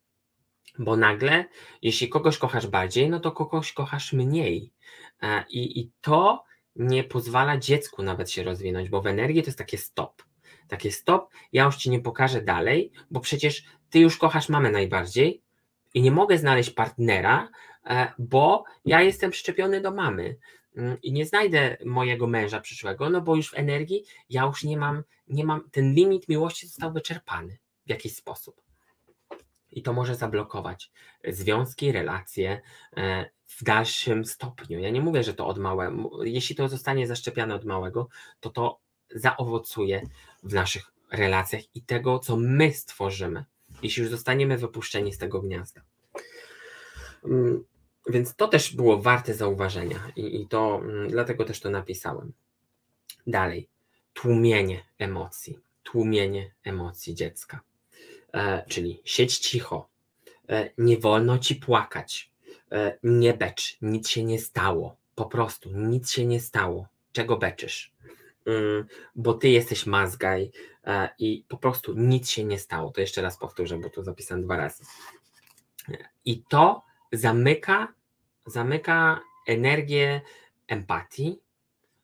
Bo 0.80 0.98
nagle, 0.98 1.46
jeśli 1.82 2.10
kogoś 2.10 2.38
kochasz 2.38 2.68
bardziej, 2.68 3.10
no 3.10 3.20
to 3.20 3.32
kogoś 3.32 3.74
kochasz 3.74 4.14
mniej. 4.14 4.72
E, 5.22 5.44
I, 5.50 5.80
i 5.80 5.92
to 6.02 6.44
nie 6.76 7.04
pozwala 7.04 7.58
dziecku 7.58 8.04
nawet 8.04 8.32
się 8.32 8.44
rozwinąć, 8.44 8.90
bo 8.90 9.02
w 9.02 9.08
energii 9.08 9.44
to 9.44 9.48
jest 9.48 9.58
takie 9.58 9.78
stop. 9.78 10.24
Takie 10.68 10.92
stop, 10.92 11.30
ja 11.54 11.64
już 11.64 11.78
ci 11.78 11.90
nie 11.90 12.00
pokażę 12.00 12.42
dalej, 12.42 12.92
bo 13.12 13.20
przecież 13.20 13.64
ty 13.90 14.00
już 14.00 14.18
kochasz 14.18 14.50
mamę 14.50 14.72
najbardziej 14.72 15.42
i 15.94 16.02
nie 16.02 16.12
mogę 16.12 16.38
znaleźć 16.38 16.70
partnera, 16.70 17.50
e, 17.86 18.14
bo 18.20 18.64
ja 18.86 19.02
jestem 19.02 19.32
przyczepiony 19.32 19.82
do 19.82 19.92
mamy 19.92 20.38
i 21.04 21.14
nie 21.14 21.26
znajdę 21.26 21.78
mojego 21.86 22.28
męża 22.28 22.62
przyszłego, 22.62 23.10
no 23.10 23.22
bo 23.22 23.36
już 23.36 23.52
w 23.52 23.58
energii 23.58 24.04
ja 24.30 24.44
już 24.44 24.64
nie 24.64 24.78
mam, 24.78 25.04
nie 25.28 25.46
mam, 25.46 25.70
ten 25.72 25.94
limit 25.94 26.30
miłości 26.30 26.68
został 26.68 26.94
wyczerpany 26.94 27.58
w 27.86 27.90
jakiś 27.90 28.16
sposób. 28.16 28.62
I 29.72 29.82
to 29.82 29.94
może 29.94 30.16
zablokować 30.16 30.92
związki, 31.28 31.92
relacje, 31.92 32.62
e, 32.98 33.30
w 33.48 33.64
dalszym 33.64 34.26
stopniu. 34.26 34.80
Ja 34.80 34.90
nie 34.90 35.02
mówię, 35.02 35.24
że 35.24 35.34
to 35.34 35.48
od 35.48 35.58
małego, 35.58 36.24
jeśli 36.24 36.56
to 36.56 36.70
zostanie 36.70 37.08
zaszczepiane 37.08 37.56
od 37.56 37.66
małego, 37.66 38.08
to 38.40 38.50
to 38.50 38.80
zaowocuje 39.16 40.02
w 40.44 40.54
naszych 40.54 40.92
relacjach 41.12 41.76
i 41.76 41.82
tego, 41.82 42.20
co 42.20 42.38
my 42.38 42.74
stworzymy, 42.74 43.46
jeśli 43.84 44.04
już 44.04 44.12
zostaniemy 44.12 44.58
wypuszczeni 44.58 45.14
z 45.14 45.18
tego 45.18 45.42
gniazda. 45.42 45.82
Więc 48.10 48.36
to 48.36 48.48
też 48.48 48.76
było 48.76 49.02
warte 49.02 49.34
zauważenia 49.34 50.12
i, 50.16 50.42
i 50.42 50.48
to 50.48 50.82
mm, 50.84 51.10
dlatego 51.10 51.46
też 51.46 51.60
to 51.60 51.70
napisałem. 51.70 52.34
Dalej, 53.28 53.68
tłumienie 54.14 54.86
emocji, 55.00 55.60
tłumienie 55.84 56.52
emocji 56.64 57.16
dziecka, 57.16 57.60
e, 58.34 58.66
czyli 58.68 59.02
siedź 59.06 59.38
cicho, 59.38 59.88
e, 60.50 60.70
nie 60.78 60.98
wolno 60.98 61.38
ci 61.38 61.56
płakać, 61.56 62.32
E, 62.72 62.98
nie 63.04 63.34
becz, 63.34 63.78
nic 63.82 64.10
się 64.10 64.24
nie 64.24 64.40
stało. 64.40 64.96
Po 65.16 65.26
prostu 65.26 65.70
nic 65.72 66.12
się 66.12 66.26
nie 66.26 66.40
stało. 66.40 66.88
Czego 67.12 67.38
beczysz? 67.38 67.94
Mm, 68.46 68.86
bo 69.16 69.34
ty 69.34 69.50
jesteś 69.50 69.86
mazgaj 69.86 70.52
e, 70.84 71.10
i 71.20 71.46
po 71.48 71.58
prostu 71.58 71.94
nic 71.94 72.30
się 72.30 72.44
nie 72.44 72.60
stało. 72.60 72.92
To 72.92 73.02
jeszcze 73.02 73.22
raz 73.22 73.38
powtórzę, 73.38 73.78
bo 73.78 73.90
to 73.90 74.04
zapisałem 74.04 74.44
dwa 74.44 74.58
razy. 74.58 74.84
I 76.26 76.44
to 76.44 76.84
zamyka, 77.12 77.94
zamyka 78.46 79.22
energię 79.48 80.22
empatii, 80.68 81.40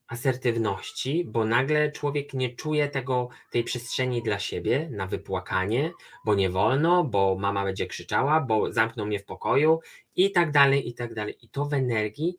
asertywności, 0.08 1.26
bo 1.26 1.46
nagle 1.46 1.92
człowiek 1.92 2.34
nie 2.34 2.56
czuje 2.56 2.88
tego, 2.88 3.30
tej 3.52 3.64
przestrzeni 3.64 4.24
dla 4.24 4.40
siebie 4.40 4.90
na 4.92 5.08
wypłakanie, 5.08 5.92
bo 6.26 6.36
nie 6.36 6.50
wolno, 6.50 7.04
bo 7.04 7.36
mama 7.40 7.64
będzie 7.64 7.88
krzyczała, 7.88 8.42
bo 8.42 8.74
zamkną 8.74 9.06
mnie 9.06 9.20
w 9.20 9.26
pokoju 9.26 9.80
i 10.16 10.32
tak 10.32 10.52
dalej, 10.52 10.90
i 10.90 10.94
tak 10.94 11.14
dalej. 11.14 11.38
I 11.42 11.50
to 11.50 11.66
w 11.66 11.74
energii 11.74 12.38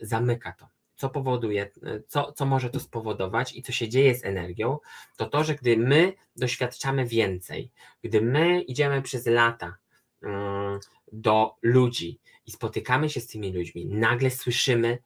zamyka 0.00 0.52
to. 0.52 0.68
Co 0.96 1.08
powoduje, 1.08 1.70
co, 2.08 2.32
co 2.32 2.46
może 2.46 2.70
to 2.70 2.80
spowodować 2.80 3.56
i 3.56 3.62
co 3.62 3.72
się 3.72 3.88
dzieje 3.88 4.14
z 4.14 4.24
energią, 4.24 4.78
to 5.16 5.26
to, 5.26 5.44
że 5.44 5.54
gdy 5.54 5.76
my 5.76 6.12
doświadczamy 6.36 7.06
więcej, 7.06 7.70
gdy 8.02 8.20
my 8.20 8.62
idziemy 8.62 9.02
przez 9.02 9.26
lata 9.26 9.76
um, 10.22 10.80
do 11.12 11.56
ludzi 11.62 12.20
i 12.46 12.50
spotykamy 12.50 13.10
się 13.10 13.20
z 13.20 13.26
tymi 13.26 13.52
ludźmi, 13.52 13.86
nagle 13.86 14.30
słyszymy 14.30 14.98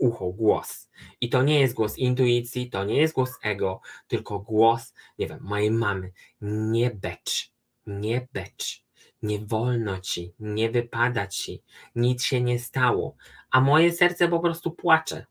ucho, 0.00 0.32
głos. 0.32 0.90
I 1.20 1.28
to 1.28 1.42
nie 1.42 1.60
jest 1.60 1.74
głos 1.74 1.98
intuicji, 1.98 2.70
to 2.70 2.84
nie 2.84 3.00
jest 3.00 3.14
głos 3.14 3.30
ego, 3.42 3.80
tylko 4.08 4.38
głos, 4.38 4.94
nie 5.18 5.26
wiem, 5.26 5.38
mojej 5.42 5.70
mamy. 5.70 6.12
Nie 6.40 6.90
becz, 6.90 7.52
nie 7.86 8.28
becz, 8.32 8.84
nie 9.22 9.38
wolno 9.38 10.00
ci, 10.00 10.34
nie 10.38 10.70
wypada 10.70 11.26
ci, 11.26 11.62
nic 11.94 12.24
się 12.24 12.40
nie 12.40 12.58
stało. 12.58 13.16
A 13.50 13.60
moje 13.60 13.92
serce 13.92 14.28
po 14.28 14.40
prostu 14.40 14.70
płacze. 14.70 15.26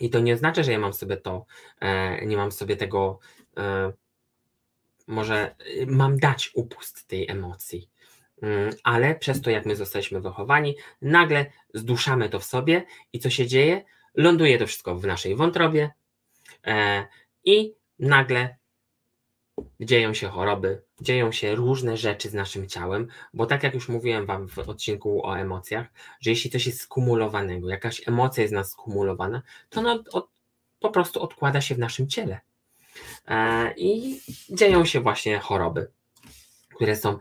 I 0.00 0.10
to 0.10 0.20
nie 0.20 0.34
oznacza, 0.34 0.62
że 0.62 0.72
ja 0.72 0.78
mam 0.78 0.92
sobie 0.92 1.16
to, 1.16 1.46
e, 1.80 2.26
nie 2.26 2.36
mam 2.36 2.52
sobie 2.52 2.76
tego, 2.76 3.18
e, 3.56 3.92
może 5.06 5.54
e, 5.58 5.86
mam 5.86 6.18
dać 6.18 6.50
upust 6.54 7.06
tej 7.06 7.30
emocji. 7.30 7.90
Mm, 8.42 8.74
ale 8.84 9.14
przez 9.14 9.42
to, 9.42 9.50
jak 9.50 9.66
my 9.66 9.76
zostaliśmy 9.76 10.20
wychowani, 10.20 10.76
nagle 11.02 11.46
zduszamy 11.74 12.28
to 12.28 12.40
w 12.40 12.44
sobie 12.44 12.84
i 13.12 13.18
co 13.18 13.30
się 13.30 13.46
dzieje? 13.46 13.84
Ląduje 14.14 14.58
to 14.58 14.66
wszystko 14.66 14.96
w 14.96 15.06
naszej 15.06 15.36
wątrobie 15.36 15.90
e, 16.66 17.06
i 17.44 17.74
nagle 17.98 18.56
dzieją 19.80 20.14
się 20.14 20.28
choroby, 20.28 20.82
dzieją 21.00 21.32
się 21.32 21.54
różne 21.54 21.96
rzeczy 21.96 22.28
z 22.28 22.34
naszym 22.34 22.68
ciałem, 22.68 23.08
bo 23.34 23.46
tak 23.46 23.62
jak 23.62 23.74
już 23.74 23.88
mówiłem 23.88 24.26
Wam 24.26 24.48
w 24.48 24.58
odcinku 24.58 25.26
o 25.26 25.38
emocjach, 25.38 25.86
że 26.20 26.30
jeśli 26.30 26.50
coś 26.50 26.66
jest 26.66 26.80
skumulowanego, 26.80 27.68
jakaś 27.68 28.08
emocja 28.08 28.42
jest 28.42 28.54
nas 28.54 28.70
skumulowana, 28.70 29.42
to 29.68 29.80
ona 29.80 29.98
od, 30.12 30.28
po 30.80 30.90
prostu 30.90 31.22
odkłada 31.22 31.60
się 31.60 31.74
w 31.74 31.78
naszym 31.78 32.08
ciele. 32.08 32.40
E, 33.28 33.74
I 33.76 34.20
dzieją 34.50 34.84
się 34.84 35.00
właśnie 35.00 35.38
choroby, 35.38 35.90
które 36.74 36.96
są 36.96 37.18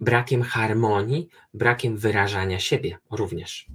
brakiem 0.00 0.42
harmonii, 0.42 1.28
brakiem 1.54 1.96
wyrażania 1.96 2.58
siebie 2.58 2.98
również. 3.10 3.66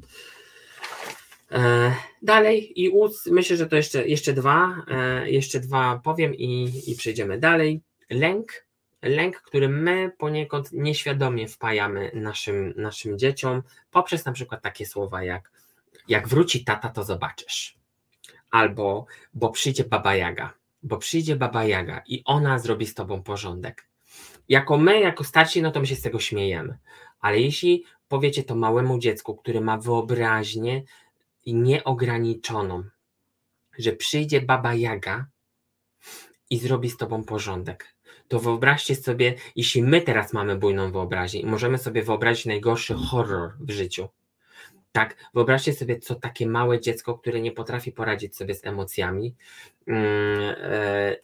E, 1.52 1.96
dalej 2.22 2.82
i 2.82 2.90
óc, 2.90 3.28
myślę, 3.32 3.58
że 3.58 3.68
to 3.68 3.76
jeszcze, 3.76 4.08
jeszcze 4.08 4.34
dwa, 4.34 4.86
e, 4.88 5.32
jeszcze 5.32 5.60
dwa 5.60 6.02
powiem 6.04 6.36
i, 6.36 6.72
i 6.88 6.96
przejdziemy 6.96 7.38
dalej. 7.38 7.82
Lęk, 8.10 8.66
lęk, 9.02 9.42
który 9.42 9.70
my 9.70 10.12
poniekąd 10.18 10.72
nieświadomie 10.72 11.48
wpajamy 11.48 12.12
naszym, 12.14 12.74
naszym 12.78 13.20
dzieciom 13.20 13.64
poprzez 13.92 14.26
na 14.26 14.32
przykład 14.32 14.62
takie 14.62 14.86
słowa 14.86 15.24
jak 15.24 15.52
jak 16.08 16.28
wróci 16.28 16.64
tata, 16.66 16.90
to 16.90 17.04
zobaczysz. 17.04 17.78
Albo 18.52 19.06
bo 19.34 19.50
przyjdzie 19.50 19.84
baba 19.84 20.16
Jaga, 20.16 20.54
bo 20.84 20.98
przyjdzie 20.98 21.36
baba 21.36 21.64
Jaga 21.64 22.04
i 22.08 22.24
ona 22.26 22.60
zrobi 22.60 22.86
z 22.86 22.94
tobą 22.94 23.24
porządek 23.24 23.88
jako 24.52 24.78
my, 24.78 25.00
jako 25.00 25.24
starsi, 25.24 25.62
no 25.62 25.72
to 25.72 25.80
my 25.80 25.88
się 25.88 25.96
z 25.96 26.02
tego 26.02 26.20
śmiejemy. 26.20 26.78
Ale 27.20 27.40
jeśli 27.40 27.84
powiecie 28.08 28.44
to 28.44 28.56
małemu 28.56 29.00
dziecku, 29.00 29.36
które 29.36 29.62
ma 29.62 29.78
wyobraźnię 29.78 30.84
nieograniczoną, 31.48 32.84
że 33.78 33.92
przyjdzie 33.92 34.42
baba 34.42 34.74
Jaga 34.74 35.26
i 36.50 36.60
zrobi 36.60 36.90
z 36.90 36.98
tobą 36.98 37.24
porządek, 37.24 37.96
to 38.28 38.40
wyobraźcie 38.40 38.96
sobie, 38.96 39.36
jeśli 39.56 39.84
my 39.84 40.02
teraz 40.02 40.34
mamy 40.34 40.56
bujną 40.56 40.92
wyobraźnię 40.92 41.42
i 41.42 41.46
możemy 41.46 41.78
sobie 41.78 42.04
wyobrazić 42.04 42.46
najgorszy 42.46 42.94
horror 42.94 43.54
w 43.60 43.72
życiu, 43.72 44.10
Tak, 44.92 45.16
wyobraźcie 45.34 45.74
sobie, 45.74 46.00
co 46.00 46.16
takie 46.16 46.48
małe 46.48 46.80
dziecko, 46.80 47.18
które 47.18 47.42
nie 47.42 47.52
potrafi 47.52 47.92
poradzić 47.92 48.36
sobie 48.36 48.56
z 48.56 48.66
emocjami, 48.66 49.36
mm, 49.88 50.56
e, 50.58 51.18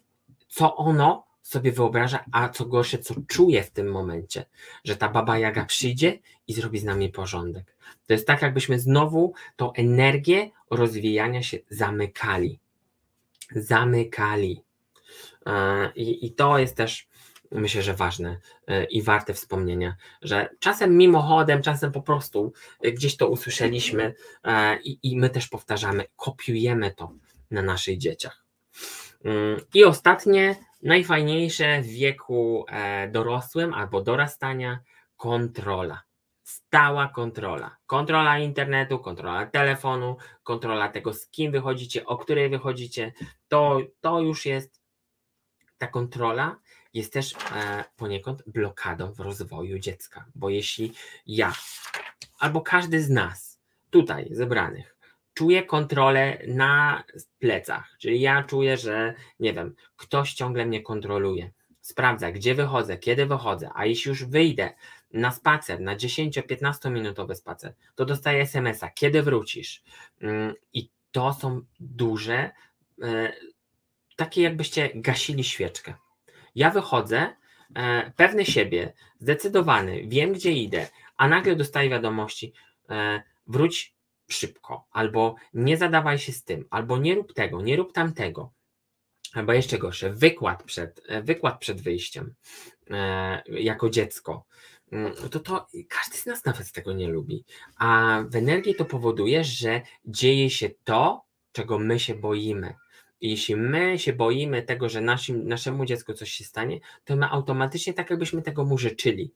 co 0.47 0.75
ono 0.75 1.26
sobie 1.47 1.71
wyobraża, 1.71 2.25
a 2.31 2.49
co 2.49 2.65
gorsze, 2.65 2.97
co 2.97 3.15
czuje 3.27 3.63
w 3.63 3.71
tym 3.71 3.87
momencie, 3.91 4.45
że 4.83 4.95
ta 4.95 5.09
baba 5.09 5.39
Jaga 5.39 5.65
przyjdzie 5.65 6.19
i 6.47 6.53
zrobi 6.53 6.79
z 6.79 6.83
nami 6.83 7.09
porządek. 7.09 7.75
To 8.07 8.13
jest 8.13 8.27
tak, 8.27 8.41
jakbyśmy 8.41 8.79
znowu 8.79 9.33
tą 9.55 9.73
energię 9.73 10.49
rozwijania 10.71 11.43
się 11.43 11.57
zamykali. 11.69 12.59
Zamykali. 13.51 14.63
E, 15.45 15.91
I, 15.95 16.33
to 16.33 16.57
jest 16.59 16.75
też 16.75 17.07
myślę, 17.51 17.81
że 17.81 17.93
ważne 17.93 18.39
e, 18.67 18.83
i 18.83 19.01
warte 19.01 19.33
wspomnienia, 19.33 19.95
że 20.21 20.49
czasem 20.59 20.97
mimochodem, 20.97 21.61
czasem 21.61 21.91
po 21.91 22.01
prostu 22.01 22.53
e, 22.81 22.91
gdzieś 22.91 23.17
to 23.17 23.27
usłyszeliśmy 23.27 24.13
i, 24.83 24.99
i 25.03 25.17
my 25.17 25.29
też 25.29 25.47
powtarzamy, 25.47 26.05
kopiujemy 26.15 26.91
to 26.91 27.11
na 27.51 27.61
naszych 27.61 27.97
dzieciach. 27.97 28.45
Mm, 29.23 29.61
I 29.73 29.83
ostatnie, 29.83 30.55
najfajniejsze 30.87 31.81
w 31.81 31.87
wieku 31.87 32.65
dorosłym 33.11 33.73
albo 33.73 34.01
dorastania 34.01 34.79
kontrola. 35.17 36.01
Stała 36.43 37.07
kontrola. 37.07 37.77
Kontrola 37.85 38.39
internetu, 38.39 38.99
kontrola 38.99 39.45
telefonu, 39.45 40.17
kontrola 40.43 40.89
tego, 40.89 41.13
z 41.13 41.27
kim 41.27 41.51
wychodzicie, 41.51 42.05
o 42.05 42.17
której 42.17 42.49
wychodzicie. 42.49 43.13
To, 43.47 43.79
to 44.01 44.21
już 44.21 44.45
jest 44.45 44.81
ta 45.77 45.87
kontrola 45.87 46.59
jest 46.93 47.13
też 47.13 47.33
e, 47.33 47.83
poniekąd 47.95 48.43
blokadą 48.47 49.13
w 49.13 49.19
rozwoju 49.19 49.79
dziecka, 49.79 50.25
bo 50.35 50.49
jeśli 50.49 50.93
ja 51.25 51.53
albo 52.39 52.61
każdy 52.61 53.03
z 53.03 53.09
nas 53.09 53.59
tutaj 53.89 54.27
zebranych 54.31 54.96
czuje 55.37 55.63
kontrolę 55.63 56.37
na 56.47 57.03
plecach, 57.39 57.95
czyli 57.99 58.21
ja 58.21 58.43
czuję, 58.43 58.77
że 58.77 59.13
nie 59.39 59.53
wiem, 59.53 59.75
ktoś 59.95 60.33
ciągle 60.33 60.65
mnie 60.65 60.81
kontroluje, 60.81 61.51
sprawdza, 61.81 62.31
gdzie 62.31 62.55
wychodzę, 62.55 62.97
kiedy 62.97 63.25
wychodzę, 63.25 63.69
a 63.75 63.85
jeśli 63.85 64.09
już 64.09 64.25
wyjdę 64.25 64.73
na 65.13 65.31
spacer, 65.31 65.79
na 65.81 65.95
10-15 65.95 66.91
minutowy 66.91 67.35
spacer, 67.35 67.73
to 67.95 68.05
dostaję 68.05 68.41
SMS-a, 68.41 68.89
kiedy 68.89 69.23
wrócisz. 69.23 69.83
Mm, 70.21 70.53
I 70.73 70.89
to 71.11 71.33
są 71.33 71.61
duże, 71.79 72.51
e, 73.01 73.33
takie 74.15 74.41
jakbyście 74.41 74.89
gasili 74.95 75.43
świeczkę. 75.43 75.93
Ja 76.55 76.69
wychodzę, 76.69 77.35
e, 77.75 78.11
pewny 78.15 78.45
siebie, 78.45 78.93
zdecydowany, 79.19 80.03
wiem 80.07 80.33
gdzie 80.33 80.51
idę, 80.51 80.87
a 81.17 81.27
nagle 81.27 81.55
dostaję 81.55 81.89
wiadomości, 81.89 82.53
e, 82.89 83.23
wróć 83.47 83.96
szybko, 84.29 84.87
albo 84.91 85.35
nie 85.53 85.77
zadawaj 85.77 86.19
się 86.19 86.31
z 86.31 86.43
tym, 86.43 86.65
albo 86.69 86.97
nie 86.97 87.15
rób 87.15 87.33
tego, 87.33 87.61
nie 87.61 87.75
rób 87.75 87.93
tamtego. 87.93 88.51
Albo 89.33 89.53
jeszcze 89.53 89.77
gorsze, 89.77 90.13
wykład 90.13 90.63
przed, 90.63 91.01
e, 91.07 91.21
wykład 91.21 91.59
przed 91.59 91.81
wyjściem 91.81 92.33
jako 93.47 93.89
dziecko. 93.89 94.45
Mm, 94.91 95.13
to, 95.31 95.39
to 95.39 95.67
każdy 95.89 96.17
z 96.17 96.25
nas 96.25 96.45
nawet 96.45 96.71
tego 96.71 96.93
nie 96.93 97.07
lubi. 97.07 97.43
A 97.77 98.19
w 98.29 98.35
energii 98.35 98.75
to 98.75 98.85
powoduje, 98.85 99.43
że 99.43 99.81
dzieje 100.05 100.49
się 100.49 100.69
to, 100.83 101.25
czego 101.51 101.79
my 101.79 101.99
się 101.99 102.15
boimy. 102.15 102.73
Jeśli 103.21 103.55
my 103.55 103.99
się 103.99 104.13
boimy 104.13 104.63
tego, 104.63 104.89
że 104.89 105.01
naszemu 105.43 105.85
dziecku 105.85 106.13
coś 106.13 106.31
się 106.31 106.43
stanie, 106.43 106.79
to 107.03 107.15
my 107.15 107.29
automatycznie 107.29 107.93
tak 107.93 108.09
jakbyśmy 108.09 108.41
tego 108.41 108.65
mu 108.65 108.77
życzyli. 108.77 109.33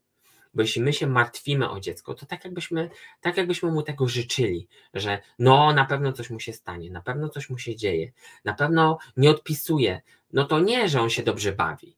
Bo 0.54 0.62
jeśli 0.62 0.82
my 0.82 0.94
się 0.94 1.08
martwimy 1.08 1.70
o 1.70 1.80
dziecko, 1.80 2.14
to 2.14 2.26
tak 2.26 2.46
jakbyśmy, 2.46 2.90
tak 3.22 3.38
jakbyśmy 3.38 3.72
mu 3.72 3.84
tego 3.84 4.08
życzyli, 4.08 4.68
że 4.94 5.22
no 5.40 5.74
na 5.74 5.86
pewno 5.86 6.14
coś 6.14 6.30
mu 6.30 6.40
się 6.40 6.54
stanie, 6.54 6.92
na 6.92 7.02
pewno 7.02 7.30
coś 7.30 7.50
mu 7.50 7.58
się 7.58 7.76
dzieje, 7.76 8.12
na 8.46 8.54
pewno 8.54 8.98
nie 9.18 9.30
odpisuje. 9.30 10.02
No 10.34 10.46
to 10.46 10.60
nie, 10.60 10.90
że 10.90 11.02
on 11.02 11.10
się 11.10 11.24
dobrze 11.24 11.52
bawi. 11.52 11.96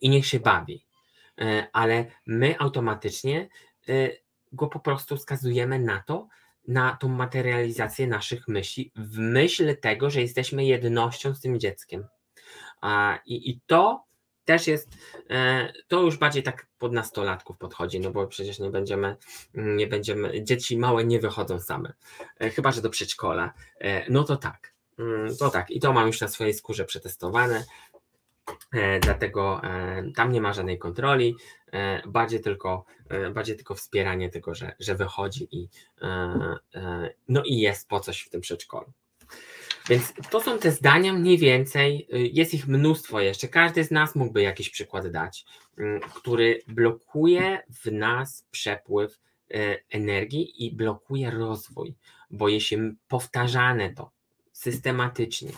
I 0.00 0.08
niech 0.08 0.26
się 0.26 0.40
bawi. 0.40 0.84
E, 1.40 1.66
ale 1.72 2.06
my 2.26 2.58
automatycznie 2.58 3.48
e, 3.88 4.10
go 4.52 4.66
po 4.66 4.80
prostu 4.80 5.16
wskazujemy 5.16 5.78
na 5.78 6.02
to, 6.06 6.28
na 6.68 6.96
tą 6.96 7.08
materializację 7.08 8.06
naszych 8.06 8.48
myśli, 8.48 8.92
w 8.96 9.18
myśl 9.18 9.76
tego, 9.76 10.10
że 10.10 10.20
jesteśmy 10.20 10.64
jednością 10.64 11.34
z 11.34 11.40
tym 11.40 11.60
dzieckiem. 11.60 12.06
I, 13.26 13.50
i 13.50 13.60
to 13.66 14.04
też 14.48 14.66
jest, 14.66 14.88
e, 15.30 15.72
to 15.88 16.02
już 16.02 16.16
bardziej 16.16 16.42
tak 16.42 16.66
pod 16.78 16.92
nastolatków 16.92 17.58
podchodzi, 17.58 18.00
no 18.00 18.10
bo 18.10 18.26
przecież 18.26 18.58
nie 18.58 18.70
będziemy, 18.70 19.16
nie 19.54 19.86
będziemy, 19.86 20.44
dzieci 20.44 20.78
małe 20.78 21.04
nie 21.04 21.20
wychodzą 21.20 21.60
same, 21.60 21.92
e, 22.38 22.50
chyba 22.50 22.72
że 22.72 22.82
do 22.82 22.90
przedszkola. 22.90 23.52
E, 23.80 24.10
no 24.10 24.24
to 24.24 24.36
tak, 24.36 24.74
mm, 24.98 25.36
to 25.36 25.50
tak, 25.50 25.70
i 25.70 25.80
to 25.80 25.92
mam 25.92 26.06
już 26.06 26.20
na 26.20 26.28
swojej 26.28 26.54
skórze 26.54 26.84
przetestowane. 26.84 27.64
Dlatego 29.00 29.60
tam 30.16 30.32
nie 30.32 30.40
ma 30.40 30.52
żadnej 30.52 30.78
kontroli, 30.78 31.36
bardziej 32.06 32.40
tylko, 32.40 32.84
bardziej 33.34 33.56
tylko 33.56 33.74
wspieranie 33.74 34.30
tego, 34.30 34.54
że, 34.54 34.74
że 34.80 34.94
wychodzi 34.94 35.48
i, 35.50 35.68
no 37.28 37.42
i 37.44 37.58
jest 37.58 37.88
po 37.88 38.00
coś 38.00 38.20
w 38.20 38.30
tym 38.30 38.40
przedszkolu. 38.40 38.92
Więc 39.88 40.12
to 40.30 40.40
są 40.40 40.58
te 40.58 40.70
zdania 40.70 41.12
mniej 41.12 41.38
więcej, 41.38 42.08
jest 42.32 42.54
ich 42.54 42.68
mnóstwo 42.68 43.20
jeszcze, 43.20 43.48
każdy 43.48 43.84
z 43.84 43.90
nas 43.90 44.14
mógłby 44.14 44.42
jakiś 44.42 44.70
przykład 44.70 45.08
dać, 45.08 45.44
mm, 45.78 46.00
który 46.00 46.62
blokuje 46.66 47.62
w 47.84 47.92
nas 47.92 48.46
przepływ 48.50 49.20
energii 49.90 50.66
i 50.66 50.72
blokuje 50.72 51.30
rozwój, 51.30 51.94
bo 52.30 52.48
jeśli 52.48 52.78
powtarzane 53.08 53.94
to 53.94 54.10
systematycznie 54.52 55.52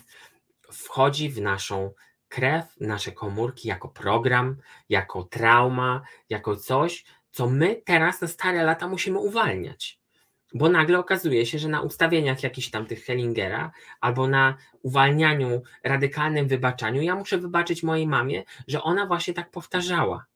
wchodzi 0.72 1.28
w 1.28 1.40
naszą 1.40 1.92
krew, 2.28 2.64
nasze 2.80 3.12
komórki 3.12 3.68
jako 3.68 3.88
program, 3.88 4.56
jako 4.88 5.24
trauma, 5.24 6.02
jako 6.28 6.56
coś, 6.56 7.04
co 7.30 7.50
my 7.50 7.82
teraz 7.84 8.20
na 8.20 8.28
stare 8.28 8.62
lata 8.62 8.88
musimy 8.88 9.18
uwalniać. 9.18 9.99
Bo 10.54 10.68
nagle 10.68 10.98
okazuje 10.98 11.46
się, 11.46 11.58
że 11.58 11.68
na 11.68 11.80
ustawieniach 11.80 12.42
jakichś 12.42 12.70
tam 12.70 12.86
tych 12.86 13.04
Hellingera 13.04 13.72
albo 14.00 14.28
na 14.28 14.56
uwalnianiu, 14.82 15.62
radykalnym 15.84 16.48
wybaczaniu, 16.48 17.02
ja 17.02 17.16
muszę 17.16 17.38
wybaczyć 17.38 17.82
mojej 17.82 18.06
mamie, 18.06 18.44
że 18.68 18.82
ona 18.82 19.06
właśnie 19.06 19.34
tak 19.34 19.50
powtarzała. 19.50 20.26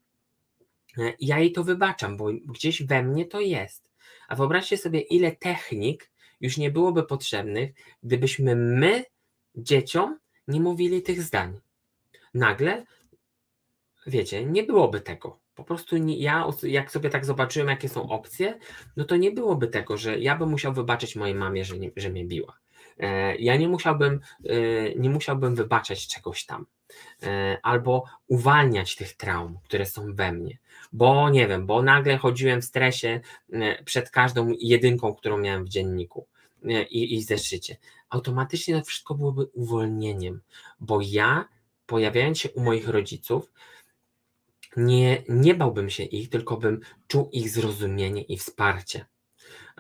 Ja 1.21 1.39
jej 1.39 1.53
to 1.53 1.65
wybaczam, 1.65 2.17
bo 2.17 2.27
gdzieś 2.33 2.83
we 2.83 3.03
mnie 3.03 3.27
to 3.27 3.41
jest. 3.41 3.91
A 4.29 4.37
wyobraźcie 4.37 4.77
sobie, 4.77 5.01
ile 5.01 5.33
technik 5.33 6.11
już 6.41 6.57
nie 6.57 6.71
byłoby 6.71 7.03
potrzebnych, 7.03 7.71
gdybyśmy 8.03 8.57
my 8.57 9.05
dzieciom 9.57 10.19
nie 10.49 10.61
mówili 10.61 11.03
tych 11.03 11.23
zdań 11.23 11.61
nagle, 12.35 12.85
wiecie, 14.07 14.45
nie 14.45 14.63
byłoby 14.63 15.01
tego. 15.01 15.39
Po 15.55 15.65
prostu 15.65 15.97
nie, 15.97 16.17
ja, 16.17 16.47
jak 16.63 16.91
sobie 16.91 17.11
tak 17.11 17.25
zobaczyłem, 17.25 17.69
jakie 17.69 17.89
są 17.89 18.09
opcje, 18.09 18.59
no 18.97 19.05
to 19.05 19.17
nie 19.17 19.31
byłoby 19.31 19.67
tego, 19.69 19.97
że 19.97 20.19
ja 20.19 20.37
bym 20.37 20.51
musiał 20.51 20.73
wybaczyć 20.73 21.17
mojej 21.17 21.35
mamie, 21.35 21.65
że, 21.65 21.79
nie, 21.79 21.91
że 21.97 22.11
mnie 22.11 22.25
biła. 22.25 22.59
E, 22.99 23.37
ja 23.37 23.57
nie 23.57 23.69
musiałbym, 23.69 24.21
e, 24.45 24.55
nie 24.95 25.11
musiałbym 25.11 25.55
wybaczać 25.55 26.07
czegoś 26.07 26.47
tam. 26.47 26.67
E, 27.23 27.59
albo 27.63 28.05
uwalniać 28.27 28.97
tych 28.97 29.17
traum, 29.17 29.59
które 29.65 29.87
są 29.87 30.15
we 30.15 30.33
mnie. 30.33 30.59
Bo 30.93 31.31
nie 31.31 31.49
wiem, 31.49 31.67
bo 31.67 31.83
nagle 31.83 32.17
chodziłem 32.17 32.63
w 32.63 32.65
stresie 32.65 33.21
przed 33.85 34.11
każdą 34.11 34.53
jedynką, 34.61 35.15
którą 35.15 35.39
miałem 35.39 35.65
w 35.65 35.69
dzienniku 35.69 36.27
i, 36.91 37.15
i 37.15 37.23
zeszycie. 37.23 37.77
Automatycznie 38.11 38.79
to 38.79 38.85
wszystko 38.85 39.15
byłoby 39.15 39.45
uwolnieniem, 39.45 40.41
bo 40.81 41.01
ja 41.03 41.49
pojawiając 41.87 42.39
się 42.39 42.51
u 42.51 42.61
moich 42.61 42.89
rodziców, 42.89 43.53
nie, 44.77 45.23
nie 45.29 45.55
bałbym 45.55 45.91
się 45.91 46.03
ich, 46.03 46.31
tylko 46.31 46.57
bym 46.57 46.81
czuł 47.09 47.31
ich 47.33 47.51
zrozumienie 47.51 48.23
i 48.23 48.39
wsparcie. 48.39 49.07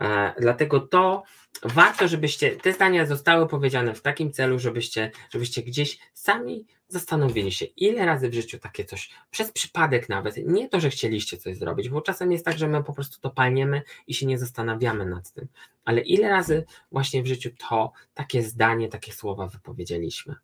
E, 0.00 0.34
dlatego 0.40 0.80
to 0.80 1.22
warto, 1.62 2.08
żebyście 2.08 2.50
te 2.50 2.72
zdania 2.72 3.06
zostały 3.06 3.48
powiedziane 3.48 3.94
w 3.94 4.02
takim 4.02 4.32
celu, 4.32 4.58
żebyście, 4.58 5.10
żebyście 5.30 5.62
gdzieś 5.62 5.98
sami 6.14 6.66
zastanowili 6.88 7.52
się, 7.52 7.64
ile 7.64 8.06
razy 8.06 8.28
w 8.28 8.34
życiu 8.34 8.58
takie 8.58 8.84
coś, 8.84 9.10
przez 9.30 9.52
przypadek 9.52 10.08
nawet, 10.08 10.36
nie 10.36 10.68
to, 10.68 10.80
że 10.80 10.90
chcieliście 10.90 11.36
coś 11.36 11.56
zrobić, 11.56 11.88
bo 11.88 12.00
czasem 12.00 12.32
jest 12.32 12.44
tak, 12.44 12.58
że 12.58 12.68
my 12.68 12.84
po 12.84 12.92
prostu 12.92 13.20
to 13.20 13.30
palniemy 13.30 13.82
i 14.06 14.14
się 14.14 14.26
nie 14.26 14.38
zastanawiamy 14.38 15.06
nad 15.06 15.32
tym, 15.32 15.48
ale 15.84 16.00
ile 16.00 16.28
razy 16.28 16.64
właśnie 16.92 17.22
w 17.22 17.26
życiu 17.26 17.50
to 17.68 17.92
takie 18.14 18.42
zdanie, 18.42 18.88
takie 18.88 19.12
słowa 19.12 19.46
wypowiedzieliśmy. 19.46 20.34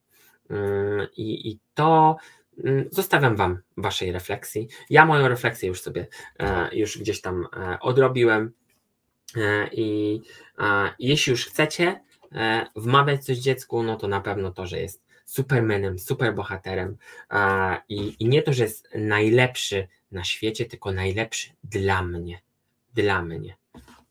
Yy, 0.51 1.09
I, 1.17 1.59
to 1.75 2.17
zostawiam 2.91 3.37
Wam 3.37 3.59
Waszej 3.77 4.13
refleksji. 4.13 4.69
Ja 4.91 5.07
moją 5.07 5.29
refleksję 5.29 5.69
już 5.69 5.83
sobie 5.83 6.07
e, 6.39 6.77
już 6.77 6.99
gdzieś 6.99 7.21
tam 7.21 7.47
e, 7.57 7.79
odrobiłem. 7.81 8.53
E, 9.37 9.69
I 9.73 10.21
jeśli 10.99 11.31
już 11.31 11.47
chcecie 11.47 12.01
wmawiać 12.77 13.25
coś 13.25 13.39
dziecku, 13.39 13.83
no 13.83 13.97
to 13.97 14.09
na 14.09 14.21
pewno 14.21 14.51
to, 14.51 14.67
że 14.67 14.81
jest 14.81 15.05
supermenem, 15.25 15.99
superbohaterem 15.99 16.97
i, 17.89 18.17
i 18.19 18.29
nie 18.29 18.43
to, 18.43 18.53
że 18.53 18.65
jest 18.65 18.89
najlepszy 18.95 19.89
na 20.13 20.25
świecie, 20.25 20.67
tylko 20.67 20.93
najlepszy 20.93 21.51
dla 21.65 22.03
mnie. 22.03 22.41
Dla 22.95 23.23
mnie. 23.23 23.57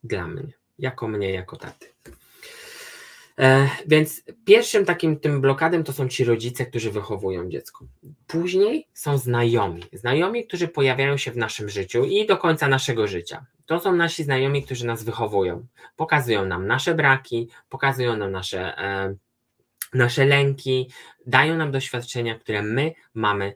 Dla 0.04 0.28
mnie. 0.28 0.54
jako 0.80 1.08
mnie, 1.08 1.32
jako 1.32 1.58
taty. 1.58 1.88
E, 3.40 3.70
więc 3.88 4.24
pierwszym 4.46 4.86
takim 4.86 5.20
tym 5.20 5.42
blokadem 5.42 5.84
to 5.84 5.94
są 5.94 6.08
ci 6.08 6.24
rodzice, 6.24 6.66
którzy 6.66 6.92
wychowują 6.92 7.50
dziecko. 7.50 7.86
Później 8.28 8.88
są 8.94 9.18
znajomi. 9.18 9.84
Znajomi, 9.94 10.48
którzy 10.48 10.68
pojawiają 10.68 11.18
się 11.18 11.32
w 11.32 11.38
naszym 11.38 11.70
życiu 11.70 12.06
i 12.06 12.26
do 12.26 12.38
końca 12.38 12.68
naszego 12.68 13.08
życia. 13.08 13.46
To 13.66 13.80
są 13.80 13.96
nasi 13.96 14.24
znajomi, 14.24 14.64
którzy 14.64 14.86
nas 14.86 15.04
wychowują. 15.04 15.66
Pokazują 15.96 16.46
nam 16.46 16.68
nasze 16.68 16.96
braki, 16.96 17.50
pokazują 17.70 18.18
nam 18.18 18.32
nasze, 18.32 18.78
e, 18.78 19.16
nasze 19.94 20.26
lęki, 20.26 20.90
dają 21.26 21.58
nam 21.58 21.72
doświadczenia, 21.72 22.40
które 22.40 22.62
my 22.62 22.94
mamy 23.14 23.56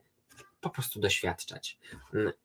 po 0.61 0.69
prostu 0.69 0.99
doświadczać. 0.99 1.79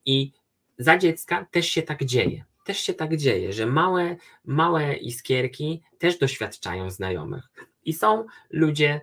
I 0.04 0.32
za 0.78 0.98
dziecka 0.98 1.46
też 1.50 1.66
się 1.66 1.82
tak 1.82 2.04
dzieje 2.04 2.44
też 2.68 2.80
się 2.80 2.94
tak 2.94 3.16
dzieje, 3.16 3.52
że 3.52 3.66
małe, 3.66 4.16
małe 4.44 4.96
iskierki 4.96 5.82
też 5.98 6.18
doświadczają 6.18 6.90
znajomych. 6.90 7.44
I 7.84 7.92
są 7.92 8.26
ludzie 8.50 9.00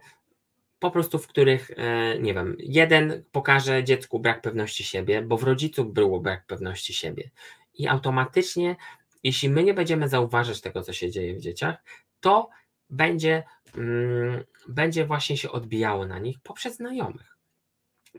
po 0.80 0.92
prostu, 0.92 1.20
w 1.20 1.28
których, 1.28 1.72
e, 1.78 2.20
nie 2.20 2.34
wiem, 2.34 2.56
jeden 2.60 3.24
pokaże 3.32 3.84
dziecku 3.84 4.20
brak 4.20 4.42
pewności 4.42 4.84
siebie, 4.84 5.22
bo 5.22 5.38
w 5.38 5.44
rodzicu 5.44 5.86
było 5.86 6.20
brak 6.20 6.46
pewności 6.46 6.94
siebie. 6.94 7.32
I 7.74 7.88
automatycznie, 7.88 8.76
jeśli 9.24 9.50
my 9.50 9.64
nie 9.64 9.74
będziemy 9.74 10.10
zauważać 10.10 10.62
tego, 10.62 10.82
co 10.82 10.94
się 10.94 11.12
dzieje 11.12 11.36
w 11.36 11.42
dzieciach, 11.42 11.76
to 12.20 12.50
będzie, 12.90 13.44
mm, 13.78 14.44
będzie 14.68 15.06
właśnie 15.06 15.38
się 15.38 15.52
odbijało 15.52 16.06
na 16.06 16.20
nich 16.20 16.38
poprzez 16.44 16.76
znajomych 16.76 17.36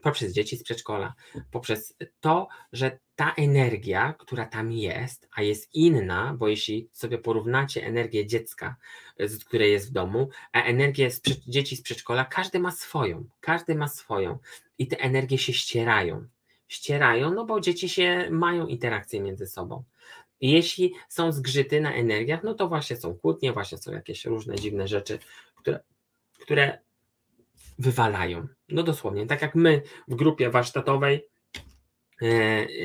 poprzez 0.02 0.32
dzieci 0.32 0.56
z 0.56 0.62
przedszkola, 0.62 1.14
poprzez 1.50 1.96
to, 2.20 2.48
że 2.72 2.98
ta 3.16 3.34
energia, 3.36 4.14
która 4.18 4.46
tam 4.46 4.72
jest, 4.72 5.28
a 5.32 5.42
jest 5.42 5.74
inna, 5.74 6.34
bo 6.38 6.48
jeśli 6.48 6.88
sobie 6.92 7.18
porównacie 7.18 7.86
energię 7.86 8.26
dziecka, 8.26 8.76
które 9.46 9.68
jest 9.68 9.88
w 9.88 9.92
domu, 9.92 10.28
a 10.52 10.62
energię 10.62 11.10
z 11.10 11.20
dzieci 11.46 11.76
z 11.76 11.82
przedszkola, 11.82 12.24
każdy 12.24 12.58
ma 12.58 12.70
swoją, 12.70 13.24
każdy 13.40 13.74
ma 13.74 13.88
swoją 13.88 14.38
i 14.78 14.88
te 14.88 15.00
energie 15.00 15.38
się 15.38 15.52
ścierają. 15.52 16.26
Ścierają, 16.68 17.34
no 17.34 17.44
bo 17.44 17.60
dzieci 17.60 17.88
się 17.88 18.28
mają 18.30 18.66
interakcje 18.66 19.20
między 19.20 19.46
sobą. 19.46 19.84
Jeśli 20.40 20.94
są 21.08 21.32
zgrzyty 21.32 21.80
na 21.80 21.94
energiach, 21.94 22.42
no 22.42 22.54
to 22.54 22.68
właśnie 22.68 22.96
są 22.96 23.14
kłótnie, 23.14 23.52
właśnie 23.52 23.78
są 23.78 23.92
jakieś 23.92 24.24
różne 24.24 24.56
dziwne 24.56 24.88
rzeczy, 24.88 25.18
które, 25.54 25.80
które 26.38 26.78
wywalają. 27.78 28.46
No 28.68 28.82
dosłownie, 28.82 29.26
tak 29.26 29.42
jak 29.42 29.54
my 29.54 29.82
w 30.08 30.14
grupie 30.14 30.50
warsztatowej 30.50 31.14
e, 31.16 31.20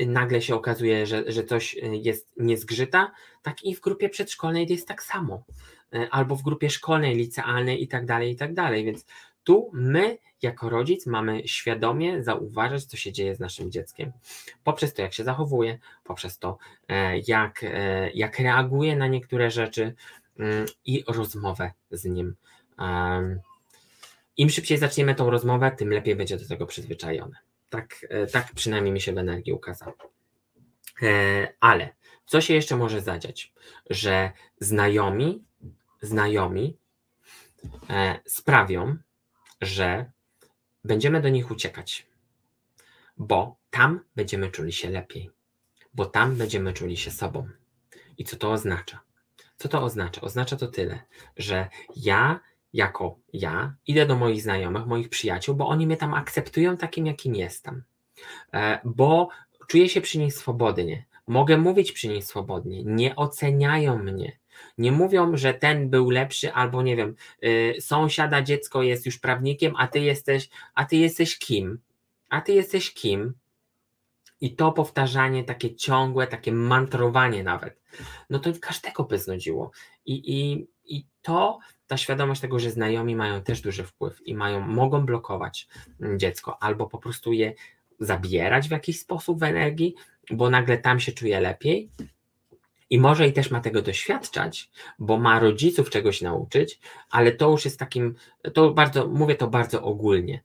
nagle 0.06 0.42
się 0.42 0.54
okazuje, 0.54 1.06
że, 1.06 1.32
że 1.32 1.44
coś 1.44 1.76
e, 1.76 1.96
jest 1.96 2.32
niezgrzyta, 2.36 3.12
tak 3.42 3.64
i 3.64 3.74
w 3.74 3.80
grupie 3.80 4.08
przedszkolnej 4.08 4.66
jest 4.70 4.88
tak 4.88 5.02
samo. 5.02 5.44
E, 5.94 6.08
albo 6.10 6.36
w 6.36 6.42
grupie 6.42 6.70
szkolnej, 6.70 7.16
licealnej 7.16 7.82
i 7.82 7.88
tak 7.88 8.06
dalej, 8.06 8.30
i 8.30 8.36
tak 8.36 8.54
dalej. 8.54 8.84
Więc 8.84 9.06
tu 9.44 9.70
my, 9.72 10.18
jako 10.42 10.68
rodzic, 10.68 11.06
mamy 11.06 11.48
świadomie 11.48 12.22
zauważać, 12.22 12.84
co 12.84 12.96
się 12.96 13.12
dzieje 13.12 13.34
z 13.34 13.40
naszym 13.40 13.70
dzieckiem. 13.70 14.12
Poprzez 14.64 14.94
to, 14.94 15.02
jak 15.02 15.14
się 15.14 15.24
zachowuje, 15.24 15.78
poprzez 16.04 16.38
to, 16.38 16.58
jak, 17.26 17.64
jak 18.14 18.38
reaguje 18.38 18.96
na 18.96 19.06
niektóre 19.06 19.50
rzeczy 19.50 19.94
mm, 20.38 20.66
i 20.84 21.04
rozmowę 21.06 21.72
z 21.90 22.04
nim. 22.04 22.34
Im 24.36 24.50
szybciej 24.50 24.78
zaczniemy 24.78 25.14
tą 25.14 25.30
rozmowę, 25.30 25.70
tym 25.70 25.90
lepiej 25.90 26.16
będzie 26.16 26.36
do 26.36 26.48
tego 26.48 26.66
przyzwyczajony. 26.66 27.36
Tak, 27.72 28.06
e, 28.08 28.26
tak 28.26 28.52
przynajmniej 28.54 28.92
mi 28.92 29.00
się 29.00 29.12
w 29.12 29.18
energii 29.18 29.52
ukazało. 29.52 29.96
E, 31.02 31.54
ale 31.60 31.94
co 32.26 32.40
się 32.40 32.54
jeszcze 32.54 32.76
może 32.76 33.00
zadziać? 33.00 33.52
Że 33.90 34.32
znajomi, 34.60 35.44
znajomi 36.02 36.76
e, 37.90 38.20
sprawią, 38.26 38.96
że 39.60 40.10
będziemy 40.84 41.20
do 41.20 41.28
nich 41.28 41.50
uciekać, 41.50 42.06
bo 43.16 43.56
tam 43.70 44.04
będziemy 44.16 44.50
czuli 44.50 44.72
się 44.72 44.90
lepiej, 44.90 45.30
bo 45.94 46.06
tam 46.06 46.36
będziemy 46.36 46.72
czuli 46.72 46.96
się 46.96 47.10
sobą. 47.10 47.48
I 48.18 48.24
co 48.24 48.36
to 48.36 48.52
oznacza? 48.52 49.00
Co 49.56 49.68
to 49.68 49.82
oznacza? 49.82 50.20
Oznacza 50.20 50.56
to 50.56 50.66
tyle, 50.68 51.02
że 51.36 51.68
ja 51.96 52.40
jako 52.72 53.18
ja 53.32 53.74
idę 53.86 54.06
do 54.06 54.16
moich 54.16 54.42
znajomych, 54.42 54.86
moich 54.86 55.08
przyjaciół, 55.08 55.54
bo 55.54 55.68
oni 55.68 55.86
mnie 55.86 55.96
tam 55.96 56.14
akceptują 56.14 56.76
takim, 56.76 57.06
jakim 57.06 57.34
jestem. 57.34 57.82
E, 58.54 58.80
bo 58.84 59.28
czuję 59.66 59.88
się 59.88 60.00
przy 60.00 60.18
nich 60.18 60.34
swobodnie. 60.34 61.04
Mogę 61.26 61.58
mówić 61.58 61.92
przy 61.92 62.08
nich 62.08 62.24
swobodnie. 62.24 62.82
Nie 62.84 63.16
oceniają 63.16 63.98
mnie. 63.98 64.38
Nie 64.78 64.92
mówią, 64.92 65.36
że 65.36 65.54
ten 65.54 65.90
był 65.90 66.10
lepszy, 66.10 66.52
albo 66.52 66.82
nie 66.82 66.96
wiem, 66.96 67.14
yy, 67.42 67.80
sąsiada 67.80 68.42
dziecko 68.42 68.82
jest 68.82 69.06
już 69.06 69.18
prawnikiem, 69.18 69.74
a 69.76 69.86
ty 69.86 70.00
jesteś, 70.00 70.48
a 70.74 70.84
ty 70.84 70.96
jesteś 70.96 71.38
kim? 71.38 71.78
A 72.28 72.40
ty 72.40 72.52
jesteś 72.52 72.94
kim? 72.94 73.34
I 74.40 74.56
to 74.56 74.72
powtarzanie, 74.72 75.44
takie 75.44 75.74
ciągłe, 75.74 76.26
takie 76.26 76.52
mantrowanie 76.52 77.44
nawet, 77.44 77.80
no 78.30 78.38
to 78.38 78.50
każdego 78.60 79.04
by 79.04 79.18
znudziło. 79.18 79.70
I, 80.06 80.14
i, 80.40 80.66
i 80.96 81.06
to 81.22 81.58
ta 81.92 81.96
świadomość 81.96 82.40
tego, 82.40 82.58
że 82.58 82.70
znajomi 82.70 83.16
mają 83.16 83.42
też 83.42 83.60
duży 83.60 83.84
wpływ 83.84 84.26
i 84.26 84.34
mają, 84.34 84.60
mogą 84.60 85.06
blokować 85.06 85.68
mm, 86.00 86.18
dziecko 86.18 86.62
albo 86.62 86.86
po 86.86 86.98
prostu 86.98 87.32
je 87.32 87.52
zabierać 88.00 88.68
w 88.68 88.70
jakiś 88.70 89.00
sposób 89.00 89.40
w 89.40 89.42
energii, 89.42 89.94
bo 90.30 90.50
nagle 90.50 90.78
tam 90.78 91.00
się 91.00 91.12
czuje 91.12 91.40
lepiej. 91.40 91.90
I 92.90 92.98
może 92.98 93.28
i 93.28 93.32
też 93.32 93.50
ma 93.50 93.60
tego 93.60 93.82
doświadczać, 93.82 94.70
bo 94.98 95.18
ma 95.18 95.38
rodziców 95.38 95.90
czegoś 95.90 96.20
nauczyć, 96.20 96.80
ale 97.10 97.32
to 97.32 97.50
już 97.50 97.64
jest 97.64 97.78
takim, 97.78 98.14
to 98.54 98.70
bardzo, 98.70 99.08
mówię 99.08 99.34
to 99.34 99.46
bardzo 99.48 99.82
ogólnie, 99.82 100.42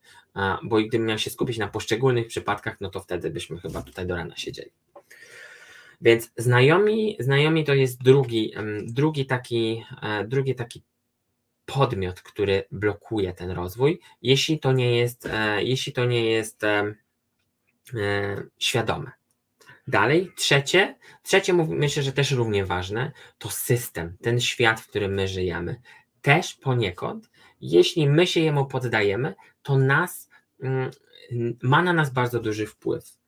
bo 0.62 0.76
gdybym 0.76 1.06
miał 1.06 1.18
się 1.18 1.30
skupić 1.30 1.58
na 1.58 1.68
poszczególnych 1.68 2.26
przypadkach, 2.26 2.76
no 2.80 2.90
to 2.90 3.00
wtedy 3.00 3.30
byśmy 3.30 3.60
chyba 3.60 3.82
tutaj 3.82 4.06
do 4.06 4.16
rana 4.16 4.36
siedzieli. 4.36 4.70
Więc 6.00 6.32
znajomi, 6.36 7.16
znajomi 7.20 7.64
to 7.64 7.74
jest 7.74 8.02
drugi, 8.02 8.52
drugi, 8.82 9.26
taki, 9.26 9.84
e, 10.02 10.24
drugi 10.24 10.54
taki 10.54 10.82
podmiot, 11.74 12.20
który 12.22 12.64
blokuje 12.70 13.32
ten 13.32 13.50
rozwój, 13.50 14.00
jeśli 14.22 14.58
to 14.58 14.72
nie 14.72 14.96
jest, 14.96 15.26
e, 15.26 15.64
jeśli 15.64 15.92
to 15.92 16.04
nie 16.04 16.24
jest 16.24 16.64
e, 16.64 16.94
e, 17.94 18.42
świadome. 18.58 19.10
Dalej, 19.88 20.32
trzecie, 20.36 20.98
trzecie 21.22 21.52
myślę, 21.54 22.02
że 22.02 22.12
też 22.12 22.30
równie 22.30 22.64
ważne, 22.64 23.12
to 23.38 23.50
system, 23.50 24.16
ten 24.22 24.40
świat, 24.40 24.80
w 24.80 24.88
którym 24.88 25.14
my 25.14 25.28
żyjemy. 25.28 25.80
Też 26.22 26.54
poniekąd, 26.54 27.30
jeśli 27.60 28.08
my 28.08 28.26
się 28.26 28.40
jemu 28.40 28.66
poddajemy, 28.66 29.34
to 29.62 29.78
nas 29.78 30.30
mm, 30.62 30.90
ma 31.62 31.82
na 31.82 31.92
nas 31.92 32.10
bardzo 32.10 32.40
duży 32.40 32.66
wpływ. 32.66 33.18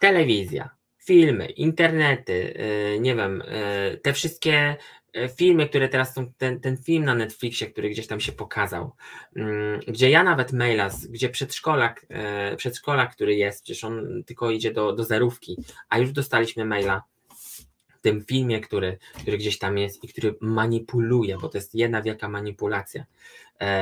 Telewizja, 0.00 0.70
filmy, 1.04 1.46
internety, 1.46 2.54
nie 3.00 3.14
wiem, 3.14 3.42
te 4.02 4.12
wszystkie 4.12 4.76
E, 5.12 5.28
filmy, 5.28 5.68
które 5.68 5.88
teraz 5.88 6.14
są, 6.14 6.32
ten, 6.38 6.60
ten 6.60 6.76
film 6.76 7.04
na 7.04 7.14
Netflixie, 7.14 7.66
który 7.66 7.90
gdzieś 7.90 8.06
tam 8.06 8.20
się 8.20 8.32
pokazał, 8.32 8.92
mm, 9.36 9.80
gdzie 9.88 10.10
ja 10.10 10.22
nawet 10.22 10.52
maila, 10.52 10.90
gdzie 11.08 11.28
przedszkolak, 11.28 12.06
przedszkolak, 12.56 13.12
który 13.12 13.34
jest, 13.34 13.64
przecież 13.64 13.84
on 13.84 14.24
tylko 14.26 14.50
idzie 14.50 14.72
do, 14.72 14.92
do 14.92 15.04
zerówki, 15.04 15.56
a 15.88 15.98
już 15.98 16.12
dostaliśmy 16.12 16.64
maila 16.64 17.02
w 17.88 18.00
tym 18.00 18.24
filmie, 18.24 18.60
który, 18.60 18.98
który 19.14 19.38
gdzieś 19.38 19.58
tam 19.58 19.78
jest 19.78 20.04
i 20.04 20.08
który 20.08 20.34
manipuluje, 20.40 21.38
bo 21.38 21.48
to 21.48 21.58
jest 21.58 21.74
jedna 21.74 22.02
wielka 22.02 22.28
manipulacja, 22.28 23.04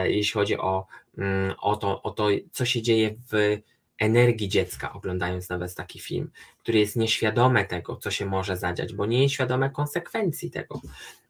jeśli 0.05 0.33
chodzi 0.33 0.59
o, 0.59 0.87
mm, 1.19 1.55
o, 1.59 1.77
to, 1.77 2.03
o 2.03 2.11
to, 2.11 2.29
co 2.53 2.65
się 2.65 2.83
dzieje 2.83 3.15
w 3.33 3.59
energii 4.01 4.49
dziecka, 4.49 4.93
oglądając 4.93 5.49
nawet 5.49 5.75
taki 5.75 6.01
film, 6.01 6.31
który 6.59 6.79
jest 6.79 6.97
nieświadome 6.97 7.65
tego, 7.65 7.97
co 7.97 8.11
się 8.11 8.27
może 8.27 8.57
zadziać, 8.57 8.95
bo 8.95 9.07
nie 9.07 9.23
jest 9.23 9.35
świadome 9.35 9.71
konsekwencji 9.71 10.51
tego. 10.51 10.81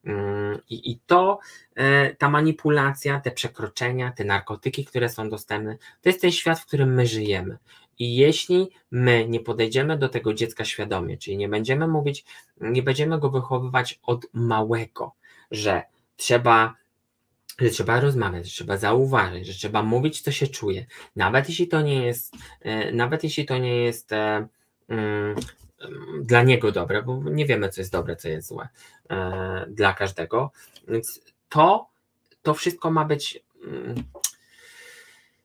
Mm, 0.05 0.59
I, 0.71 0.91
i 0.91 0.99
to, 1.07 1.39
e, 1.75 2.15
ta 2.15 2.31
manipulacja, 2.31 3.21
te 3.21 3.31
przekroczenia, 3.31 4.13
te 4.13 4.25
narkotyki, 4.25 4.85
które 4.85 5.09
są 5.09 5.29
dostępne, 5.31 5.77
to 6.03 6.09
jest 6.09 6.21
ten 6.21 6.33
świat, 6.33 6.61
w 6.61 6.67
którym 6.67 6.95
my 6.95 7.07
żyjemy. 7.07 7.59
I 7.99 8.17
jeśli 8.17 8.71
my 8.91 9.29
nie 9.29 9.41
podejdziemy 9.41 9.99
do 9.99 10.09
tego 10.09 10.35
dziecka 10.35 10.65
świadomie, 10.65 11.19
czyli 11.19 11.37
nie 11.37 11.49
będziemy 11.49 11.89
mówić, 11.89 12.25
nie 12.61 12.83
będziemy 12.83 13.19
go 13.19 13.31
wychowywać 13.31 14.01
od 14.03 14.27
małego, 14.33 15.13
że 15.51 15.83
trzeba 16.17 16.75
że 17.61 17.71
trzeba 17.71 18.01
rozmawiać, 18.01 18.47
że 18.47 18.53
trzeba 18.53 18.77
zauważyć, 18.77 19.47
że 19.47 19.55
trzeba 19.55 19.83
mówić, 19.83 20.21
co 20.21 20.33
się 20.33 20.47
czuje. 20.47 20.87
Nawet 21.17 21.49
jeśli 21.49 21.69
to 21.69 21.83
nie 21.83 22.07
jest, 22.07 22.35
e, 22.61 22.93
nawet 22.93 23.25
jeśli 23.25 23.47
to 23.47 23.59
nie 23.59 23.77
jest 23.77 24.13
e, 24.13 24.49
mm, 24.89 25.37
dla 26.23 26.43
niego 26.43 26.73
dobre, 26.73 27.03
bo 27.03 27.23
nie 27.25 27.47
wiemy, 27.47 27.69
co 27.69 27.81
jest 27.81 27.93
dobre, 27.93 28.17
co 28.17 28.29
jest 28.29 28.49
złe 28.49 28.69
e, 29.11 29.67
dla 29.69 29.95
każdego. 29.95 30.53
Więc 30.89 31.21
to, 31.49 31.89
to 32.43 32.55
wszystko 32.55 32.91
ma 32.91 33.05
być. 33.05 33.43
Mm, 33.65 34.05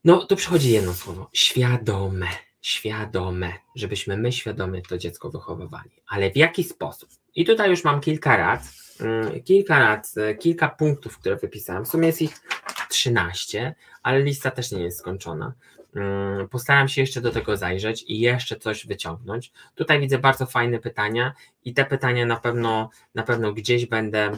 no, 0.04 0.26
tu 0.26 0.36
przychodzi 0.36 0.72
jedno 0.72 0.94
słowo: 0.94 1.30
świadome. 1.34 2.28
świadome, 2.62 3.54
żebyśmy 3.76 4.18
my 4.18 4.32
świadomie 4.32 4.82
to 4.82 4.98
dziecko 4.98 5.30
wychowywali. 5.30 5.92
Ale 6.08 6.32
w 6.32 6.38
jaki 6.38 6.64
sposób? 6.64 7.10
I 7.36 7.46
tutaj 7.46 7.70
już 7.70 7.84
mam 7.84 8.02
kilka 8.02 8.38
rad, 8.38 8.64
mm, 9.02 9.44
kilka 9.44 9.80
rad, 9.80 10.12
e, 10.18 10.36
kilka 10.36 10.70
punktów, 10.70 11.18
które 11.18 11.36
wypisałem. 11.36 11.86
W 11.86 11.88
sumie 11.88 12.08
jest 12.08 12.22
ich 12.22 12.42
13, 12.90 13.76
ale 14.04 14.22
lista 14.22 14.52
też 14.52 14.72
nie 14.72 14.84
jest 14.84 15.00
skończona. 15.00 15.54
Mm, 15.96 16.50
postaram 16.50 16.88
się 16.88 17.02
jeszcze 17.02 17.22
do 17.22 17.32
tego 17.32 17.58
zajrzeć 17.58 18.04
i 18.08 18.20
jeszcze 18.20 18.56
coś 18.56 18.88
wyciągnąć. 18.88 19.52
Tutaj 19.76 20.00
widzę 20.00 20.20
bardzo 20.20 20.46
fajne 20.46 20.80
pytania 20.80 21.34
i 21.66 21.74
te 21.74 21.86
pytania 21.86 22.26
na 22.26 22.36
pewno, 22.36 22.90
na 23.16 23.24
pewno 23.24 23.54
gdzieś 23.54 23.86
będę, 23.86 24.38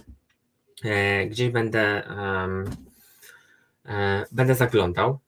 e, 0.83 1.25
gdzieś 1.25 1.49
będę, 1.49 2.03
um, 2.17 2.65
będę 4.31 4.55
zaglądał 4.55 5.19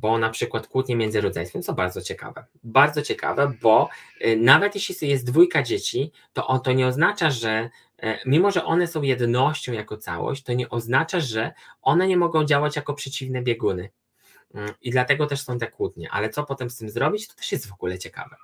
bo 0.00 0.18
na 0.18 0.30
przykład 0.30 0.66
kłótnie 0.66 0.96
między 0.96 1.20
rodzeństwem 1.20 1.62
są 1.62 1.72
bardzo 1.72 2.02
ciekawe. 2.02 2.44
Bardzo 2.64 3.02
ciekawe, 3.02 3.52
bo 3.62 3.88
y, 4.24 4.36
nawet 4.36 4.74
jeśli 4.74 5.08
jest 5.08 5.26
dwójka 5.26 5.62
dzieci, 5.62 6.12
to 6.32 6.58
to 6.58 6.72
nie 6.72 6.86
oznacza, 6.86 7.30
że 7.30 7.70
e, 8.02 8.18
mimo, 8.26 8.50
że 8.50 8.64
one 8.64 8.86
są 8.86 9.02
jednością 9.02 9.72
jako 9.72 9.96
całość, 9.96 10.42
to 10.42 10.52
nie 10.52 10.68
oznacza, 10.68 11.20
że 11.20 11.52
one 11.82 12.08
nie 12.08 12.16
mogą 12.16 12.44
działać 12.44 12.76
jako 12.76 12.94
przeciwne 12.94 13.42
bieguny. 13.42 13.90
Mm, 14.54 14.70
I 14.82 14.90
dlatego 14.90 15.26
też 15.26 15.40
są 15.40 15.58
te 15.58 15.66
kłótnie. 15.66 16.10
Ale 16.10 16.30
co 16.30 16.44
potem 16.44 16.70
z 16.70 16.76
tym 16.76 16.90
zrobić, 16.90 17.28
to 17.28 17.34
też 17.34 17.52
jest 17.52 17.68
w 17.68 17.72
ogóle 17.72 17.98
ciekawe. 17.98 18.36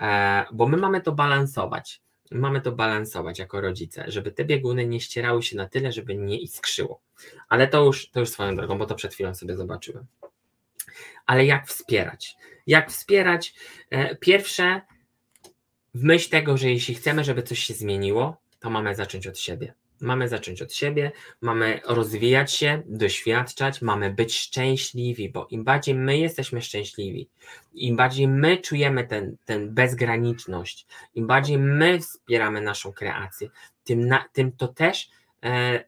E, 0.00 0.44
bo 0.52 0.66
my 0.66 0.76
mamy 0.76 1.00
to 1.00 1.12
balansować. 1.12 2.00
Mamy 2.30 2.60
to 2.60 2.72
balansować 2.72 3.38
jako 3.38 3.60
rodzice, 3.60 4.04
żeby 4.08 4.32
te 4.32 4.44
bieguny 4.44 4.86
nie 4.86 5.00
ścierały 5.00 5.42
się 5.42 5.56
na 5.56 5.68
tyle, 5.68 5.92
żeby 5.92 6.14
nie 6.14 6.40
iskrzyło. 6.40 7.00
Ale 7.48 7.68
to 7.68 7.84
już, 7.84 8.10
to 8.10 8.20
już 8.20 8.28
swoją 8.28 8.56
drogą, 8.56 8.78
bo 8.78 8.86
to 8.86 8.94
przed 8.94 9.14
chwilą 9.14 9.34
sobie 9.34 9.56
zobaczyłem 9.56 10.06
ale 11.26 11.44
jak 11.44 11.66
wspierać? 11.66 12.36
Jak 12.66 12.90
wspierać? 12.90 13.54
E, 13.90 14.16
pierwsze, 14.16 14.80
w 15.94 16.02
myśl 16.02 16.30
tego, 16.30 16.56
że 16.56 16.70
jeśli 16.70 16.94
chcemy, 16.94 17.24
żeby 17.24 17.42
coś 17.42 17.58
się 17.58 17.74
zmieniło, 17.74 18.36
to 18.60 18.70
mamy 18.70 18.94
zacząć 18.94 19.26
od 19.26 19.38
siebie. 19.38 19.74
Mamy 20.00 20.28
zacząć 20.28 20.62
od 20.62 20.72
siebie, 20.72 21.12
mamy 21.40 21.80
rozwijać 21.84 22.52
się, 22.52 22.82
doświadczać, 22.86 23.82
mamy 23.82 24.10
być 24.10 24.38
szczęśliwi, 24.38 25.28
bo 25.28 25.46
im 25.50 25.64
bardziej 25.64 25.94
my 25.94 26.18
jesteśmy 26.18 26.62
szczęśliwi, 26.62 27.28
im 27.74 27.96
bardziej 27.96 28.28
my 28.28 28.58
czujemy 28.58 29.06
ten, 29.06 29.36
ten 29.44 29.74
bezgraniczność, 29.74 30.86
im 31.14 31.26
bardziej 31.26 31.58
my 31.58 32.00
wspieramy 32.00 32.60
naszą 32.60 32.92
kreację, 32.92 33.48
tym, 33.84 34.08
na, 34.08 34.24
tym 34.32 34.52
to 34.52 34.68
też 34.68 35.10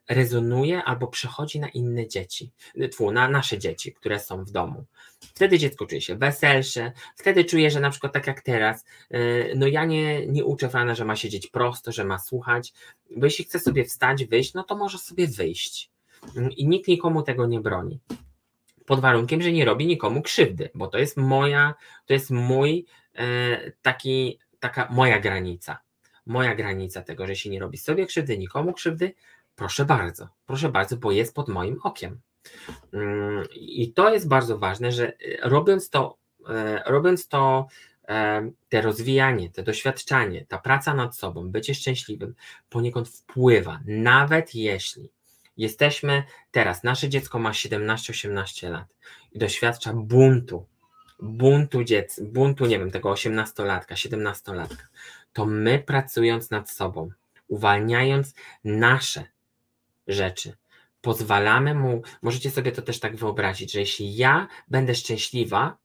rezonuje 0.09 0.84
albo 0.84 1.07
przechodzi 1.07 1.61
na 1.61 1.68
inne 1.68 2.09
dzieci, 2.09 2.53
tfu, 2.90 3.12
na 3.12 3.28
nasze 3.28 3.59
dzieci, 3.59 3.92
które 3.92 4.20
są 4.20 4.44
w 4.44 4.50
domu. 4.50 4.84
Wtedy 5.20 5.59
dziecko 5.59 5.86
czuje 5.86 6.00
się 6.00 6.16
weselsze, 6.16 6.92
wtedy 7.16 7.44
czuje, 7.44 7.70
że 7.70 7.80
na 7.80 7.90
przykład 7.90 8.12
tak 8.12 8.26
jak 8.26 8.40
teraz, 8.40 8.84
e, 9.11 9.18
no 9.55 9.66
ja 9.66 9.84
nie, 9.84 10.26
nie 10.26 10.44
uczę 10.44 10.68
Frana, 10.68 10.94
że 10.94 11.05
ma 11.05 11.16
siedzieć 11.16 11.46
prosto, 11.46 11.92
że 11.92 12.05
ma 12.05 12.18
słuchać, 12.18 12.72
bo 13.16 13.26
jeśli 13.26 13.44
chce 13.44 13.59
sobie 13.59 13.84
wstać, 13.84 14.24
wyjść, 14.24 14.55
no 14.55 14.64
to 14.64 14.76
może 14.76 14.98
sobie 14.98 15.26
wyjść. 15.26 15.90
I 16.57 16.68
nikt 16.68 16.88
nikomu 16.88 17.22
tego 17.22 17.46
nie 17.46 17.61
broni. 17.61 18.00
Pod 18.86 19.00
warunkiem, 19.00 19.42
że 19.42 19.53
nie 19.53 19.64
robi 19.64 19.86
nikomu 19.86 20.22
krzywdy, 20.22 20.70
bo 20.74 20.86
to 20.86 20.98
jest 20.98 21.16
moja, 21.16 21.74
to 22.07 22.12
jest 22.12 22.30
mój 22.30 22.86
e, 23.14 23.70
taki, 23.82 24.38
taka 24.61 24.88
moja 24.90 25.20
granica. 25.20 25.78
Moja 26.26 26.55
granica 26.55 27.03
tego, 27.03 27.26
że 27.26 27.36
się 27.36 27.50
nie 27.50 27.61
robi 27.61 27.78
sobie 27.78 28.07
krzywdy, 28.07 28.38
nikomu 28.38 28.72
krzywdy, 28.72 29.14
Proszę 29.62 29.84
bardzo, 29.84 30.28
proszę 30.46 30.68
bardzo, 30.68 30.96
bo 30.96 31.12
jest 31.12 31.34
pod 31.34 31.48
moim 31.48 31.80
okiem. 31.82 32.20
Mm, 32.92 33.44
I 33.52 33.92
to 33.92 34.14
jest 34.14 34.28
bardzo 34.28 34.58
ważne, 34.58 34.92
że 34.92 35.08
e, 35.08 35.14
robiąc 35.42 35.90
to, 35.90 36.16
e, 36.48 36.82
robiąc 36.86 37.28
to, 37.28 37.66
e, 38.08 38.50
te 38.68 38.80
rozwijanie, 38.80 39.50
te 39.50 39.62
doświadczanie, 39.62 40.46
ta 40.46 40.58
praca 40.58 40.94
nad 40.94 41.16
sobą, 41.16 41.50
bycie 41.50 41.74
szczęśliwym 41.74 42.34
poniekąd 42.70 43.08
wpływa, 43.08 43.80
nawet 43.86 44.54
jeśli 44.54 45.10
jesteśmy 45.56 46.22
teraz, 46.50 46.84
nasze 46.84 47.08
dziecko 47.08 47.38
ma 47.38 47.50
17-18 47.50 48.70
lat 48.70 48.86
i 49.32 49.38
doświadcza 49.38 49.92
buntu, 49.94 50.66
buntu 51.20 51.84
dziecka, 51.84 52.22
buntu, 52.24 52.66
nie 52.66 52.78
wiem, 52.78 52.90
tego 52.90 53.12
18-latka, 53.12 53.94
17-latka, 53.94 54.86
to 55.32 55.46
my 55.46 55.78
pracując 55.78 56.50
nad 56.50 56.70
sobą, 56.70 57.10
uwalniając 57.48 58.34
nasze 58.64 59.31
rzeczy. 60.12 60.56
Pozwalamy 61.00 61.74
mu, 61.74 62.02
możecie 62.22 62.50
sobie 62.50 62.72
to 62.72 62.82
też 62.82 63.00
tak 63.00 63.16
wyobrazić, 63.16 63.72
że 63.72 63.80
jeśli 63.80 64.16
ja 64.16 64.48
będę 64.68 64.94
szczęśliwa, 64.94 65.76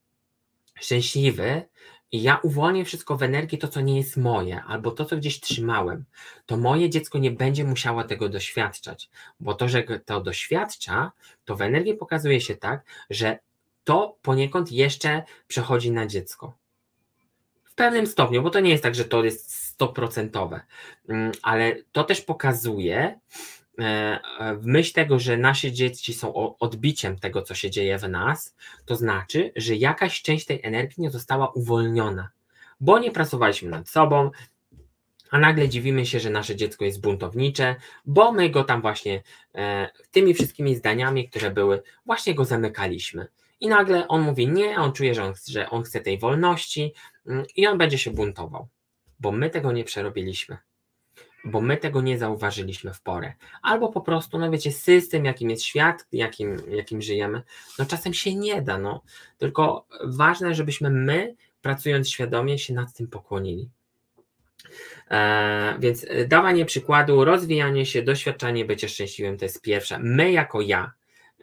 szczęśliwy 0.76 1.68
i 2.12 2.22
ja 2.22 2.40
uwolnię 2.44 2.86
wszystko 2.86 3.18
w 3.18 3.24
energii, 3.24 3.58
to 3.58 3.68
co 3.68 3.82
nie 3.82 3.98
jest 3.98 4.18
moje, 4.18 4.64
albo 4.64 4.92
to, 4.92 5.06
co 5.06 5.18
gdzieś 5.18 5.40
trzymałem, 5.40 6.06
to 6.46 6.58
moje 6.58 6.90
dziecko 6.90 7.18
nie 7.18 7.32
będzie 7.32 7.64
musiało 7.64 8.04
tego 8.04 8.30
doświadczać, 8.30 9.10
bo 9.40 9.54
to, 9.54 9.70
że 9.70 9.84
to 10.06 10.22
doświadcza, 10.22 11.12
to 11.46 11.56
w 11.56 11.62
energii 11.62 11.94
pokazuje 11.94 12.42
się 12.42 12.56
tak, 12.56 12.86
że 13.10 13.40
to 13.84 14.18
poniekąd 14.22 14.72
jeszcze 14.72 15.24
przechodzi 15.48 15.92
na 15.92 16.08
dziecko. 16.08 16.58
W 17.64 17.76
pewnym 17.76 18.08
stopniu, 18.08 18.44
bo 18.44 18.50
to 18.50 18.60
nie 18.60 18.70
jest 18.70 18.84
tak, 18.84 18.96
że 18.96 19.06
to 19.06 19.24
jest 19.24 19.54
stoprocentowe, 19.54 20.62
mm, 21.10 21.32
ale 21.42 21.76
to 21.92 22.04
też 22.04 22.22
pokazuje, 22.22 23.20
w 24.58 24.66
myśl 24.66 24.94
tego, 24.94 25.20
że 25.20 25.38
nasze 25.38 25.72
dzieci 25.72 26.14
są 26.14 26.58
odbiciem 26.58 27.20
tego, 27.20 27.42
co 27.42 27.56
się 27.56 27.70
dzieje 27.70 27.98
w 27.98 28.10
nas, 28.10 28.56
to 28.86 28.96
znaczy, 28.96 29.52
że 29.56 29.76
jakaś 29.76 30.22
część 30.22 30.46
tej 30.46 30.60
energii 30.64 31.04
nie 31.04 31.12
została 31.12 31.50
uwolniona, 31.50 32.30
bo 32.80 33.00
nie 33.00 33.12
pracowaliśmy 33.12 33.70
nad 33.70 33.90
sobą, 33.90 34.32
a 35.32 35.40
nagle 35.40 35.70
dziwimy 35.70 36.06
się, 36.06 36.20
że 36.20 36.30
nasze 36.30 36.56
dziecko 36.56 36.86
jest 36.86 37.02
buntownicze, 37.02 37.76
bo 38.06 38.32
my 38.32 38.50
go 38.50 38.64
tam 38.64 38.82
właśnie 38.82 39.24
e, 39.56 39.90
tymi 40.12 40.34
wszystkimi 40.34 40.76
zdaniami, 40.76 41.30
które 41.30 41.52
były, 41.52 41.84
właśnie 42.06 42.36
go 42.36 42.46
zamykaliśmy. 42.46 43.28
I 43.60 43.68
nagle 43.68 44.08
on 44.08 44.22
mówi 44.22 44.48
nie, 44.48 44.78
on 44.78 44.94
czuje, 44.94 45.16
że 45.16 45.24
on, 45.24 45.34
że 45.48 45.70
on 45.70 45.84
chce 45.84 46.02
tej 46.02 46.20
wolności 46.20 46.94
mm, 47.28 47.46
i 47.56 47.68
on 47.68 47.78
będzie 47.78 47.98
się 47.98 48.12
buntował, 48.12 48.68
bo 49.20 49.32
my 49.32 49.50
tego 49.50 49.72
nie 49.72 49.84
przerobiliśmy 49.84 50.58
bo 51.44 51.62
my 51.62 51.78
tego 51.78 52.02
nie 52.02 52.18
zauważyliśmy 52.18 52.94
w 52.94 53.02
porę. 53.02 53.34
Albo 53.62 53.90
po 53.90 54.02
prostu, 54.02 54.40
no 54.40 54.52
wiecie, 54.52 54.72
system, 54.72 55.26
jakim 55.26 55.50
jest 55.50 55.64
świat, 55.64 56.08
jakim, 56.12 56.58
jakim 56.70 57.02
żyjemy, 57.02 57.42
no 57.80 57.86
czasem 57.86 58.14
się 58.14 58.36
nie 58.36 58.62
da, 58.62 58.78
no. 58.78 59.02
Tylko 59.38 59.88
ważne, 60.04 60.56
żebyśmy 60.56 60.90
my, 60.90 61.36
pracując 61.62 62.10
świadomie, 62.10 62.60
się 62.60 62.74
nad 62.74 62.94
tym 62.94 63.08
pokłonili. 63.08 63.70
E, 65.12 65.78
więc 65.80 66.06
dawanie 66.28 66.66
przykładu, 66.66 67.26
rozwijanie 67.26 67.86
się, 67.86 68.02
doświadczanie 68.02 68.66
bycie 68.66 68.90
szczęśliwym 68.90 69.38
to 69.38 69.46
jest 69.46 69.62
pierwsze. 69.62 70.00
My 70.00 70.32
jako 70.32 70.62
ja, 70.62 70.92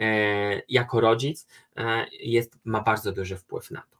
e, 0.00 0.62
jako 0.68 1.00
rodzic, 1.00 1.46
e, 1.76 2.06
jest, 2.20 2.58
ma 2.64 2.80
bardzo 2.80 3.12
duży 3.12 3.36
wpływ 3.36 3.70
na 3.70 3.80
to. 3.90 3.98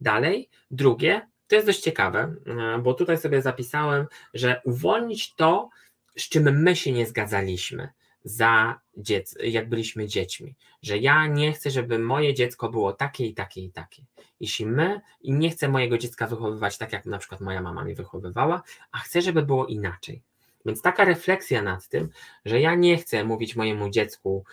Dalej, 0.00 0.48
drugie, 0.70 1.28
to 1.52 1.56
jest 1.56 1.68
dość 1.68 1.80
ciekawe, 1.80 2.34
e, 2.46 2.78
bo 2.78 2.94
tutaj 2.94 3.18
sobie 3.18 3.42
zapisałem, 3.42 4.06
że 4.34 4.60
uwolnić 4.64 5.34
to, 5.34 5.68
z 6.16 6.28
czym 6.28 6.62
my 6.62 6.76
się 6.76 6.92
nie 6.92 7.06
zgadzaliśmy 7.06 7.88
za 8.24 8.80
dziec, 8.96 9.34
jak 9.44 9.68
byliśmy 9.68 10.06
dziećmi, 10.06 10.54
że 10.82 10.98
ja 10.98 11.26
nie 11.26 11.52
chcę, 11.52 11.70
żeby 11.70 11.98
moje 11.98 12.34
dziecko 12.34 12.68
było 12.68 12.92
takie 12.92 13.26
i 13.26 13.34
takie 13.34 13.60
i 13.60 13.70
takie. 13.70 14.02
Jeśli 14.40 14.66
my 14.66 15.00
i 15.20 15.32
nie 15.32 15.50
chcę 15.50 15.68
mojego 15.68 15.98
dziecka 15.98 16.26
wychowywać 16.26 16.78
tak, 16.78 16.92
jak 16.92 17.06
na 17.06 17.18
przykład 17.18 17.40
moja 17.40 17.62
mama 17.62 17.84
mnie 17.84 17.94
wychowywała, 17.94 18.62
a 18.92 18.98
chcę, 18.98 19.22
żeby 19.22 19.42
było 19.42 19.66
inaczej. 19.66 20.22
Więc 20.66 20.82
taka 20.82 21.04
refleksja 21.04 21.62
nad 21.62 21.88
tym, 21.88 22.08
że 22.44 22.60
ja 22.60 22.74
nie 22.74 22.96
chcę 22.96 23.24
mówić 23.24 23.56
mojemu 23.56 23.90
dziecku, 23.90 24.44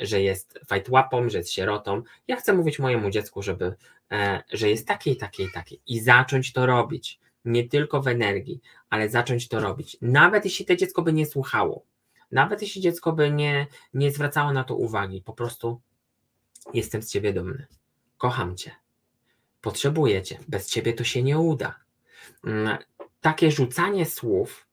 że 0.00 0.22
jest 0.22 0.60
fajtłapą, 0.66 1.28
że 1.28 1.38
jest 1.38 1.52
sierotą. 1.52 2.02
Ja 2.28 2.36
chcę 2.36 2.52
mówić 2.52 2.78
mojemu 2.78 3.10
dziecku, 3.10 3.42
żeby, 3.42 3.74
e, 4.12 4.42
że 4.52 4.70
jest 4.70 4.88
takie 4.88 5.10
i 5.10 5.16
takie 5.16 5.44
i 5.44 5.50
takie. 5.50 5.76
I 5.86 6.00
zacząć 6.00 6.52
to 6.52 6.66
robić. 6.66 7.20
Nie 7.44 7.68
tylko 7.68 8.02
w 8.02 8.08
energii, 8.08 8.60
ale 8.90 9.08
zacząć 9.08 9.48
to 9.48 9.60
robić. 9.60 9.96
Nawet 10.02 10.44
jeśli 10.44 10.66
to 10.66 10.76
dziecko 10.76 11.02
by 11.02 11.12
nie 11.12 11.26
słuchało, 11.26 11.84
nawet 12.30 12.62
jeśli 12.62 12.82
dziecko 12.82 13.12
by 13.12 13.30
nie, 13.30 13.66
nie 13.94 14.10
zwracało 14.10 14.52
na 14.52 14.64
to 14.64 14.76
uwagi, 14.76 15.22
po 15.22 15.32
prostu 15.32 15.80
jestem 16.74 17.02
z 17.02 17.10
ciebie 17.10 17.32
dumny. 17.32 17.66
Kocham 18.18 18.56
cię. 18.56 18.70
Potrzebuję 19.60 20.22
cię. 20.22 20.38
Bez 20.48 20.70
ciebie 20.70 20.92
to 20.92 21.04
się 21.04 21.22
nie 21.22 21.38
uda. 21.38 21.80
Mm, 22.44 22.78
takie 23.20 23.50
rzucanie 23.50 24.06
słów 24.06 24.66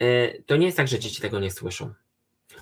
E, 0.00 0.42
to 0.42 0.56
nie 0.56 0.66
jest 0.66 0.76
tak, 0.76 0.88
że 0.88 0.98
dzieci 0.98 1.22
tego 1.22 1.40
nie 1.40 1.50
słyszą. 1.50 1.94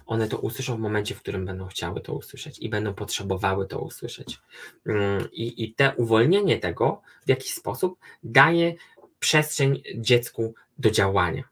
One 0.07 0.29
to 0.29 0.39
usłyszą 0.39 0.77
w 0.77 0.81
momencie, 0.81 1.15
w 1.15 1.21
którym 1.21 1.47
będą 1.47 1.67
chciały 1.67 2.01
to 2.01 2.13
usłyszeć 2.13 2.59
i 2.59 2.69
będą 2.69 2.95
potrzebowały 2.95 3.67
to 3.67 3.81
usłyszeć. 3.81 4.41
Mm, 4.87 5.29
I, 5.33 5.65
i 5.65 5.75
te 5.75 5.95
uwolnienie 5.97 6.59
tego 6.59 7.03
w 7.27 7.29
jakiś 7.29 7.55
sposób 7.55 7.99
daje 8.23 8.75
przestrzeń 9.19 9.83
dziecku 9.95 10.55
do 10.79 10.91
działania. 10.91 11.43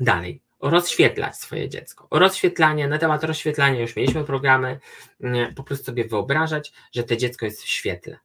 Dalej, 0.00 0.40
rozświetlać 0.60 1.36
swoje 1.36 1.68
dziecko. 1.68 2.08
Rozświetlanie, 2.10 2.88
na 2.88 2.98
temat 2.98 3.24
rozświetlania 3.24 3.80
już 3.80 3.96
mieliśmy 3.96 4.24
programy, 4.24 4.80
mm, 5.20 5.54
po 5.54 5.62
prostu 5.62 5.84
sobie 5.84 6.04
wyobrażać, 6.04 6.72
że 6.92 7.02
to 7.02 7.16
dziecko 7.16 7.44
jest 7.44 7.62
w 7.62 7.68
świetle. 7.68 8.18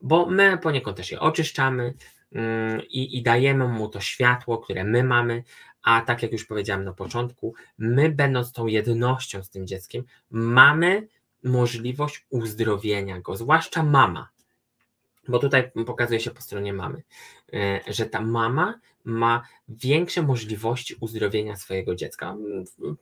bo 0.00 0.26
my 0.26 0.58
poniekąd 0.58 0.96
też 0.96 1.12
je 1.12 1.20
oczyszczamy 1.20 1.94
mm, 2.32 2.82
i, 2.82 3.18
i 3.18 3.22
dajemy 3.22 3.68
mu 3.68 3.88
to 3.88 4.00
światło, 4.00 4.58
które 4.58 4.84
my 4.84 5.04
mamy, 5.04 5.42
a 5.82 6.00
tak 6.00 6.22
jak 6.22 6.32
już 6.32 6.44
powiedziałam 6.44 6.84
na 6.84 6.92
początku, 6.92 7.54
my 7.78 8.10
będąc 8.10 8.52
tą 8.52 8.66
jednością 8.66 9.42
z 9.42 9.50
tym 9.50 9.66
dzieckiem, 9.66 10.04
mamy 10.30 11.08
możliwość 11.44 12.26
uzdrowienia 12.30 13.20
go, 13.20 13.36
zwłaszcza 13.36 13.82
mama, 13.82 14.28
bo 15.28 15.38
tutaj 15.38 15.70
pokazuje 15.86 16.20
się 16.20 16.30
po 16.30 16.42
stronie 16.42 16.72
mamy, 16.72 17.02
e, 17.52 17.80
że 17.86 18.06
ta 18.06 18.20
mama 18.20 18.80
ma 19.04 19.42
większe 19.68 20.22
możliwości 20.22 20.94
uzdrowienia 21.00 21.56
swojego 21.56 21.94
dziecka. 21.94 22.36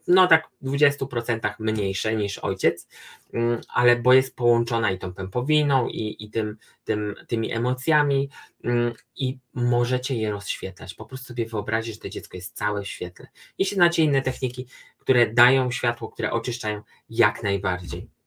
No 0.09 0.26
tak 0.26 0.48
w 0.61 0.66
20% 0.66 1.55
mniejsze 1.59 2.16
niż 2.16 2.38
ojciec, 2.38 2.88
mm, 3.32 3.61
ale 3.68 3.96
bo 3.96 4.12
jest 4.12 4.36
połączona 4.36 4.90
i 4.90 4.98
tą 4.98 5.14
pępowiną, 5.14 5.88
i, 5.88 6.16
i 6.24 6.30
tym, 6.30 6.57
tym, 6.84 7.14
tymi 7.28 7.53
emocjami, 7.53 8.28
mm, 8.64 8.92
i 9.16 9.38
możecie 9.55 10.14
je 10.14 10.30
rozświetlać. 10.30 10.94
Po 10.94 11.05
prostu 11.05 11.26
sobie 11.26 11.46
wyobrazić, 11.46 11.94
że 11.94 12.01
to 12.01 12.09
dziecko 12.09 12.36
jest 12.36 12.57
całe 12.57 12.82
w 12.82 12.88
świetle. 12.88 13.26
Jeśli 13.59 13.74
znacie 13.74 14.03
inne 14.03 14.22
techniki, 14.22 14.66
które 14.98 15.32
dają 15.34 15.70
światło, 15.70 16.09
które 16.09 16.32
oczyszczają, 16.32 16.82
jak 17.09 17.42
najbardziej 17.42 18.19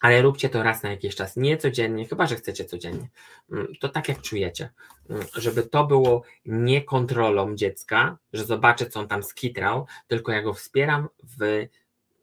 ale 0.00 0.22
róbcie 0.22 0.48
to 0.48 0.62
raz 0.62 0.82
na 0.82 0.90
jakiś 0.90 1.14
czas, 1.14 1.36
nie 1.36 1.56
codziennie, 1.56 2.06
chyba 2.06 2.26
że 2.26 2.36
chcecie 2.36 2.64
codziennie. 2.64 3.08
Mm, 3.52 3.72
to 3.80 3.88
tak 3.88 4.08
jak 4.08 4.22
czujecie, 4.22 4.70
mm, 5.10 5.24
żeby 5.34 5.62
to 5.62 5.86
było 5.86 6.22
nie 6.46 6.82
kontrolą 6.82 7.54
dziecka, 7.54 8.18
że 8.32 8.44
zobaczę, 8.44 8.86
co 8.86 9.00
on 9.00 9.08
tam 9.08 9.22
skitrał, 9.22 9.86
tylko 10.06 10.32
ja 10.32 10.42
go 10.42 10.54
wspieram 10.54 11.08
w 11.38 11.66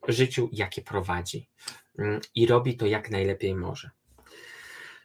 życiu, 0.08 0.48
jakie 0.52 0.82
prowadzi 0.82 1.48
mm, 1.98 2.20
i 2.34 2.46
robi 2.46 2.76
to 2.76 2.86
jak 2.86 3.10
najlepiej 3.10 3.54
może. 3.54 3.90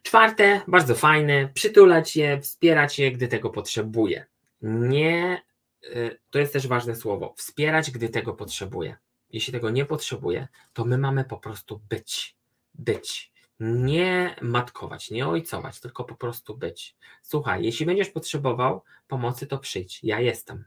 Czwarte, 0.03 0.61
bardzo 0.67 0.95
fajne, 0.95 1.49
przytulać 1.53 2.15
je, 2.15 2.41
wspierać 2.41 2.99
je, 2.99 3.11
gdy 3.11 3.27
tego 3.27 3.49
potrzebuje. 3.49 4.25
Nie, 4.61 5.41
y, 5.83 6.19
to 6.29 6.39
jest 6.39 6.53
też 6.53 6.67
ważne 6.67 6.95
słowo, 6.95 7.33
wspierać, 7.37 7.91
gdy 7.91 8.09
tego 8.09 8.33
potrzebuje. 8.33 8.97
Jeśli 9.29 9.53
tego 9.53 9.69
nie 9.69 9.85
potrzebuje, 9.85 10.47
to 10.73 10.85
my 10.85 10.97
mamy 10.97 11.25
po 11.25 11.37
prostu 11.37 11.81
być 11.89 12.35
być. 12.81 13.31
Nie 13.59 14.35
matkować, 14.41 15.11
nie 15.11 15.27
ojcować, 15.27 15.79
tylko 15.79 16.03
po 16.03 16.15
prostu 16.15 16.57
być. 16.57 16.95
Słuchaj, 17.21 17.63
jeśli 17.63 17.85
będziesz 17.85 18.09
potrzebował 18.09 18.81
pomocy, 19.07 19.47
to 19.47 19.57
przyjdź. 19.57 19.99
Ja 20.03 20.19
jestem. 20.19 20.65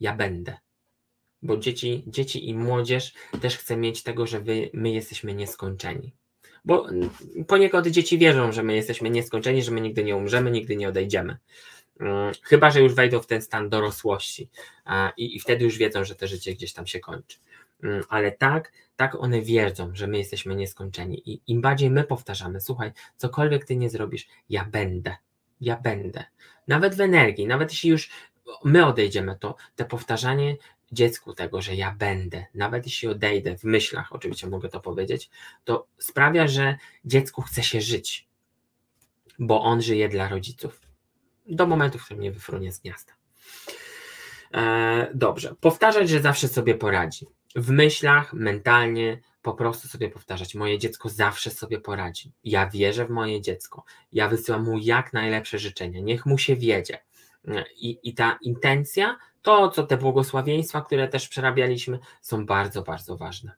Ja 0.00 0.14
będę. 0.14 0.56
Bo 1.42 1.56
dzieci, 1.56 2.04
dzieci 2.06 2.48
i 2.48 2.54
młodzież 2.54 3.14
też 3.40 3.56
chcę 3.56 3.76
mieć 3.76 4.02
tego, 4.02 4.26
że 4.26 4.40
wy, 4.40 4.70
my 4.72 4.90
jesteśmy 4.90 5.34
nieskończeni. 5.34 6.12
Bo 6.64 6.86
poniekąd 7.46 7.86
dzieci 7.86 8.18
wierzą, 8.18 8.52
że 8.52 8.62
my 8.62 8.74
jesteśmy 8.74 9.10
nieskończeni, 9.10 9.62
że 9.62 9.70
my 9.70 9.80
nigdy 9.80 10.04
nie 10.04 10.16
umrzemy, 10.16 10.50
nigdy 10.50 10.76
nie 10.76 10.88
odejdziemy. 10.88 11.36
Mm, 12.00 12.32
chyba, 12.42 12.70
że 12.70 12.80
już 12.80 12.94
wejdą 12.94 13.20
w 13.20 13.26
ten 13.26 13.42
stan 13.42 13.68
dorosłości 13.68 14.48
i, 15.16 15.36
i 15.36 15.40
wtedy 15.40 15.64
już 15.64 15.78
wiedzą, 15.78 16.04
że 16.04 16.14
to 16.14 16.26
życie 16.26 16.54
gdzieś 16.54 16.72
tam 16.72 16.86
się 16.86 17.00
kończy. 17.00 17.38
Mm, 17.82 18.02
ale 18.08 18.32
tak, 18.32 18.72
tak 18.96 19.14
one 19.14 19.42
wiedzą, 19.42 19.90
że 19.94 20.06
my 20.06 20.18
jesteśmy 20.18 20.54
nieskończeni 20.54 21.30
i 21.30 21.42
im 21.46 21.60
bardziej 21.60 21.90
my 21.90 22.04
powtarzamy, 22.04 22.60
słuchaj, 22.60 22.92
cokolwiek 23.16 23.64
ty 23.64 23.76
nie 23.76 23.90
zrobisz, 23.90 24.28
ja 24.48 24.64
będę, 24.64 25.16
ja 25.60 25.76
będę. 25.76 26.24
Nawet 26.68 26.94
w 26.94 27.00
energii, 27.00 27.46
nawet 27.46 27.70
jeśli 27.70 27.90
już 27.90 28.10
my 28.64 28.86
odejdziemy, 28.86 29.36
to 29.40 29.56
te 29.76 29.84
powtarzanie 29.84 30.56
dziecku 30.92 31.34
tego, 31.34 31.62
że 31.62 31.74
ja 31.74 31.94
będę, 31.98 32.46
nawet 32.54 32.86
jeśli 32.86 33.08
odejdę 33.08 33.58
w 33.58 33.64
myślach, 33.64 34.12
oczywiście 34.12 34.46
mogę 34.46 34.68
to 34.68 34.80
powiedzieć, 34.80 35.30
to 35.64 35.86
sprawia, 35.98 36.48
że 36.48 36.76
dziecku 37.04 37.42
chce 37.42 37.62
się 37.62 37.80
żyć, 37.80 38.28
bo 39.38 39.62
on 39.62 39.82
żyje 39.82 40.08
dla 40.08 40.28
rodziców. 40.28 40.80
Do 41.46 41.66
momentu, 41.66 41.98
w 41.98 42.04
którym 42.04 42.22
nie 42.22 42.32
wyfrunie 42.32 42.72
z 42.72 42.80
gniazda. 42.80 43.12
E, 44.54 45.10
dobrze, 45.14 45.54
powtarzać, 45.60 46.08
że 46.08 46.20
zawsze 46.20 46.48
sobie 46.48 46.74
poradzi 46.74 47.26
w 47.56 47.70
myślach, 47.70 48.32
mentalnie 48.32 49.20
po 49.42 49.54
prostu 49.54 49.88
sobie 49.88 50.10
powtarzać: 50.10 50.54
Moje 50.54 50.78
dziecko 50.78 51.08
zawsze 51.08 51.50
sobie 51.50 51.80
poradzi. 51.80 52.32
Ja 52.44 52.70
wierzę 52.70 53.06
w 53.06 53.10
moje 53.10 53.40
dziecko. 53.40 53.84
Ja 54.12 54.28
wysyłam 54.28 54.64
mu 54.64 54.78
jak 54.78 55.12
najlepsze 55.12 55.58
życzenia. 55.58 56.00
Niech 56.00 56.26
mu 56.26 56.38
się 56.38 56.56
wiedzie. 56.56 56.98
I, 57.76 57.98
I 58.02 58.14
ta 58.14 58.38
intencja, 58.42 59.16
to 59.42 59.70
co 59.70 59.86
te 59.86 59.96
błogosławieństwa, 59.96 60.80
które 60.80 61.08
też 61.08 61.28
przerabialiśmy, 61.28 61.98
są 62.20 62.46
bardzo, 62.46 62.82
bardzo 62.82 63.16
ważne. 63.16 63.52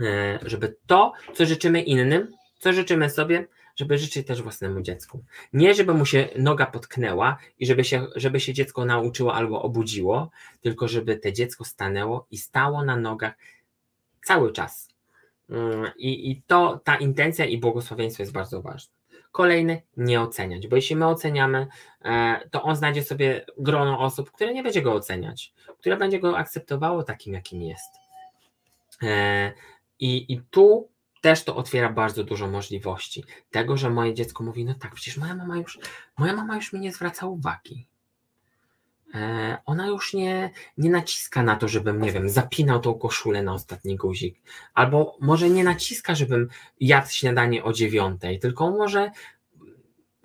E, 0.00 0.38
żeby 0.42 0.76
to, 0.86 1.12
co 1.34 1.46
życzymy 1.46 1.82
innym, 1.82 2.32
co 2.58 2.72
życzymy 2.72 3.10
sobie, 3.10 3.46
żeby 3.76 3.98
życzyć 3.98 4.26
też 4.26 4.42
własnemu 4.42 4.80
dziecku. 4.80 5.24
Nie, 5.52 5.74
żeby 5.74 5.94
mu 5.94 6.06
się 6.06 6.28
noga 6.36 6.66
potknęła 6.66 7.36
i 7.58 7.66
żeby 7.66 7.84
się, 7.84 8.06
żeby 8.16 8.40
się 8.40 8.52
dziecko 8.52 8.84
nauczyło 8.84 9.34
albo 9.34 9.62
obudziło, 9.62 10.30
tylko 10.60 10.88
żeby 10.88 11.16
te 11.16 11.32
dziecko 11.32 11.64
stanęło 11.64 12.26
i 12.30 12.38
stało 12.38 12.84
na 12.84 12.96
nogach 12.96 13.34
cały 14.24 14.52
czas. 14.52 14.88
Mm, 15.50 15.90
I, 15.96 16.30
i 16.30 16.42
to, 16.46 16.80
ta 16.84 16.96
intencja 16.96 17.44
i 17.44 17.58
błogosławieństwo 17.58 18.22
jest 18.22 18.32
bardzo 18.32 18.62
ważne. 18.62 18.94
Kolejny, 19.32 19.82
nie 19.96 20.20
oceniać, 20.20 20.68
bo 20.68 20.76
jeśli 20.76 20.96
my 20.96 21.06
oceniamy, 21.06 21.66
e, 22.04 22.40
to 22.50 22.62
on 22.62 22.76
znajdzie 22.76 23.02
sobie 23.02 23.46
grono 23.58 24.00
osób, 24.00 24.30
które 24.30 24.54
nie 24.54 24.62
będzie 24.62 24.82
go 24.82 24.92
oceniać, 24.92 25.52
które 25.78 25.96
będzie 25.96 26.20
go 26.20 26.38
akceptowało 26.38 27.02
takim, 27.02 27.34
jakim 27.34 27.62
jest. 27.62 27.90
E, 29.02 29.52
I, 30.00 30.32
i 30.32 30.40
tu 30.50 30.88
też 31.22 31.44
to 31.44 31.56
otwiera 31.56 31.92
bardzo 31.92 32.24
dużo 32.24 32.48
możliwości. 32.48 33.24
Tego, 33.50 33.76
że 33.76 33.90
moje 33.90 34.14
dziecko 34.14 34.44
mówi, 34.44 34.64
no 34.64 34.74
tak, 34.74 34.94
przecież 34.94 35.16
moja 35.16 35.34
mama 35.34 35.56
już, 35.56 35.78
moja 36.18 36.36
mama 36.36 36.56
już 36.56 36.72
mi 36.72 36.80
nie 36.80 36.92
zwraca 36.92 37.26
uwagi. 37.26 37.86
E, 39.14 39.58
ona 39.66 39.86
już 39.86 40.14
nie, 40.14 40.50
nie 40.78 40.90
naciska 40.90 41.42
na 41.42 41.56
to, 41.56 41.68
żebym, 41.68 42.02
nie 42.02 42.12
wiem, 42.12 42.30
zapinał 42.30 42.80
tą 42.80 42.94
koszulę 42.94 43.42
na 43.42 43.54
ostatni 43.54 43.96
guzik. 43.96 44.42
Albo 44.74 45.16
może 45.20 45.50
nie 45.50 45.64
naciska, 45.64 46.14
żebym 46.14 46.48
jadł 46.80 47.10
śniadanie 47.10 47.64
o 47.64 47.72
dziewiątej, 47.72 48.38
tylko 48.38 48.70
może 48.70 49.10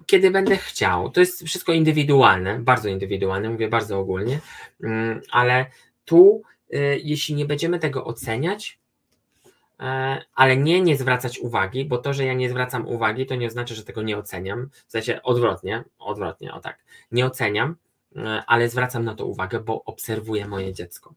kiedy 0.06 0.32
będę 0.32 0.58
chciał. 0.58 1.12
To 1.12 1.20
jest 1.20 1.44
wszystko 1.44 1.74
indywidualne, 1.74 2.60
bardzo 2.60 2.90
indywidualne, 2.90 3.50
mówię 3.50 3.68
bardzo 3.68 4.00
ogólnie, 4.00 4.40
mm, 4.84 5.22
ale 5.32 5.66
tu, 6.06 6.42
y, 6.74 7.02
jeśli 7.04 7.36
nie 7.36 7.46
będziemy 7.46 7.80
tego 7.80 8.06
oceniać, 8.06 8.80
ale 10.36 10.58
nie 10.58 10.82
nie 10.82 10.98
zwracać 10.98 11.40
uwagi, 11.40 11.86
bo 11.86 11.98
to, 11.98 12.14
że 12.14 12.26
ja 12.26 12.34
nie 12.34 12.50
zwracam 12.50 12.88
uwagi, 12.88 13.26
to 13.26 13.36
nie 13.36 13.48
oznacza, 13.48 13.76
że 13.76 13.84
tego 13.84 14.02
nie 14.02 14.18
oceniam. 14.18 14.70
W 14.88 14.92
sensie 14.92 15.22
odwrotnie, 15.24 15.84
odwrotnie, 16.00 16.54
o 16.54 16.60
tak. 16.60 16.80
Nie 17.12 17.26
oceniam, 17.26 17.76
e, 18.16 18.44
ale 18.48 18.70
zwracam 18.70 19.06
na 19.06 19.16
to 19.16 19.26
uwagę, 19.26 19.60
bo 19.60 19.84
obserwuję 19.84 20.48
moje 20.48 20.74
dziecko. 20.74 21.14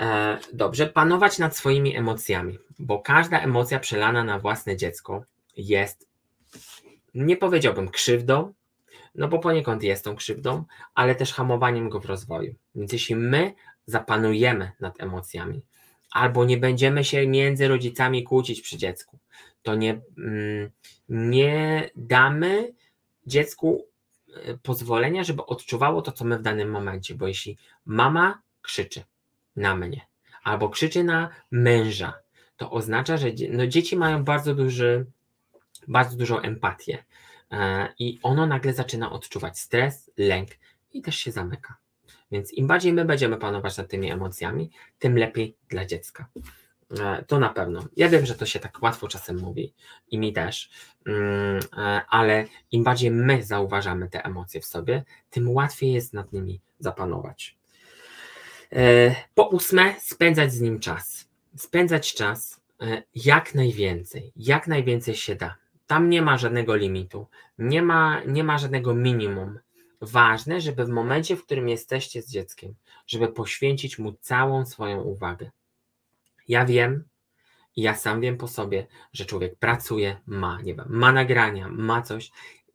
E, 0.00 0.38
dobrze, 0.52 0.86
panować 0.86 1.38
nad 1.38 1.56
swoimi 1.56 1.96
emocjami, 1.96 2.58
bo 2.78 2.98
każda 2.98 3.40
emocja 3.40 3.78
przelana 3.78 4.24
na 4.24 4.38
własne 4.38 4.76
dziecko 4.76 5.24
jest, 5.56 6.08
nie 7.14 7.36
powiedziałbym 7.36 7.88
krzywdą, 7.88 8.52
no 9.14 9.28
bo 9.28 9.38
poniekąd 9.38 9.82
jest 9.82 10.04
tą 10.04 10.16
krzywdą, 10.16 10.64
ale 10.94 11.14
też 11.14 11.32
hamowaniem 11.32 11.88
go 11.88 12.00
w 12.00 12.06
rozwoju. 12.06 12.54
Więc 12.74 12.92
jeśli 12.92 13.16
my 13.16 13.54
zapanujemy 13.86 14.72
nad 14.80 15.00
emocjami, 15.00 15.62
albo 16.12 16.44
nie 16.44 16.56
będziemy 16.56 17.04
się 17.04 17.26
między 17.26 17.68
rodzicami 17.68 18.22
kłócić 18.22 18.60
przy 18.60 18.76
dziecku, 18.76 19.18
to 19.62 19.74
nie, 19.74 20.00
mm, 20.18 20.70
nie 21.08 21.90
damy 21.96 22.74
dziecku 23.26 23.86
e, 24.34 24.58
pozwolenia, 24.58 25.24
żeby 25.24 25.46
odczuwało 25.46 26.02
to, 26.02 26.12
co 26.12 26.24
my 26.24 26.38
w 26.38 26.42
danym 26.42 26.70
momencie, 26.70 27.14
bo 27.14 27.28
jeśli 27.28 27.58
mama 27.84 28.42
krzyczy 28.62 29.02
na 29.56 29.76
mnie 29.76 30.06
albo 30.42 30.68
krzyczy 30.68 31.04
na 31.04 31.28
męża, 31.50 32.14
to 32.56 32.70
oznacza, 32.70 33.16
że 33.16 33.28
no, 33.50 33.66
dzieci 33.66 33.96
mają 33.96 34.24
bardzo 34.24 34.54
duży, 34.54 35.06
bardzo 35.88 36.16
dużą 36.16 36.40
empatię 36.40 37.04
e, 37.50 37.88
i 37.98 38.18
ono 38.22 38.46
nagle 38.46 38.72
zaczyna 38.72 39.12
odczuwać 39.12 39.58
stres, 39.58 40.10
lęk 40.16 40.50
i 40.92 41.02
też 41.02 41.16
się 41.16 41.32
zamyka. 41.32 41.81
Więc 42.32 42.52
im 42.52 42.66
bardziej 42.66 42.92
my 42.92 43.04
będziemy 43.04 43.36
panować 43.36 43.76
nad 43.76 43.88
tymi 43.88 44.10
emocjami, 44.10 44.70
tym 44.98 45.18
lepiej 45.18 45.56
dla 45.68 45.86
dziecka. 45.86 46.26
E, 47.00 47.24
to 47.26 47.38
na 47.38 47.48
pewno. 47.48 47.84
Ja 47.96 48.08
wiem, 48.08 48.26
że 48.26 48.34
to 48.34 48.46
się 48.46 48.60
tak 48.60 48.82
łatwo 48.82 49.08
czasem 49.08 49.40
mówi 49.40 49.74
i 50.10 50.18
mi 50.18 50.32
też, 50.32 50.70
mm, 51.06 51.60
e, 51.76 52.02
ale 52.08 52.44
im 52.70 52.84
bardziej 52.84 53.10
my 53.10 53.42
zauważamy 53.42 54.08
te 54.08 54.24
emocje 54.24 54.60
w 54.60 54.64
sobie, 54.64 55.04
tym 55.30 55.50
łatwiej 55.50 55.92
jest 55.92 56.12
nad 56.12 56.32
nimi 56.32 56.60
zapanować. 56.78 57.56
E, 58.72 59.14
po 59.34 59.48
ósme, 59.48 59.94
spędzać 60.00 60.52
z 60.52 60.60
nim 60.60 60.80
czas. 60.80 61.28
Spędzać 61.56 62.14
czas 62.14 62.62
jak 63.14 63.54
najwięcej, 63.54 64.32
jak 64.36 64.66
najwięcej 64.66 65.14
się 65.14 65.34
da. 65.34 65.56
Tam 65.86 66.10
nie 66.10 66.22
ma 66.22 66.38
żadnego 66.38 66.76
limitu, 66.76 67.26
nie 67.58 67.82
ma, 67.82 68.20
nie 68.26 68.44
ma 68.44 68.58
żadnego 68.58 68.94
minimum 68.94 69.58
ważne, 70.02 70.60
żeby 70.60 70.84
w 70.84 70.88
momencie, 70.88 71.36
w 71.36 71.44
którym 71.44 71.68
jesteście 71.68 72.22
z 72.22 72.30
dzieckiem, 72.30 72.74
żeby 73.06 73.28
poświęcić 73.28 73.98
mu 73.98 74.12
całą 74.12 74.66
swoją 74.66 75.02
uwagę. 75.02 75.50
Ja 76.48 76.64
wiem, 76.64 77.04
ja 77.76 77.94
sam 77.94 78.20
wiem 78.20 78.36
po 78.36 78.48
sobie, 78.48 78.86
że 79.12 79.24
człowiek 79.24 79.56
pracuje, 79.58 80.20
ma, 80.26 80.62
nie 80.62 80.74
wiem, 80.74 80.86
ma 80.88 81.12
nagrania, 81.12 81.68
ma 81.68 82.02
coś, 82.02 82.32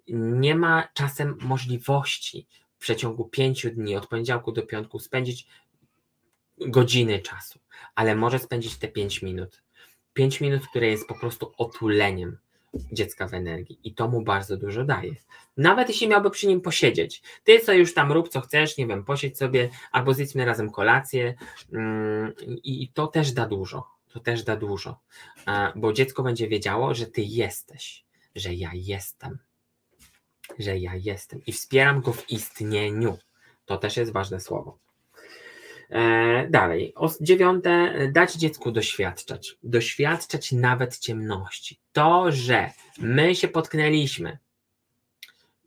nie 0.08 0.56
ma 0.56 0.88
czasem 0.94 1.38
możliwości 1.42 2.48
w 2.78 2.80
przeciągu 2.80 3.26
pięciu 3.26 3.70
dni, 3.70 3.96
od 3.96 4.08
poniedziałku 4.08 4.52
do 4.52 4.64
piątku, 4.64 5.00
spędzić 5.00 5.48
godziny 6.58 7.20
czasu, 7.20 7.60
ale 7.96 8.16
może 8.16 8.40
spędzić 8.40 8.78
te 8.78 8.88
pięć 8.88 9.22
minut. 9.22 9.64
Pięć 10.14 10.42
minut, 10.42 10.68
które 10.68 10.88
jest 10.88 11.08
po 11.08 11.20
prostu 11.20 11.54
otuleniem 11.58 12.38
dziecka 12.92 13.28
w 13.28 13.34
energii 13.34 13.80
i 13.84 13.94
to 13.94 14.08
mu 14.08 14.22
bardzo 14.22 14.58
dużo 14.58 14.84
daje. 14.84 15.16
Nawet 15.58 15.90
jeśli 15.90 16.08
miałby 16.08 16.30
przy 16.30 16.48
nim 16.48 16.62
posiedzieć, 16.62 17.22
ty 17.44 17.60
co 17.60 17.74
już 17.74 17.94
tam 17.94 18.12
rób 18.12 18.30
co 18.30 18.42
chcesz, 18.42 18.78
nie 18.78 18.88
wiem, 18.88 19.04
posiedź 19.04 19.38
sobie 19.38 19.70
albo 19.92 20.14
zjedźmy 20.14 20.46
razem 20.46 20.72
kolację 20.72 21.34
mm, 21.74 22.34
i 22.64 22.92
to 22.94 23.08
też 23.08 23.32
da 23.32 23.46
dużo, 23.46 23.88
to 24.14 24.20
też 24.20 24.44
da 24.44 24.56
dużo, 24.56 25.00
bo 25.76 25.94
dziecko 25.94 26.24
będzie 26.24 26.48
wiedziało, 26.48 26.94
że 26.94 27.06
ty 27.06 27.22
jesteś, 27.22 28.06
że 28.36 28.54
ja 28.54 28.72
jestem, 28.74 29.38
że 30.60 30.78
ja 30.78 30.96
jestem 30.96 31.46
i 31.46 31.52
wspieram 31.52 32.02
go 32.02 32.14
w 32.14 32.30
istnieniu. 32.30 33.18
To 33.66 33.78
też 33.78 33.98
jest 33.98 34.12
ważne 34.12 34.40
słowo. 34.40 34.78
E, 35.90 36.48
dalej, 36.50 36.94
dziewiąte, 37.22 37.94
dać 38.12 38.34
dziecku 38.34 38.72
doświadczać. 38.72 39.58
Doświadczać 39.64 40.52
nawet 40.52 40.98
ciemności. 40.98 41.80
To, 41.94 42.32
że 42.32 42.72
my 42.98 43.36
się 43.36 43.48
potknęliśmy, 43.48 44.38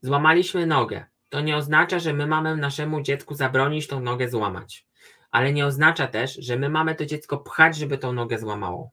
złamaliśmy 0.03 0.67
nogę, 0.67 1.05
to 1.29 1.41
nie 1.41 1.57
oznacza, 1.57 1.99
że 1.99 2.13
my 2.13 2.27
mamy 2.27 2.57
naszemu 2.57 3.01
dziecku 3.03 3.35
zabronić 3.35 3.87
tą 3.87 4.01
nogę 4.01 4.29
złamać. 4.29 4.87
Ale 5.31 5.53
nie 5.53 5.67
oznacza 5.67 6.07
też, 6.07 6.35
że 6.35 6.59
my 6.59 6.69
mamy 6.69 6.95
to 6.95 7.07
dziecko 7.07 7.39
pchać, 7.39 7.77
żeby 7.77 7.99
tą 7.99 8.13
nogę 8.13 8.39
złamało. 8.39 8.91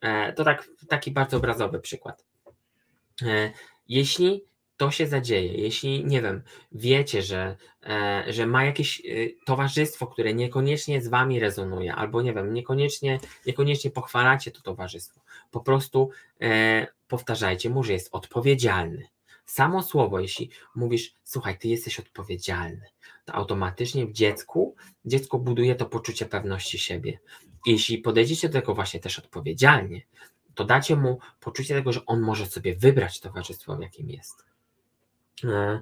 E, 0.00 0.32
to 0.32 0.44
tak, 0.44 0.68
taki 0.88 1.10
bardzo 1.10 1.36
obrazowy 1.36 1.80
przykład. 1.80 2.24
E, 3.22 3.52
jeśli 3.88 4.44
to 4.78 4.90
się 4.90 5.06
zadzieje, 5.06 5.54
jeśli 5.54 6.04
nie 6.04 6.22
wiem, 6.22 6.42
wiecie, 6.72 7.22
że, 7.22 7.56
e, 7.86 8.24
że 8.28 8.46
ma 8.46 8.64
jakieś 8.64 9.00
e, 9.00 9.04
towarzystwo, 9.44 10.06
które 10.06 10.34
niekoniecznie 10.34 11.02
z 11.02 11.08
wami 11.08 11.40
rezonuje, 11.40 11.94
albo 11.94 12.22
nie 12.22 12.34
wiem, 12.34 12.54
niekoniecznie, 12.54 13.20
niekoniecznie 13.46 13.90
pochwalacie 13.90 14.50
to 14.50 14.62
towarzystwo, 14.62 15.20
po 15.50 15.60
prostu 15.60 16.10
e, 16.40 16.86
powtarzajcie 17.08 17.70
mu, 17.70 17.84
że 17.84 17.92
jest 17.92 18.08
odpowiedzialny. 18.12 19.08
Samo 19.46 19.82
słowo, 19.82 20.20
jeśli 20.20 20.50
mówisz, 20.74 21.14
słuchaj, 21.24 21.58
ty 21.58 21.68
jesteś 21.68 22.00
odpowiedzialny, 22.00 22.86
to 23.24 23.34
automatycznie 23.34 24.06
w 24.06 24.12
dziecku, 24.12 24.76
dziecko 25.04 25.38
buduje 25.38 25.74
to 25.74 25.86
poczucie 25.86 26.26
pewności 26.26 26.78
siebie. 26.78 27.18
Jeśli 27.66 27.98
podejdziecie 27.98 28.48
do 28.48 28.60
tego 28.60 28.74
właśnie 28.74 29.00
też 29.00 29.18
odpowiedzialnie, 29.18 30.02
to 30.54 30.64
dacie 30.64 30.96
mu 30.96 31.18
poczucie 31.40 31.74
tego, 31.74 31.92
że 31.92 32.06
on 32.06 32.20
może 32.20 32.46
sobie 32.46 32.76
wybrać 32.76 33.20
towarzystwo, 33.20 33.76
w 33.76 33.80
jakim 33.80 34.10
jest. 34.10 34.47
E, 35.44 35.80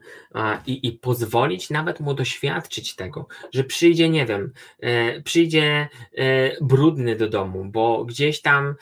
i, 0.66 0.88
i 0.88 0.92
pozwolić 0.92 1.70
nawet 1.70 2.00
mu 2.00 2.14
doświadczyć 2.14 2.94
tego, 2.94 3.26
że 3.52 3.64
przyjdzie, 3.64 4.09
nie 4.09 4.26
wiem, 4.26 4.52
e, 4.80 5.22
przyjdzie 5.22 5.88
e, 6.12 6.64
brudny 6.64 7.16
do 7.16 7.28
domu, 7.28 7.64
bo 7.64 8.04
gdzieś 8.04 8.42
tam, 8.42 8.74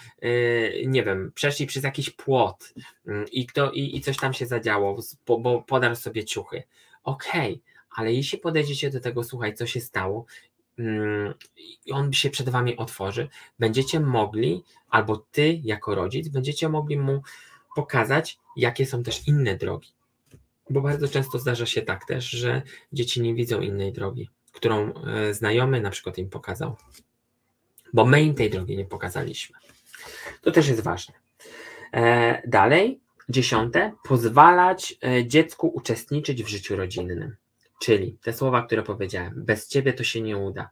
nie 0.86 1.02
wiem, 1.02 1.32
przeszli 1.34 1.66
przez 1.66 1.84
jakiś 1.84 2.10
płot 2.10 2.74
mm, 3.06 3.24
i, 3.32 3.46
kto, 3.46 3.72
i, 3.72 3.96
i 3.96 4.00
coś 4.00 4.16
tam 4.16 4.34
się 4.34 4.46
zadziało, 4.46 4.98
bo 5.26 5.62
podarł 5.62 5.94
sobie 5.94 6.24
ciuchy. 6.24 6.62
Okej, 7.04 7.52
okay, 7.52 7.60
ale 7.90 8.14
jeśli 8.14 8.38
podejdziecie 8.38 8.90
do 8.90 9.00
tego, 9.00 9.24
słuchaj, 9.24 9.54
co 9.54 9.66
się 9.66 9.80
stało, 9.80 10.24
mm, 10.78 11.34
i 11.86 11.92
on 11.92 12.12
się 12.12 12.30
przed 12.30 12.48
wami 12.48 12.76
otworzy, 12.76 13.28
będziecie 13.58 14.00
mogli, 14.00 14.64
albo 14.90 15.16
ty 15.16 15.60
jako 15.64 15.94
rodzic, 15.94 16.28
będziecie 16.28 16.68
mogli 16.68 16.98
mu 16.98 17.22
pokazać, 17.76 18.38
jakie 18.56 18.86
są 18.86 19.02
też 19.02 19.28
inne 19.28 19.56
drogi 19.56 19.94
bo 20.70 20.80
bardzo 20.80 21.08
często 21.08 21.38
zdarza 21.38 21.66
się 21.66 21.82
tak 21.82 22.04
też, 22.06 22.30
że 22.30 22.62
dzieci 22.92 23.22
nie 23.22 23.34
widzą 23.34 23.60
innej 23.60 23.92
drogi, 23.92 24.30
którą 24.52 24.94
e, 24.94 25.34
znajomy 25.34 25.80
na 25.80 25.90
przykład 25.90 26.18
im 26.18 26.30
pokazał, 26.30 26.76
bo 27.92 28.04
my 28.04 28.22
im 28.22 28.34
tej 28.34 28.50
drogi 28.50 28.76
nie 28.76 28.84
pokazaliśmy. 28.84 29.58
To 30.42 30.50
też 30.50 30.68
jest 30.68 30.80
ważne. 30.80 31.14
E, 31.92 32.42
dalej, 32.48 33.00
dziesiąte, 33.28 33.92
pozwalać 34.04 34.94
e, 35.04 35.26
dziecku 35.26 35.68
uczestniczyć 35.68 36.44
w 36.44 36.48
życiu 36.48 36.76
rodzinnym. 36.76 37.36
Czyli 37.80 38.18
te 38.22 38.32
słowa, 38.32 38.62
które 38.66 38.82
powiedziałem, 38.82 39.32
bez 39.36 39.68
ciebie 39.68 39.92
to 39.92 40.04
się 40.04 40.20
nie 40.20 40.36
uda. 40.36 40.70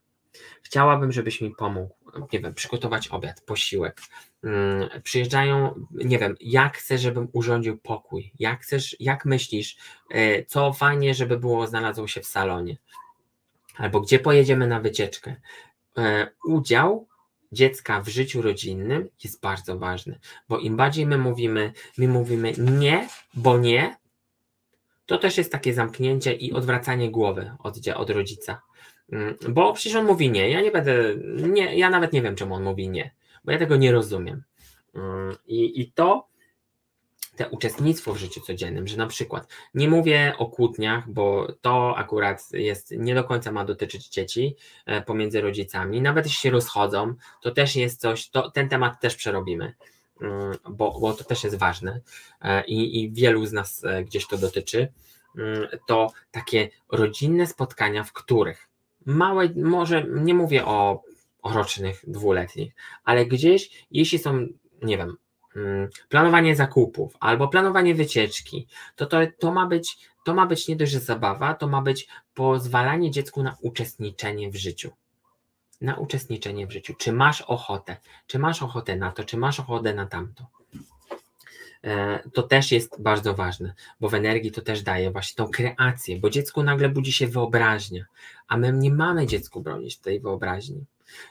Chciałabym, 0.62 1.12
żebyś 1.12 1.41
mi 1.41 1.51
pomógł, 1.51 1.95
nie 2.33 2.41
wiem, 2.41 2.55
przygotować 2.55 3.09
obiad, 3.09 3.41
posiłek. 3.41 4.01
Hmm, 4.43 4.89
przyjeżdżają, 5.03 5.87
nie 5.91 6.18
wiem, 6.18 6.35
jak 6.41 6.76
chcesz, 6.76 7.01
żebym 7.01 7.28
urządził 7.33 7.78
pokój, 7.78 8.33
jak 8.39 8.62
chcesz, 8.62 8.97
jak 9.01 9.24
myślisz, 9.24 9.76
e, 10.11 10.45
co 10.45 10.72
fajnie, 10.72 11.14
żeby 11.14 11.39
było, 11.39 11.66
znalazło 11.66 12.09
się 12.09 12.20
w 12.20 12.26
salonie, 12.26 12.76
albo 13.76 14.01
gdzie 14.01 14.18
pojedziemy 14.18 14.66
na 14.66 14.80
wycieczkę. 14.80 15.37
E, 15.99 16.30
udział 16.45 17.09
dziecka 17.53 18.01
w 18.01 18.09
życiu 18.09 18.43
rodzinnym 18.43 19.09
jest 19.24 19.41
bardzo 19.41 19.78
ważny, 19.78 20.18
bo 20.49 20.59
im 20.59 20.76
bardziej 20.76 21.07
my 21.07 21.18
mówimy, 21.18 21.72
my 21.99 22.09
mówimy 22.09 22.53
nie, 22.59 23.09
bo 23.35 23.59
nie, 23.59 23.97
to 25.07 25.18
też 25.18 25.39
jest 25.39 25.53
takie 25.53 25.74
zamknięcie 25.74 26.33
i 26.33 26.53
odwracanie 26.53 27.11
głowy 27.11 27.53
od, 27.59 27.89
od 27.95 28.11
rodzica. 28.11 28.62
Mm, 29.12 29.36
bo 29.48 29.72
przecież 29.72 29.94
on 29.94 30.07
mówi 30.07 30.30
nie, 30.30 30.50
ja 30.50 30.61
nie 30.61 30.70
będę, 30.70 31.14
nie, 31.36 31.76
ja 31.76 31.90
nawet 31.90 32.12
nie 32.12 32.22
wiem, 32.22 32.36
czemu 32.36 32.55
on 32.55 32.62
mówi 32.62 32.88
nie, 32.88 33.14
bo 33.44 33.53
ja 33.53 33.59
tego 33.59 33.76
nie 33.76 33.92
rozumiem. 33.92 34.42
Mm, 34.94 35.36
I, 35.46 35.80
i 35.80 35.92
to, 35.92 36.32
te 37.36 37.48
uczestnictwo 37.48 38.14
w 38.14 38.16
życiu 38.16 38.40
codziennym, 38.40 38.88
że 38.88 38.96
na 38.96 39.07
przykład 39.07 39.46
nie 39.74 39.88
mówię 39.88 40.34
o 40.38 40.46
kłótniach, 40.46 41.11
bo 41.11 41.53
to 41.61 41.96
akurat 41.96 42.53
jest, 42.53 42.90
nie 42.90 43.14
do 43.14 43.24
końca 43.24 43.53
ma 43.53 43.64
dotyczyć 43.64 44.09
dzieci 44.09 44.57
e, 44.86 45.03
pomiędzy 45.03 45.40
rodzicami, 45.40 46.00
nawet 46.00 46.26
jeśli 46.26 46.40
się 46.40 46.50
rozchodzą, 46.50 47.14
to 47.42 47.50
też 47.50 47.76
jest 47.76 48.00
coś, 48.00 48.30
to, 48.30 48.50
ten 48.50 48.68
temat 48.68 49.00
też 49.00 49.16
przerobimy, 49.16 49.74
mm, 50.20 50.57
bo, 50.70 51.00
bo 51.00 51.14
to 51.14 51.24
też 51.24 51.44
jest 51.44 51.57
ważne 51.57 52.00
e, 52.40 52.64
i, 52.64 53.03
i 53.03 53.12
wielu 53.12 53.46
z 53.46 53.53
nas 53.53 53.84
e, 53.84 54.05
gdzieś 54.05 54.26
to 54.26 54.38
dotyczy, 54.38 54.92
to 55.86 56.12
takie 56.30 56.68
rodzinne 56.90 57.46
spotkania, 57.46 58.05
w 58.05 58.12
których 58.12 58.68
małe, 59.07 59.48
może 59.57 60.05
nie 60.09 60.34
mówię 60.34 60.66
o, 60.66 61.03
rocznych, 61.44 62.05
dwuletnich, 62.07 62.74
ale 63.05 63.26
gdzieś, 63.26 63.86
jeśli 63.90 64.18
są, 64.18 64.46
nie 64.82 64.96
wiem, 64.98 65.16
mm, 65.57 65.88
planowanie 66.09 66.57
zakupów 66.57 67.16
albo 67.20 67.48
planowanie 67.48 67.95
wycieczki, 67.95 68.66
to, 68.96 69.07
to, 69.07 69.18
to, 69.38 69.53
ma 69.53 69.66
być, 69.66 69.99
to 70.24 70.34
ma 70.34 70.46
być 70.46 70.68
nie 70.68 70.76
dość, 70.76 70.92
że 70.92 71.00
zabawa, 71.00 71.54
to 71.54 71.68
ma 71.68 71.83
być 71.83 72.08
pozwalanie 72.34 73.11
dziecku 73.11 73.42
na 73.42 73.57
uczestniczenie 73.61 74.50
w 74.50 74.57
życiu. 74.57 74.91
Na 75.80 75.96
uczestniczenie 75.96 76.66
w 76.66 76.72
życiu. 76.72 76.95
Czy 76.99 77.12
masz 77.12 77.41
ochotę? 77.41 77.96
Czy 78.26 78.38
masz 78.38 78.62
ochotę 78.62 78.96
na 78.96 79.12
to? 79.12 79.24
Czy 79.24 79.37
masz 79.37 79.61
ochotę 79.61 79.95
na 79.95 80.07
tamto? 80.07 80.46
E, 81.84 82.21
to 82.33 82.42
też 82.42 82.72
jest 82.72 83.03
bardzo 83.03 83.34
ważne, 83.34 83.75
bo 84.00 84.09
w 84.09 84.14
energii 84.14 84.53
to 84.53 84.61
też 84.61 84.83
daje 84.83 85.11
właśnie 85.11 85.45
tą 85.45 85.50
kreację, 85.50 86.18
bo 86.18 86.30
dziecku 86.30 86.63
nagle 86.63 86.88
budzi 86.88 87.13
się 87.13 87.26
wyobraźnia, 87.26 88.04
a 88.49 88.57
my 88.57 88.72
nie 88.72 88.91
mamy 88.91 89.26
dziecku 89.26 89.61
bronić 89.61 89.99
tej 89.99 90.21
wyobraźni. 90.21 90.84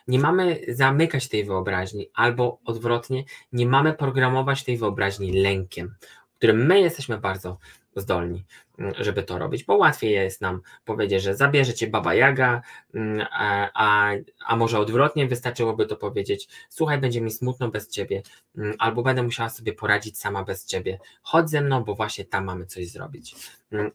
Nie 0.07 0.19
mamy 0.19 0.59
zamykać 0.67 1.27
tej 1.27 1.45
wyobraźni, 1.45 2.09
albo 2.13 2.59
odwrotnie, 2.65 3.23
nie 3.53 3.65
mamy 3.65 3.93
programować 3.93 4.63
tej 4.63 4.77
wyobraźni 4.77 5.41
lękiem, 5.41 5.95
którym 6.41 6.65
my 6.65 6.81
jesteśmy 6.81 7.17
bardzo 7.17 7.57
zdolni, 7.95 8.45
mm, 8.79 8.93
żeby 8.97 9.23
to 9.23 9.37
robić, 9.37 9.63
bo 9.63 9.77
łatwiej 9.77 10.11
jest 10.11 10.41
nam 10.41 10.61
powiedzieć, 10.85 11.23
że 11.23 11.35
zabierze 11.35 11.73
cię 11.73 11.87
baba 11.87 12.13
Jaga, 12.13 12.61
mm, 12.93 13.27
a, 13.31 14.11
a 14.45 14.55
może 14.55 14.79
odwrotnie 14.79 15.27
wystarczyłoby 15.27 15.85
to 15.85 15.95
powiedzieć, 15.95 16.47
słuchaj, 16.69 16.97
będzie 16.97 17.21
mi 17.21 17.31
smutno 17.31 17.69
bez 17.69 17.89
ciebie, 17.89 18.21
mm, 18.57 18.75
albo 18.79 19.03
będę 19.03 19.23
musiała 19.23 19.49
sobie 19.49 19.73
poradzić 19.73 20.19
sama 20.19 20.43
bez 20.43 20.65
ciebie, 20.65 20.99
chodź 21.21 21.49
ze 21.49 21.61
mną, 21.61 21.83
bo 21.83 21.95
właśnie 21.95 22.25
tam 22.25 22.45
mamy 22.45 22.65
coś 22.65 22.87
zrobić. 22.87 23.35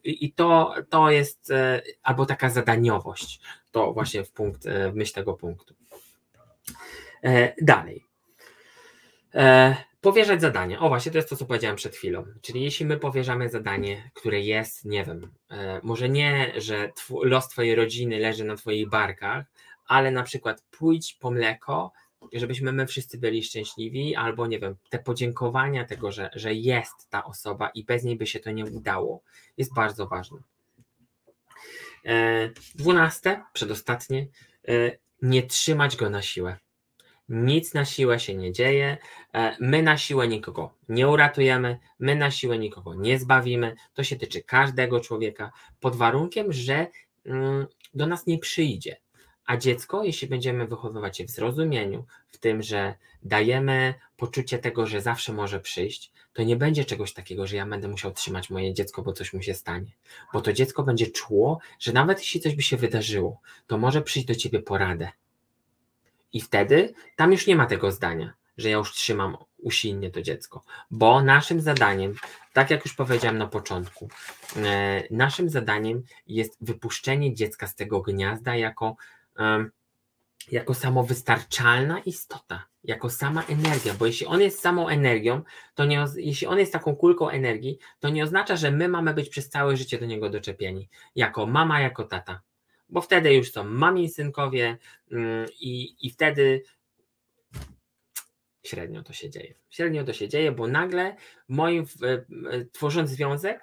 I, 0.05 0.25
i 0.25 0.33
to, 0.33 0.75
to 0.91 1.11
jest 1.11 1.51
e, 1.51 1.83
albo 2.03 2.27
taka 2.27 2.51
zadaniowość, 2.51 3.41
to 3.71 3.93
właśnie 3.93 4.25
w, 4.25 4.33
punkt, 4.33 4.67
e, 4.67 4.93
w 4.93 4.95
myśl 4.95 5.15
tego 5.15 5.35
punktu. 5.35 5.75
E. 9.37 9.77
Powierzać 10.01 10.41
zadanie. 10.41 10.81
O 10.81 10.89
właśnie, 10.89 11.13
to 11.13 11.19
jest 11.19 11.29
to, 11.31 11.37
co 11.37 11.47
powiedziałem 11.47 11.77
przed 11.77 11.97
chwilą. 11.97 12.25
Czyli 12.43 12.63
jeśli 12.63 12.87
my 12.87 12.97
powierzamy 12.97 13.49
zadanie, 13.49 14.11
które 14.15 14.41
jest, 14.41 14.85
nie 14.85 15.05
wiem, 15.05 15.33
e, 15.51 15.81
może 15.83 16.09
nie, 16.09 16.53
że 16.57 16.93
los 17.23 17.49
twojej 17.49 17.75
rodziny 17.75 18.19
leży 18.19 18.45
na 18.45 18.57
twoich 18.57 18.89
barkach, 18.89 19.45
ale 19.87 20.11
na 20.11 20.23
przykład 20.23 20.65
pójdź 20.71 21.15
po 21.15 21.31
mleko, 21.31 21.93
żebyśmy 22.33 22.73
my 22.73 22.87
wszyscy 22.87 23.19
byli 23.19 23.45
szczęśliwi, 23.45 24.17
albo 24.17 24.47
nie 24.47 24.59
wiem, 24.59 24.77
te 24.91 24.99
podziękowania 24.99 25.85
tego, 25.85 26.13
że, 26.13 26.31
że 26.35 26.55
jest 26.55 27.11
ta 27.11 27.25
osoba 27.25 27.69
i 27.69 27.85
bez 27.85 28.05
niej 28.05 28.17
by 28.17 28.27
się 28.27 28.41
to 28.41 28.51
nie 28.51 28.65
udało, 28.65 29.23
jest 29.57 29.75
bardzo 29.75 30.07
ważne. 30.07 30.39
E, 32.05 32.49
dwunaste, 32.75 33.43
przedostatnie, 33.53 34.27
nie 35.23 35.43
trzymać 35.43 35.97
go 35.97 36.11
na 36.11 36.23
siłę 36.23 36.57
Nic 37.29 37.75
na 37.75 37.85
siłę 37.85 38.21
się 38.21 38.35
nie 38.35 38.53
dzieje. 38.53 38.99
E, 39.35 39.57
my 39.61 39.83
na 39.83 39.99
siłę 39.99 40.29
nikogo 40.29 40.75
nie 40.89 41.09
uratujemy, 41.09 41.79
my 41.99 42.15
na 42.17 42.31
siłę 42.31 42.59
nikogo 42.59 42.95
nie 42.95 43.19
zbawimy. 43.19 43.75
To 43.95 44.05
się 44.05 44.17
tyczy 44.17 44.43
każdego 44.43 45.01
człowieka, 45.01 45.53
pod 45.81 45.97
warunkiem, 45.97 46.53
że 46.53 46.87
mm, 47.27 47.67
do 47.95 48.07
nas 48.07 48.27
nie 48.27 48.39
przyjdzie. 48.39 48.97
A 49.47 49.57
dziecko, 49.57 50.05
jeśli 50.05 50.29
będziemy 50.29 50.67
wychowywać 50.67 51.21
je 51.21 51.27
w 51.27 51.31
zrozumieniu, 51.31 52.05
w 52.29 52.39
tym, 52.39 52.63
że 52.63 52.95
dajemy 53.23 53.95
poczucie 54.17 54.59
tego, 54.59 54.87
że 54.87 55.01
zawsze 55.01 55.33
może 55.33 55.61
przyjść, 55.61 56.13
to 56.33 56.43
nie 56.43 56.57
będzie 56.57 56.85
czegoś 56.85 57.13
takiego, 57.13 57.47
że 57.47 57.57
ja 57.57 57.67
będę 57.67 57.89
musiał 57.89 58.13
trzymać 58.13 58.51
moje 58.51 58.75
dziecko, 58.75 59.03
bo 59.03 59.13
coś 59.13 59.33
mu 59.33 59.43
się 59.43 59.55
stanie. 59.55 59.91
Bo 60.33 60.41
to 60.41 60.53
dziecko 60.53 60.83
będzie 60.83 61.07
czuło, 61.07 61.59
że 61.79 61.93
nawet 61.93 62.19
jeśli 62.19 62.41
coś 62.41 62.55
by 62.55 62.63
się 62.63 62.77
wydarzyło, 62.77 63.41
to 63.67 63.79
może 63.79 64.03
przyjść 64.03 64.29
do 64.29 64.35
ciebie 64.35 64.63
poradę. 64.63 65.13
I 66.37 66.41
wtedy 66.41 66.95
tam 67.17 67.33
już 67.33 67.47
nie 67.47 67.57
ma 67.57 67.67
tego 67.67 67.93
zdania, 67.93 68.33
że 68.59 68.71
ja 68.71 68.77
już 68.77 68.93
trzymam 68.93 69.37
usilnie 69.59 70.11
to 70.11 70.23
dziecko, 70.23 70.63
bo 70.91 71.23
naszym 71.23 71.61
zadaniem, 71.61 72.15
tak 72.53 72.71
jak 72.71 72.85
już 72.85 72.95
powiedziałem 72.95 73.39
na 73.39 73.47
początku, 73.47 74.09
e, 74.57 75.03
naszym 75.11 75.51
zadaniem 75.51 76.03
jest 76.27 76.57
wypuszczenie 76.61 77.35
dziecka 77.35 77.67
z 77.67 77.75
tego 77.75 78.01
gniazda 78.01 78.57
jako 78.57 78.97
jako 80.51 80.75
samowystarczalna 80.75 81.99
istota, 81.99 82.67
jako 82.85 83.11
sama 83.11 83.43
energia, 83.43 83.95
bo 83.95 84.07
jeśli 84.07 84.27
on 84.27 84.41
jest 84.41 84.61
samą 84.61 84.89
energią, 84.89 85.43
to 85.75 85.85
nie, 85.85 86.05
jeśli 86.17 86.47
on 86.47 86.59
jest 86.59 86.73
taką 86.73 86.97
kulką 86.97 87.29
energii, 87.29 87.79
to 88.01 88.09
nie 88.09 88.25
oznacza, 88.25 88.57
że 88.57 88.71
my 88.71 88.89
mamy 88.89 89.15
być 89.15 89.29
przez 89.29 89.49
całe 89.49 89.77
życie 89.77 89.99
do 89.99 90.07
niego 90.07 90.31
doczepieni, 90.31 90.89
jako 91.15 91.47
mama, 91.47 91.81
jako 91.81 92.05
tata, 92.05 92.41
bo 92.89 93.01
wtedy 93.01 93.35
już 93.35 93.53
są 93.53 93.65
mami 93.65 94.09
synkowie 94.09 94.79
mm, 95.13 95.47
i, 95.61 95.97
i 96.07 96.11
wtedy 96.11 96.63
średnio 98.65 99.03
to 99.03 99.13
się 99.13 99.31
dzieje. 99.31 99.55
Średnio 99.71 100.05
to 100.05 100.13
się 100.13 100.29
dzieje, 100.29 100.53
bo 100.53 100.67
nagle 100.67 101.17
moim, 101.49 101.85
tworząc 102.73 103.11
związek, 103.11 103.61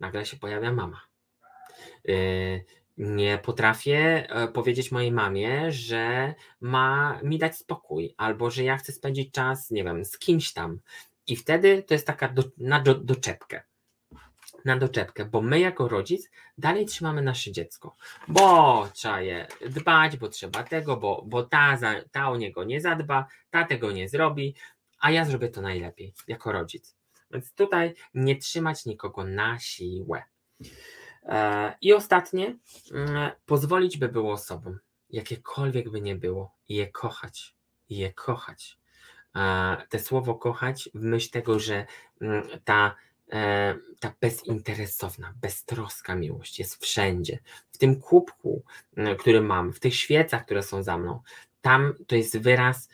nagle 0.00 0.26
się 0.26 0.36
pojawia 0.36 0.72
mama. 0.72 1.00
Y, 2.08 2.64
nie 2.96 3.38
potrafię 3.38 4.26
e, 4.30 4.48
powiedzieć 4.48 4.92
mojej 4.92 5.12
mamie, 5.12 5.72
że 5.72 6.34
ma 6.60 7.20
mi 7.22 7.38
dać 7.38 7.56
spokój, 7.56 8.14
albo 8.16 8.50
że 8.50 8.64
ja 8.64 8.76
chcę 8.76 8.92
spędzić 8.92 9.32
czas, 9.32 9.70
nie 9.70 9.84
wiem, 9.84 10.04
z 10.04 10.18
kimś 10.18 10.52
tam. 10.52 10.80
I 11.26 11.36
wtedy 11.36 11.82
to 11.82 11.94
jest 11.94 12.06
taka 12.06 12.28
do, 12.28 12.42
na 12.58 12.80
do, 12.80 12.94
doczepkę. 12.94 13.62
Na 14.66 14.76
doczepkę, 14.76 15.24
bo 15.24 15.42
my 15.42 15.60
jako 15.60 15.88
rodzic 15.88 16.30
dalej 16.58 16.86
trzymamy 16.86 17.22
nasze 17.22 17.52
dziecko, 17.52 17.96
bo 18.28 18.88
trzeba 18.94 19.20
je 19.20 19.46
dbać, 19.68 20.16
bo 20.16 20.28
trzeba 20.28 20.64
tego, 20.64 20.96
bo, 20.96 21.24
bo 21.26 21.42
ta, 21.42 21.76
za, 21.76 21.94
ta 22.10 22.30
o 22.30 22.36
niego 22.36 22.64
nie 22.64 22.80
zadba, 22.80 23.26
ta 23.50 23.64
tego 23.64 23.92
nie 23.92 24.08
zrobi, 24.08 24.54
a 24.98 25.10
ja 25.10 25.24
zrobię 25.24 25.48
to 25.48 25.60
najlepiej 25.60 26.14
jako 26.28 26.52
rodzic. 26.52 26.96
Więc 27.30 27.54
tutaj 27.54 27.94
nie 28.14 28.36
trzymać 28.36 28.86
nikogo 28.86 29.24
na 29.24 29.58
siłę. 29.58 30.22
E, 31.22 31.74
I 31.80 31.92
ostatnie, 31.92 32.56
mm, 32.92 33.30
pozwolić 33.46 33.98
by 33.98 34.08
było 34.08 34.32
osobom, 34.32 34.78
jakiekolwiek 35.10 35.90
by 35.90 36.00
nie 36.00 36.16
było, 36.16 36.54
je 36.68 36.86
kochać, 36.92 37.54
je 37.88 38.12
kochać. 38.12 38.78
E, 39.36 39.76
te 39.88 39.98
słowo 39.98 40.34
kochać 40.34 40.90
w 40.94 41.02
myśl 41.02 41.30
tego, 41.30 41.58
że 41.58 41.86
mm, 42.20 42.42
ta, 42.64 42.96
ta 44.00 44.14
bezinteresowna, 44.20 45.34
beztroska 45.40 46.14
miłość 46.14 46.58
jest 46.58 46.84
wszędzie. 46.84 47.38
W 47.72 47.78
tym 47.78 48.00
kubku, 48.00 48.62
który 49.18 49.40
mam, 49.40 49.72
w 49.72 49.80
tych 49.80 49.94
świecach, 49.94 50.44
które 50.44 50.62
są 50.62 50.82
za 50.82 50.98
mną, 50.98 51.20
tam 51.60 51.94
to 52.06 52.16
jest 52.16 52.38
wyraz 52.38 52.88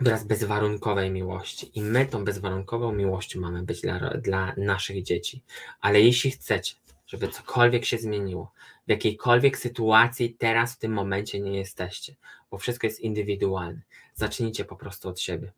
wyraz 0.00 0.24
bezwarunkowej 0.24 1.10
miłości. 1.10 1.70
I 1.74 1.82
my 1.82 2.06
tą 2.06 2.24
bezwarunkową 2.24 2.92
miłością 2.92 3.40
mamy 3.40 3.62
być 3.62 3.80
dla, 3.80 3.98
dla 3.98 4.54
naszych 4.56 5.02
dzieci. 5.02 5.42
Ale 5.80 6.00
jeśli 6.00 6.30
chcecie, 6.30 6.74
żeby 7.06 7.28
cokolwiek 7.28 7.84
się 7.84 7.98
zmieniło. 7.98 8.52
W 8.86 8.90
jakiejkolwiek 8.90 9.58
sytuacji 9.58 10.34
teraz, 10.34 10.74
w 10.74 10.78
tym 10.78 10.92
momencie 10.92 11.40
nie 11.40 11.58
jesteście, 11.58 12.14
bo 12.50 12.58
wszystko 12.58 12.86
jest 12.86 13.00
indywidualne. 13.00 13.80
Zacznijcie 14.14 14.64
po 14.64 14.76
prostu 14.76 15.08
od 15.08 15.20
siebie. 15.20 15.52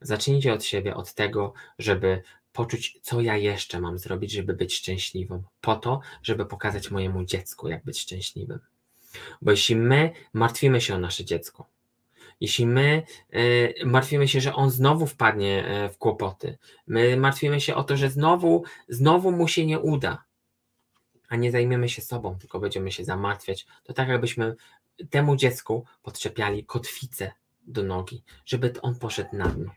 Zacznijcie 0.00 0.52
od 0.52 0.64
siebie, 0.64 0.96
od 0.96 1.14
tego, 1.14 1.52
żeby 1.78 2.22
poczuć, 2.52 2.98
co 3.02 3.20
ja 3.20 3.36
jeszcze 3.36 3.80
mam 3.80 3.98
zrobić, 3.98 4.32
żeby 4.32 4.54
być 4.54 4.74
szczęśliwą, 4.74 5.42
po 5.60 5.76
to, 5.76 6.00
żeby 6.22 6.46
pokazać 6.46 6.90
mojemu 6.90 7.24
dziecku, 7.24 7.68
jak 7.68 7.84
być 7.84 8.00
szczęśliwym. 8.00 8.58
Bo 9.42 9.50
jeśli 9.50 9.76
my 9.76 10.12
martwimy 10.32 10.80
się 10.80 10.94
o 10.94 10.98
nasze 10.98 11.24
dziecko, 11.24 11.66
jeśli 12.40 12.66
my 12.66 13.02
y, 13.34 13.74
martwimy 13.84 14.28
się, 14.28 14.40
że 14.40 14.54
on 14.54 14.70
znowu 14.70 15.06
wpadnie 15.06 15.84
y, 15.86 15.88
w 15.88 15.98
kłopoty, 15.98 16.58
my 16.86 17.16
martwimy 17.16 17.60
się 17.60 17.74
o 17.74 17.84
to, 17.84 17.96
że 17.96 18.10
znowu, 18.10 18.64
znowu 18.88 19.32
mu 19.32 19.48
się 19.48 19.66
nie 19.66 19.78
uda, 19.78 20.24
a 21.28 21.36
nie 21.36 21.50
zajmiemy 21.50 21.88
się 21.88 22.02
sobą, 22.02 22.38
tylko 22.38 22.60
będziemy 22.60 22.92
się 22.92 23.04
zamartwiać, 23.04 23.66
to 23.84 23.92
tak 23.92 24.08
jakbyśmy 24.08 24.56
temu 25.10 25.36
dziecku 25.36 25.84
podczepiali 26.02 26.64
kotwicę 26.64 27.32
do 27.66 27.82
nogi, 27.82 28.22
żeby 28.46 28.72
on 28.82 28.98
poszedł 28.98 29.36
na 29.36 29.48
dno. 29.48 29.70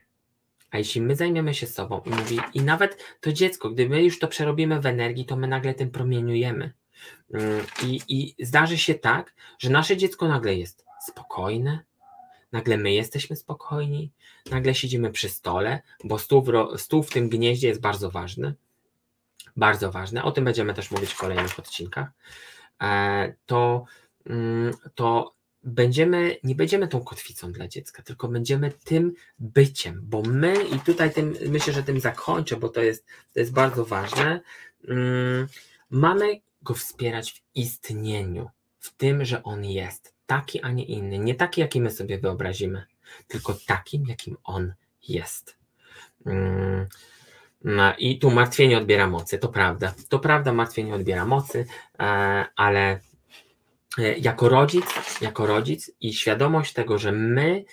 A 0.74 0.78
jeśli 0.78 1.02
my 1.02 1.16
zajmiemy 1.16 1.54
się 1.54 1.68
sobą 1.68 2.02
i 2.06 2.10
mówi, 2.10 2.40
i 2.54 2.62
nawet 2.62 3.04
to 3.22 3.34
dziecko, 3.34 3.70
gdy 3.70 3.90
my 3.90 4.04
już 4.04 4.20
to 4.20 4.28
przerobimy 4.28 4.82
w 4.82 4.86
energii, 4.86 5.26
to 5.26 5.36
my 5.36 5.48
nagle 5.48 5.74
tym 5.74 5.92
promieniujemy. 5.92 6.74
Mm, 7.34 7.66
I, 7.84 8.02
I 8.08 8.46
zdarzy 8.46 8.78
się 8.78 8.94
tak, 8.94 9.34
że 9.60 9.70
nasze 9.70 9.98
dziecko 9.98 10.28
nagle 10.28 10.56
jest 10.56 10.86
spokojne, 11.08 11.80
nagle 12.52 12.78
my 12.78 12.94
jesteśmy 12.94 13.36
spokojni, 13.36 14.12
nagle 14.52 14.76
siedzimy 14.76 15.12
przy 15.12 15.30
stole, 15.30 15.82
bo 16.04 16.20
stół 16.20 16.42
w, 16.42 16.52
stół 16.78 17.04
w 17.04 17.10
tym 17.10 17.30
gnieździe 17.30 17.68
jest 17.68 17.82
bardzo 17.82 18.12
ważny 18.12 18.54
bardzo 19.58 19.92
ważne, 19.92 20.24
o 20.24 20.32
tym 20.32 20.46
będziemy 20.46 20.74
też 20.74 20.92
mówić 20.92 21.14
w 21.14 21.18
kolejnych 21.18 21.60
odcinkach, 21.60 22.08
e, 22.82 23.34
to, 23.46 23.86
mm, 24.26 24.74
to 24.96 25.34
będziemy, 25.64 26.38
nie 26.44 26.56
będziemy 26.56 26.88
tą 26.88 27.04
kotwicą 27.04 27.52
dla 27.52 27.68
dziecka, 27.68 28.04
tylko 28.04 28.28
będziemy 28.28 28.72
tym 28.72 29.14
byciem, 29.40 30.02
bo 30.04 30.22
my, 30.22 30.64
i 30.64 30.80
tutaj 30.80 31.14
tym, 31.14 31.36
myślę, 31.50 31.74
że 31.74 31.84
tym 31.84 32.00
zakończę, 32.00 32.58
bo 32.58 32.70
to 32.70 32.82
jest, 32.82 33.06
to 33.34 33.40
jest 33.40 33.54
bardzo 33.54 33.86
ważne, 33.86 34.42
mm, 34.88 35.48
mamy 35.90 36.42
go 36.62 36.74
wspierać 36.74 37.34
w 37.34 37.42
istnieniu, 37.56 38.50
w 38.80 38.96
tym, 38.96 39.26
że 39.26 39.44
on 39.44 39.66
jest 39.66 40.14
taki, 40.26 40.62
a 40.62 40.72
nie 40.72 40.86
inny, 40.86 41.20
nie 41.20 41.36
taki, 41.36 41.62
jaki 41.62 41.82
my 41.82 41.92
sobie 41.92 42.20
wyobrazimy, 42.20 42.86
tylko 43.28 43.56
takim, 43.68 44.06
jakim 44.08 44.38
on 44.44 44.74
jest. 45.08 45.58
Mm, 46.26 46.88
no 47.64 47.96
I 47.98 48.20
tu 48.20 48.32
martwienie 48.32 48.78
odbiera 48.78 49.08
mocy, 49.08 49.38
to 49.38 49.50
prawda. 49.50 49.94
To 50.10 50.20
prawda, 50.20 50.54
martwienie 50.54 50.96
odbiera 50.96 51.26
mocy, 51.26 51.66
e, 52.00 52.04
ale 52.56 53.00
jako 53.98 54.50
rodzic, 54.50 54.86
jako 55.22 55.46
rodzic 55.46 55.92
i 56.02 56.14
świadomość 56.14 56.74
tego, 56.74 56.98
że 56.98 57.12
my 57.12 57.66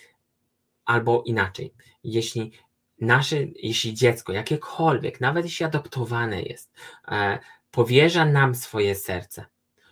albo 0.84 1.22
inaczej, 1.26 1.74
jeśli 2.04 2.52
nasze, 3.00 3.36
jeśli 3.62 3.94
dziecko, 3.94 4.32
jakiekolwiek, 4.32 5.20
nawet 5.20 5.44
jeśli 5.44 5.66
adoptowane 5.66 6.42
jest, 6.42 6.72
e, 7.08 7.38
powierza 7.70 8.24
nam 8.24 8.54
swoje 8.54 8.94
serce, 8.94 9.46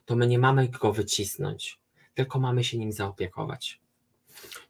to 0.04 0.16
my 0.16 0.26
nie 0.26 0.38
mamy 0.38 0.68
go 0.68 0.92
wycisnąć, 0.92 1.80
tylko 2.14 2.38
mamy 2.38 2.64
się 2.64 2.78
nim 2.78 2.92
zaopiekować. 2.92 3.80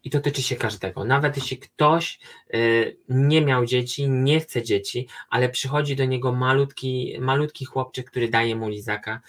I 0.03 0.09
to 0.09 0.19
tyczy 0.19 0.41
się 0.41 0.55
każdego. 0.55 1.05
Nawet 1.05 1.37
jeśli 1.37 1.57
ktoś 1.57 2.19
y, 2.53 2.97
nie 3.09 3.41
miał 3.41 3.65
dzieci, 3.65 4.09
nie 4.09 4.39
chce 4.39 4.63
dzieci, 4.63 5.07
ale 5.29 5.49
przychodzi 5.49 5.95
do 5.95 6.05
niego 6.05 6.31
malutki, 6.31 7.17
malutki 7.19 7.65
chłopczyk, 7.65 8.11
który 8.11 8.29
daje 8.29 8.55
mu 8.55 8.69
lizaka 8.69 9.21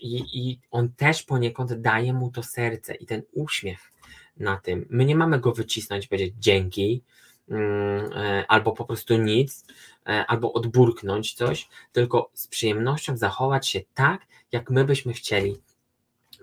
i, 0.00 0.24
i 0.34 0.58
on 0.70 0.92
też 0.92 1.22
poniekąd 1.22 1.72
daje 1.72 2.12
mu 2.12 2.30
to 2.30 2.42
serce 2.42 2.94
i 2.94 3.06
ten 3.06 3.22
uśmiech 3.32 3.92
na 4.36 4.56
tym. 4.56 4.86
My 4.90 5.04
nie 5.04 5.16
mamy 5.16 5.40
go 5.40 5.52
wycisnąć, 5.52 6.06
powiedzieć 6.06 6.34
dzięki, 6.38 7.02
mm, 7.48 8.12
e, 8.12 8.44
albo 8.48 8.72
po 8.72 8.84
prostu 8.84 9.16
nic, 9.16 9.66
e, 10.06 10.26
albo 10.26 10.52
odburknąć 10.52 11.34
coś, 11.34 11.68
tylko 11.92 12.30
z 12.34 12.46
przyjemnością 12.46 13.16
zachować 13.16 13.68
się 13.68 13.80
tak, 13.94 14.26
jak 14.52 14.70
my 14.70 14.84
byśmy 14.84 15.12
chcieli 15.12 15.56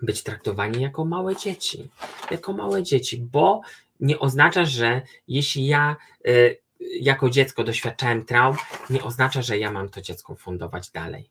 być 0.02 0.22
traktowani 0.22 0.82
jako 0.82 1.04
małe 1.04 1.36
dzieci, 1.36 1.90
jako 2.30 2.52
małe 2.52 2.82
dzieci, 2.82 3.18
bo 3.18 3.60
nie 4.00 4.18
oznacza, 4.18 4.64
że 4.64 5.02
jeśli 5.28 5.66
ja 5.66 5.96
y, 6.26 6.58
jako 7.00 7.30
dziecko 7.30 7.64
doświadczałem 7.64 8.24
traum, 8.24 8.56
nie 8.90 9.02
oznacza, 9.02 9.42
że 9.42 9.58
ja 9.58 9.72
mam 9.72 9.88
to 9.88 10.02
dziecko 10.02 10.34
fundować 10.34 10.90
dalej. 10.90 11.30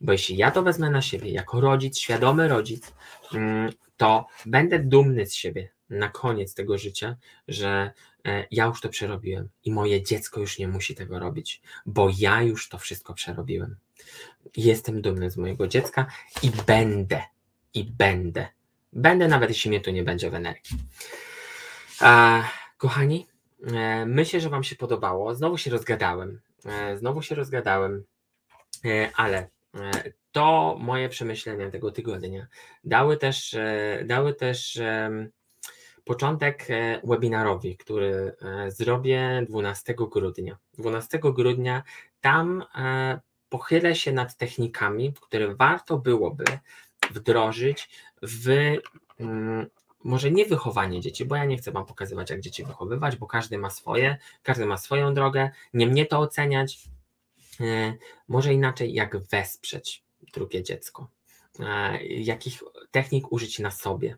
Bo 0.00 0.12
jeśli 0.12 0.36
ja 0.36 0.50
to 0.50 0.62
wezmę 0.62 0.90
na 0.90 1.02
siebie 1.02 1.30
jako 1.30 1.60
rodzic, 1.60 1.98
świadomy 1.98 2.48
rodzic, 2.48 2.92
mm, 3.34 3.72
to 3.96 4.26
będę 4.46 4.78
dumny 4.78 5.26
z 5.26 5.34
siebie 5.34 5.68
na 5.90 6.08
koniec 6.08 6.54
tego 6.54 6.78
życia, 6.78 7.16
że 7.48 7.92
e, 8.24 8.46
ja 8.50 8.64
już 8.64 8.80
to 8.80 8.88
przerobiłem 8.88 9.48
i 9.64 9.72
moje 9.72 10.02
dziecko 10.02 10.40
już 10.40 10.58
nie 10.58 10.68
musi 10.68 10.94
tego 10.94 11.18
robić, 11.18 11.62
bo 11.86 12.10
ja 12.18 12.42
już 12.42 12.68
to 12.68 12.78
wszystko 12.78 13.14
przerobiłem. 13.14 13.76
Jestem 14.56 15.02
dumny 15.02 15.30
z 15.30 15.36
mojego 15.36 15.68
dziecka 15.68 16.06
i 16.42 16.50
będę 16.66 17.22
i 17.74 17.84
będę. 17.84 18.48
Będę 18.92 19.28
nawet 19.28 19.50
jeśli 19.50 19.68
mnie 19.68 19.80
tu 19.80 19.90
nie 19.90 20.02
będzie 20.02 20.30
w 20.30 20.34
energii. 20.34 20.78
A, 22.00 22.42
kochani, 22.76 23.26
e, 23.66 24.06
myślę, 24.06 24.40
że 24.40 24.48
Wam 24.48 24.64
się 24.64 24.76
podobało. 24.76 25.34
Znowu 25.34 25.58
się 25.58 25.70
rozgadałem. 25.70 26.40
E, 26.66 26.96
znowu 26.96 27.22
się 27.22 27.34
rozgadałem, 27.34 28.04
e, 28.84 29.10
ale 29.16 29.48
to 30.32 30.76
moje 30.80 31.08
przemyślenia 31.08 31.70
tego 31.70 31.90
tygodnia 31.90 32.46
dały 32.84 33.16
też, 33.16 33.56
dały 34.04 34.34
też 34.34 34.80
początek 36.04 36.66
webinarowi, 37.04 37.76
który 37.76 38.36
zrobię 38.68 39.44
12 39.48 39.94
grudnia. 40.10 40.58
12 40.78 41.18
grudnia 41.22 41.82
tam 42.20 42.64
pochylę 43.48 43.94
się 43.94 44.12
nad 44.12 44.36
technikami, 44.36 45.14
które 45.20 45.54
warto 45.54 45.98
byłoby 45.98 46.44
wdrożyć 47.10 47.88
w 48.22 48.76
mm, 49.20 49.66
może 50.04 50.30
nie 50.30 50.46
wychowanie 50.46 51.00
dzieci, 51.00 51.24
bo 51.24 51.36
ja 51.36 51.44
nie 51.44 51.56
chcę 51.56 51.72
Wam 51.72 51.86
pokazywać, 51.86 52.30
jak 52.30 52.40
dzieci 52.40 52.64
wychowywać, 52.64 53.16
bo 53.16 53.26
każdy 53.26 53.58
ma 53.58 53.70
swoje, 53.70 54.18
każdy 54.42 54.66
ma 54.66 54.76
swoją 54.76 55.14
drogę, 55.14 55.50
nie 55.74 55.86
mnie 55.86 56.06
to 56.06 56.18
oceniać. 56.18 56.78
E, 57.60 57.94
może 58.28 58.54
inaczej, 58.54 58.94
jak 58.94 59.18
wesprzeć 59.18 60.04
drugie 60.34 60.62
dziecko, 60.62 61.08
e, 61.60 62.04
jakich 62.06 62.62
technik 62.90 63.32
użyć 63.32 63.58
na 63.58 63.70
sobie, 63.70 64.16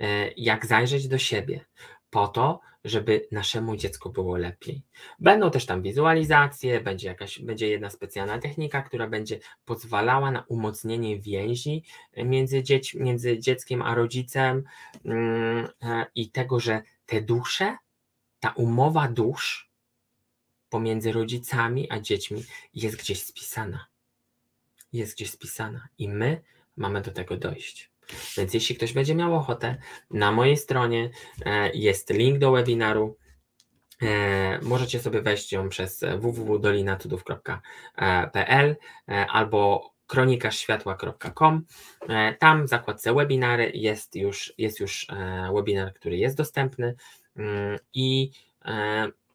e, 0.00 0.30
jak 0.36 0.66
zajrzeć 0.66 1.08
do 1.08 1.18
siebie, 1.18 1.64
po 2.10 2.28
to, 2.28 2.60
żeby 2.84 3.28
naszemu 3.32 3.76
dziecku 3.76 4.10
było 4.10 4.36
lepiej. 4.36 4.82
Będą 5.18 5.50
też 5.50 5.66
tam 5.66 5.82
wizualizacje, 5.82 6.80
będzie 6.80 7.08
jakaś, 7.08 7.38
będzie 7.38 7.68
jedna 7.68 7.90
specjalna 7.90 8.38
technika, 8.38 8.82
która 8.82 9.08
będzie 9.08 9.38
pozwalała 9.64 10.30
na 10.30 10.44
umocnienie 10.48 11.20
więzi 11.20 11.84
między, 12.16 12.62
dzieć, 12.62 12.94
między 12.94 13.38
dzieckiem 13.38 13.82
a 13.82 13.94
rodzicem 13.94 14.64
mm, 15.04 15.68
e, 15.82 16.06
i 16.14 16.30
tego, 16.30 16.60
że 16.60 16.82
te 17.06 17.22
dusze, 17.22 17.76
ta 18.40 18.50
umowa 18.50 19.08
dusz 19.08 19.70
pomiędzy 20.68 21.12
rodzicami 21.12 21.90
a 21.90 22.00
dziećmi 22.00 22.44
jest 22.74 22.96
gdzieś 22.96 23.22
spisana. 23.22 23.86
Jest 24.92 25.14
gdzieś 25.14 25.30
spisana 25.30 25.88
i 25.98 26.08
my 26.08 26.42
mamy 26.76 27.00
do 27.00 27.10
tego 27.10 27.36
dojść. 27.36 27.93
Więc 28.36 28.54
jeśli 28.54 28.76
ktoś 28.76 28.92
będzie 28.92 29.14
miał 29.14 29.34
ochotę, 29.34 29.76
na 30.10 30.32
mojej 30.32 30.56
stronie 30.56 31.10
e, 31.44 31.70
jest 31.74 32.10
link 32.10 32.38
do 32.38 32.52
webinaru. 32.52 33.16
E, 34.02 34.58
możecie 34.62 35.00
sobie 35.00 35.22
wejść 35.22 35.52
ją 35.52 35.68
przez 35.68 36.04
www.dolinacudów.pl 36.18 38.76
e, 39.08 39.26
albo 39.26 39.90
kronikaświatła.com. 40.06 41.64
Tam 42.38 42.66
w 42.66 42.68
zakładce 42.68 43.14
webinary 43.14 43.70
jest 43.74 44.16
już, 44.16 44.54
jest 44.58 44.80
już 44.80 45.06
webinar, 45.54 45.94
który 45.94 46.16
jest 46.16 46.36
dostępny 46.36 46.94
mm, 47.36 47.78
i 47.94 48.30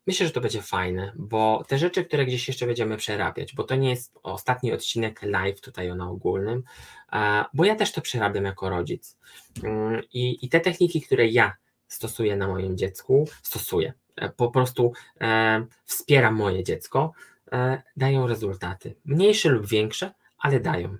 Myślę, 0.07 0.25
że 0.25 0.31
to 0.31 0.41
będzie 0.41 0.61
fajne, 0.61 1.13
bo 1.15 1.63
te 1.67 1.77
rzeczy, 1.77 2.05
które 2.05 2.25
gdzieś 2.25 2.47
jeszcze 2.47 2.65
będziemy 2.65 2.97
przerabiać, 2.97 3.55
bo 3.55 3.63
to 3.63 3.75
nie 3.75 3.89
jest 3.89 4.19
ostatni 4.23 4.73
odcinek 4.73 5.21
live 5.21 5.61
tutaj 5.61 5.95
na 5.95 6.09
ogólnym, 6.09 6.63
bo 7.53 7.65
ja 7.65 7.75
też 7.75 7.91
to 7.91 8.01
przerabiam 8.01 8.45
jako 8.45 8.69
rodzic. 8.69 9.17
Mm, 9.63 10.01
I, 10.13 10.45
i 10.45 10.49
te 10.49 10.59
techniki, 10.59 11.01
które 11.01 11.27
ja 11.27 11.53
stosuję 11.87 12.35
na 12.35 12.47
moim 12.47 12.77
dziecku, 12.77 13.27
stosuję, 13.43 13.93
e, 14.15 14.29
po 14.29 14.51
prostu 14.51 14.93
e, 15.21 15.65
wspieram 15.85 16.35
moje 16.35 16.63
dziecko, 16.63 17.11
e, 17.51 17.81
dają 17.97 18.27
rezultaty. 18.27 18.95
Mniejsze 19.05 19.49
lub 19.49 19.67
większe, 19.67 20.13
ale 20.37 20.59
dają. 20.59 20.97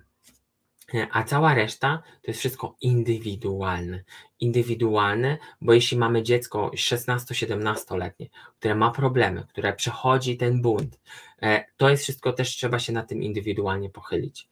A 1.10 1.24
cała 1.24 1.54
reszta 1.54 2.02
to 2.22 2.30
jest 2.30 2.40
wszystko 2.40 2.76
indywidualne. 2.80 4.04
Indywidualne, 4.40 5.38
bo 5.60 5.72
jeśli 5.72 5.98
mamy 5.98 6.22
dziecko 6.22 6.70
16-17-letnie, 6.74 8.26
które 8.58 8.74
ma 8.74 8.90
problemy, 8.90 9.46
które 9.48 9.72
przechodzi 9.72 10.36
ten 10.36 10.62
bunt, 10.62 11.00
e, 11.42 11.64
to 11.76 11.90
jest 11.90 12.02
wszystko 12.02 12.32
też 12.32 12.48
trzeba 12.48 12.78
się 12.78 12.92
na 12.92 13.02
tym 13.02 13.22
indywidualnie 13.22 13.90
pochylić. 13.90 14.48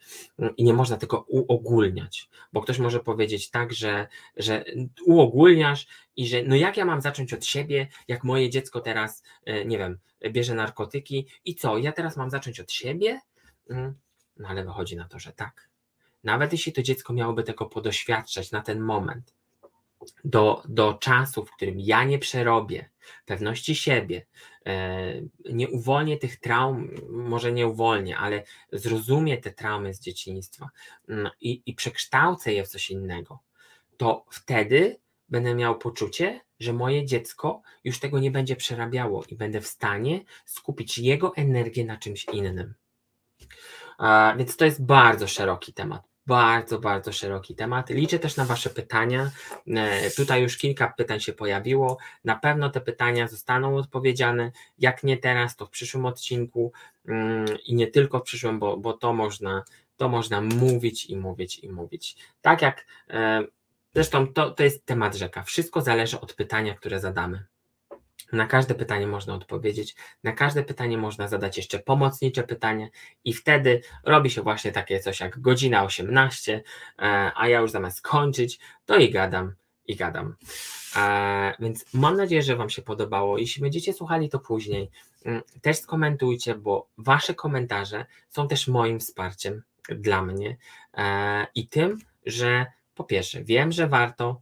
I 0.56 0.64
nie 0.64 0.72
można 0.72 0.96
tego 0.96 1.24
uogólniać, 1.28 2.28
bo 2.52 2.60
ktoś 2.60 2.78
może 2.78 3.00
powiedzieć 3.00 3.50
tak, 3.50 3.72
że, 3.72 4.06
że 4.36 4.64
uogólniasz 5.06 5.86
i 6.16 6.28
że 6.28 6.42
no 6.42 6.56
jak 6.56 6.76
ja 6.76 6.84
mam 6.84 7.00
zacząć 7.00 7.34
od 7.34 7.44
siebie, 7.44 7.88
jak 8.08 8.24
moje 8.24 8.50
dziecko 8.50 8.80
teraz, 8.80 9.22
e, 9.44 9.64
nie 9.64 9.78
wiem, 9.78 9.98
bierze 10.30 10.54
narkotyki 10.54 11.26
i 11.44 11.54
co, 11.54 11.78
ja 11.78 11.92
teraz 11.92 12.16
mam 12.16 12.30
zacząć 12.30 12.60
od 12.60 12.72
siebie? 12.72 13.20
Mm, 13.70 13.94
no 14.36 14.48
ale 14.48 14.64
wychodzi 14.64 14.96
na 14.96 15.08
to, 15.08 15.18
że 15.18 15.32
tak 15.32 15.67
nawet 16.24 16.52
jeśli 16.52 16.72
to 16.72 16.82
dziecko 16.82 17.12
miałoby 17.12 17.42
tego 17.42 17.66
podoświadczać 17.66 18.50
na 18.50 18.62
ten 18.62 18.80
moment, 18.80 19.34
do, 20.24 20.62
do 20.68 20.94
czasu, 20.94 21.44
w 21.44 21.50
którym 21.50 21.80
ja 21.80 22.04
nie 22.04 22.18
przerobię 22.18 22.90
pewności 23.26 23.74
siebie, 23.74 24.26
e, 24.66 25.12
nie 25.52 25.68
uwolnię 25.68 26.18
tych 26.18 26.40
traum, 26.40 26.90
może 27.10 27.52
nie 27.52 27.66
uwolnię, 27.66 28.18
ale 28.18 28.42
zrozumie 28.72 29.38
te 29.38 29.52
traumy 29.52 29.94
z 29.94 30.00
dzieciństwa 30.00 30.68
mm, 31.08 31.30
i, 31.40 31.62
i 31.66 31.74
przekształcę 31.74 32.52
je 32.52 32.64
w 32.64 32.68
coś 32.68 32.90
innego, 32.90 33.38
to 33.96 34.24
wtedy 34.30 35.00
będę 35.28 35.54
miał 35.54 35.78
poczucie, 35.78 36.40
że 36.60 36.72
moje 36.72 37.06
dziecko 37.06 37.62
już 37.84 38.00
tego 38.00 38.18
nie 38.18 38.30
będzie 38.30 38.56
przerabiało 38.56 39.24
i 39.24 39.34
będę 39.34 39.60
w 39.60 39.66
stanie 39.66 40.24
skupić 40.44 40.98
jego 40.98 41.36
energię 41.36 41.84
na 41.84 41.96
czymś 41.96 42.24
innym. 42.24 42.74
Więc 44.38 44.56
to 44.56 44.64
jest 44.64 44.84
bardzo 44.84 45.26
szeroki 45.26 45.72
temat. 45.72 46.07
Bardzo, 46.28 46.78
bardzo 46.78 47.12
szeroki 47.12 47.54
temat. 47.54 47.90
Liczę 47.90 48.18
też 48.18 48.36
na 48.36 48.44
Wasze 48.44 48.70
pytania. 48.70 49.30
E, 49.66 50.10
tutaj 50.10 50.42
już 50.42 50.56
kilka 50.56 50.88
pytań 50.96 51.20
się 51.20 51.32
pojawiło. 51.32 51.98
Na 52.24 52.36
pewno 52.36 52.70
te 52.70 52.80
pytania 52.80 53.28
zostaną 53.28 53.76
odpowiedziane. 53.76 54.52
Jak 54.78 55.04
nie 55.04 55.16
teraz, 55.16 55.56
to 55.56 55.66
w 55.66 55.70
przyszłym 55.70 56.06
odcinku 56.06 56.72
mm, 57.08 57.46
i 57.66 57.74
nie 57.74 57.86
tylko 57.86 58.18
w 58.18 58.22
przyszłym, 58.22 58.58
bo, 58.58 58.76
bo 58.76 58.92
to, 58.92 59.12
można, 59.12 59.64
to 59.96 60.08
można 60.08 60.40
mówić 60.40 61.06
i 61.06 61.16
mówić 61.16 61.58
i 61.58 61.68
mówić. 61.68 62.16
Tak 62.40 62.62
jak 62.62 62.86
e, 63.10 63.44
zresztą 63.94 64.32
to, 64.32 64.50
to 64.50 64.62
jest 64.62 64.86
temat 64.86 65.14
rzeka. 65.14 65.42
Wszystko 65.42 65.80
zależy 65.80 66.20
od 66.20 66.34
pytania, 66.34 66.74
które 66.74 67.00
zadamy. 67.00 67.44
Na 68.32 68.46
każde 68.46 68.74
pytanie 68.74 69.06
można 69.06 69.34
odpowiedzieć, 69.34 69.96
na 70.24 70.32
każde 70.32 70.62
pytanie 70.62 70.98
można 70.98 71.28
zadać 71.28 71.56
jeszcze 71.56 71.78
pomocnicze 71.78 72.42
pytanie 72.42 72.90
i 73.24 73.34
wtedy 73.34 73.80
robi 74.04 74.30
się 74.30 74.42
właśnie 74.42 74.72
takie 74.72 75.00
coś 75.00 75.20
jak 75.20 75.40
godzina 75.40 75.84
18, 75.84 76.62
e, 76.98 77.32
a 77.36 77.48
ja 77.48 77.60
już 77.60 77.70
zamiast 77.70 78.02
kończyć, 78.02 78.58
to 78.86 78.96
i 78.96 79.10
gadam, 79.10 79.52
i 79.86 79.96
gadam. 79.96 80.36
E, 80.96 81.54
więc 81.60 81.84
mam 81.94 82.16
nadzieję, 82.16 82.42
że 82.42 82.56
Wam 82.56 82.70
się 82.70 82.82
podobało. 82.82 83.38
Jeśli 83.38 83.62
będziecie 83.62 83.92
słuchali 83.92 84.28
to 84.28 84.38
później, 84.38 84.90
mm, 85.24 85.42
też 85.62 85.76
skomentujcie, 85.76 86.54
bo 86.54 86.88
Wasze 86.98 87.34
komentarze 87.34 88.06
są 88.28 88.48
też 88.48 88.68
moim 88.68 89.00
wsparciem 89.00 89.62
dla 89.88 90.22
mnie 90.22 90.56
e, 90.94 91.46
i 91.54 91.68
tym, 91.68 91.98
że 92.26 92.66
po 92.94 93.04
pierwsze, 93.04 93.44
wiem, 93.44 93.72
że 93.72 93.88
warto 93.88 94.40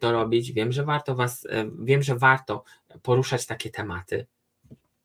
to 0.00 0.12
robić, 0.12 0.52
wiem, 0.52 0.72
że 0.72 0.84
warto 0.84 1.14
was, 1.14 1.46
wiem, 1.78 2.02
że 2.02 2.16
warto 2.16 2.64
poruszać 3.02 3.46
takie 3.46 3.70
tematy 3.70 4.26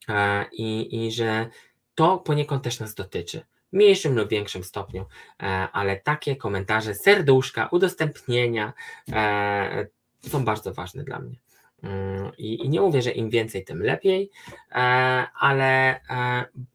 e, 0.08 0.44
i, 0.52 1.04
i 1.06 1.12
że 1.12 1.48
to 1.94 2.18
poniekąd 2.18 2.64
też 2.64 2.80
nas 2.80 2.94
dotyczy. 2.94 3.44
W 3.72 3.76
mniejszym 3.76 4.16
lub 4.16 4.28
większym 4.28 4.64
stopniu, 4.64 5.06
e, 5.42 5.46
ale 5.72 5.96
takie 5.96 6.36
komentarze, 6.36 6.94
serduszka, 6.94 7.68
udostępnienia 7.70 8.72
e, 9.12 9.86
są 10.20 10.44
bardzo 10.44 10.74
ważne 10.74 11.04
dla 11.04 11.18
mnie. 11.18 11.36
Mm, 11.82 12.32
I, 12.38 12.68
nie 12.68 12.80
mówię, 12.80 13.02
że 13.02 13.10
im 13.10 13.30
więcej, 13.30 13.64
tym 13.64 13.82
lepiej, 13.82 14.30
ale 15.40 16.00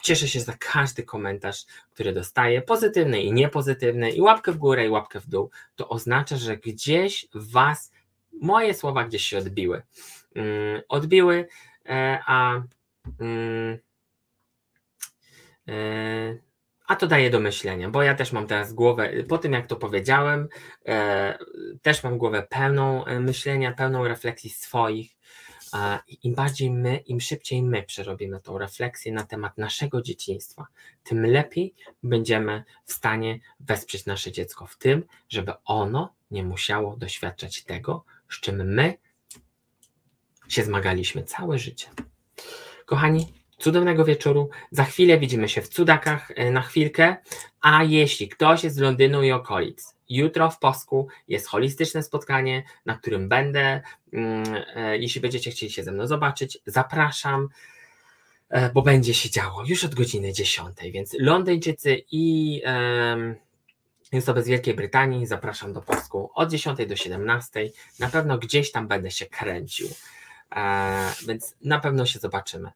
cieszę 0.04 0.28
się 0.28 0.40
za 0.40 0.54
każdy 0.60 1.04
komentarz, 1.04 1.66
który 1.94 2.14
dostaję, 2.14 2.62
pozytywny 2.62 3.22
i 3.22 3.34
niepozytywny, 3.34 4.12
i 4.12 4.22
łapkę 4.22 4.52
w 4.52 4.58
górę, 4.58 4.86
i 4.86 4.90
łapkę 4.90 5.20
w 5.20 5.28
dół. 5.28 5.50
To 5.76 5.90
oznacza, 5.90 6.38
że 6.38 6.58
gdzieś 6.58 7.28
Was 7.34 7.92
moje 8.42 8.74
słowa 8.74 9.04
gdzieś 9.04 9.26
się 9.26 9.38
odbiły. 9.38 9.82
Mm, 10.36 10.82
odbiły, 10.90 11.48
e, 11.86 12.20
a, 12.26 12.62
mm, 13.20 13.78
e, 15.68 16.38
a 16.88 16.96
to 16.96 17.08
daje 17.08 17.30
do 17.30 17.40
myślenia, 17.40 17.90
bo 17.90 18.04
ja 18.04 18.16
też 18.16 18.32
mam 18.32 18.48
teraz 18.48 18.74
głowę, 18.74 19.12
po 19.30 19.38
tym 19.38 19.54
jak 19.54 19.68
to 19.68 19.76
powiedziałem, 19.76 20.48
e, 20.86 21.38
też 21.82 22.04
mam 22.04 22.18
głowę 22.18 22.48
pełną 22.50 23.06
myślenia, 23.20 23.72
pełną 23.72 24.08
refleksji 24.08 24.50
swoich. 24.50 25.18
Im 26.24 26.36
bardziej 26.36 26.72
my, 26.72 26.98
im 26.98 27.22
szybciej 27.22 27.64
my 27.64 27.84
przerobimy 27.84 28.40
tą 28.40 28.58
refleksję 28.58 29.12
na 29.12 29.24
temat 29.24 29.58
naszego 29.58 30.02
dzieciństwa, 30.02 30.68
tym 31.04 31.26
lepiej 31.26 31.74
będziemy 32.04 32.64
w 32.86 32.94
stanie 32.94 33.40
wesprzeć 33.60 34.06
nasze 34.06 34.32
dziecko 34.32 34.66
w 34.66 34.78
tym, 34.78 35.04
żeby 35.30 35.54
ono 35.66 36.14
nie 36.32 36.44
musiało 36.44 36.98
doświadczać 36.98 37.64
tego, 37.64 38.06
z 38.30 38.40
czym 38.40 38.74
my 38.74 38.98
się 40.48 40.64
zmagaliśmy 40.64 41.24
całe 41.24 41.60
życie. 41.60 41.88
Kochani, 42.86 43.34
cudownego 43.58 44.06
wieczoru. 44.06 44.50
Za 44.72 44.84
chwilę 44.84 45.20
widzimy 45.20 45.50
się 45.50 45.62
w 45.62 45.68
cudakach 45.68 46.32
e, 46.36 46.52
na 46.52 46.62
chwilkę. 46.62 47.16
A 47.62 47.84
jeśli 47.84 48.30
ktoś 48.30 48.64
jest 48.64 48.76
z 48.76 48.80
Londynu 48.80 49.24
i 49.24 49.32
okolic, 49.32 49.96
jutro 50.10 50.50
w 50.50 50.60
Posku 50.60 51.08
jest 51.28 51.48
holistyczne 51.48 52.04
spotkanie, 52.04 52.64
na 52.86 52.98
którym 52.98 53.30
będę. 53.30 53.82
Mm, 54.14 54.44
e, 54.76 54.98
jeśli 54.98 55.22
będziecie 55.22 55.52
chcieli 55.52 55.72
się 55.72 55.84
ze 55.84 55.92
mną 55.92 56.08
zobaczyć, 56.08 56.58
zapraszam, 56.66 57.50
e, 58.50 58.70
bo 58.70 58.82
będzie 58.82 59.14
się 59.14 59.30
działo 59.30 59.64
już 59.66 59.84
od 59.84 59.96
godziny 59.96 60.34
10. 60.34 60.92
Więc 60.92 61.16
Londyńczycy 61.20 62.04
i 62.12 62.62
osoby 64.14 64.44
z 64.44 64.48
Wielkiej 64.48 64.74
Brytanii 64.74 65.26
zapraszam 65.26 65.74
do 65.74 65.82
Posku 65.82 66.30
od 66.34 66.50
10 66.50 66.86
do 66.86 66.96
17. 66.96 67.70
Na 68.00 68.10
pewno 68.10 68.38
gdzieś 68.38 68.72
tam 68.72 68.88
będę 68.88 69.12
się 69.12 69.26
kręcił. 69.26 69.88
Więc 71.28 71.56
na 71.62 71.80
pewno 71.80 72.06
się 72.06 72.20
zobaczymy. 72.20 72.72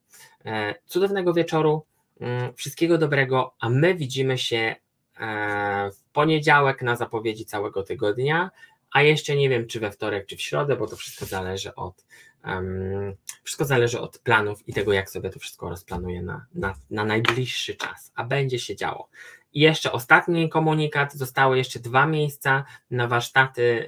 E, 0.45 0.75
cudownego 0.85 1.33
wieczoru, 1.33 1.85
mm, 2.19 2.53
wszystkiego 2.53 2.97
dobrego, 2.97 3.53
a 3.59 3.69
my 3.69 3.95
widzimy 3.95 4.37
się 4.37 4.75
e, 5.19 5.91
w 5.91 6.03
poniedziałek 6.13 6.81
na 6.81 6.95
zapowiedzi 6.95 7.45
całego 7.45 7.83
tygodnia, 7.83 8.51
a 8.91 9.01
jeszcze 9.01 9.35
nie 9.35 9.49
wiem, 9.49 9.67
czy 9.67 9.79
we 9.79 9.91
wtorek, 9.91 10.25
czy 10.25 10.37
w 10.37 10.41
środę, 10.41 10.75
bo 10.75 10.87
to 10.87 10.95
wszystko 10.95 11.25
zależy 11.25 11.75
od 11.75 12.05
um, 12.45 13.15
wszystko 13.43 13.65
zależy 13.65 13.99
od 13.99 14.19
planów 14.19 14.67
i 14.67 14.73
tego, 14.73 14.93
jak 14.93 15.09
sobie 15.09 15.29
to 15.29 15.39
wszystko 15.39 15.69
rozplanuję 15.69 16.21
na, 16.21 16.45
na, 16.55 16.75
na 16.89 17.05
najbliższy 17.05 17.75
czas, 17.75 18.11
a 18.15 18.23
będzie 18.23 18.59
się 18.59 18.75
działo. 18.75 19.09
I 19.53 19.59
jeszcze 19.59 19.91
ostatni 19.91 20.49
komunikat, 20.49 21.13
zostały 21.13 21.57
jeszcze 21.57 21.79
dwa 21.79 22.05
miejsca 22.05 22.65
na 22.91 23.07
warsztaty 23.07 23.85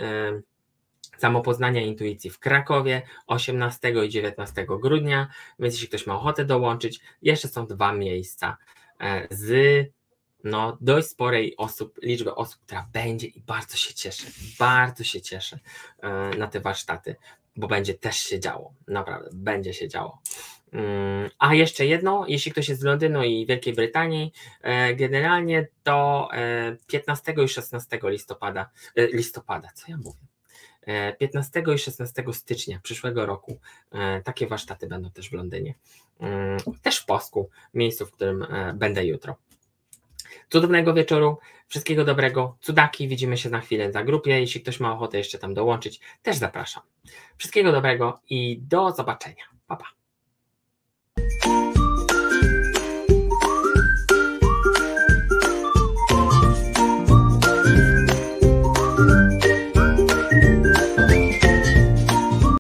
samopoznania 1.18 1.82
intuicji 1.82 2.30
w 2.30 2.40
Krakowie 2.40 3.02
18 3.28 3.94
i 4.06 4.10
19 4.10 4.66
grudnia, 4.82 5.28
więc 5.60 5.74
jeśli 5.74 5.88
ktoś 5.88 6.08
ma 6.08 6.16
ochotę 6.16 6.46
dołączyć, 6.46 7.00
jeszcze 7.22 7.48
są 7.48 7.68
dwa 7.68 7.94
miejsca 7.94 8.58
e, 9.00 9.28
z 9.32 9.54
no, 10.44 10.78
dość 10.82 11.08
sporej 11.08 11.58
osób, 11.58 12.00
liczby 12.02 12.36
osób, 12.36 12.62
która 12.62 12.88
będzie 12.94 13.28
i 13.28 13.42
bardzo 13.42 13.78
się 13.78 13.94
cieszę, 13.94 14.28
bardzo 14.60 15.04
się 15.04 15.22
cieszę 15.22 15.60
e, 16.00 16.10
na 16.38 16.48
te 16.48 16.60
warsztaty, 16.60 17.16
bo 17.56 17.68
będzie 17.68 17.94
też 17.94 18.16
się 18.16 18.40
działo, 18.40 18.74
naprawdę, 18.88 19.30
będzie 19.34 19.74
się 19.74 19.88
działo. 19.88 20.22
Mm, 20.72 21.30
a 21.40 21.56
jeszcze 21.56 21.86
jedno, 21.86 22.26
jeśli 22.28 22.52
ktoś 22.52 22.70
jest 22.70 22.82
z 22.82 22.84
Londynu 22.84 23.24
i 23.24 23.46
Wielkiej 23.46 23.74
Brytanii, 23.74 24.34
e, 24.62 24.96
generalnie 24.96 25.68
to 25.84 26.30
15 26.88 27.34
i 27.46 27.48
16 27.48 28.00
listopada, 28.04 28.70
listopada, 28.96 29.70
co 29.76 29.92
ja 29.92 29.98
mówię? 29.98 30.33
15 31.20 31.64
i 31.76 31.78
16 31.78 32.24
stycznia 32.32 32.80
przyszłego 32.84 33.26
roku 33.26 33.60
e, 33.92 34.22
takie 34.22 34.48
warsztaty 34.48 34.88
będą 34.88 35.12
też 35.12 35.30
w 35.30 35.34
Londynie. 35.34 35.74
Mm, 36.20 36.58
też 36.82 37.00
w 37.00 37.06
Posku, 37.06 37.50
miejscu, 37.74 38.06
w 38.06 38.12
którym 38.12 38.44
e, 38.44 38.74
będę 38.74 39.06
jutro. 39.06 39.36
Cudownego 40.50 40.94
wieczoru, 40.94 41.38
wszystkiego 41.68 42.06
dobrego, 42.06 42.58
cudaki, 42.62 43.08
widzimy 43.08 43.38
się 43.38 43.50
na 43.50 43.60
chwilę 43.62 43.92
za 43.92 44.04
grupie, 44.04 44.40
jeśli 44.40 44.62
ktoś 44.62 44.80
ma 44.80 44.94
ochotę 44.94 45.18
jeszcze 45.18 45.40
tam 45.40 45.54
dołączyć, 45.54 46.00
też 46.24 46.38
zapraszam. 46.38 46.84
Wszystkiego 47.38 47.72
dobrego 47.72 48.20
i 48.30 48.60
do 48.62 48.92
zobaczenia. 48.92 49.44
Pa, 49.68 49.76
pa. 49.76 50.03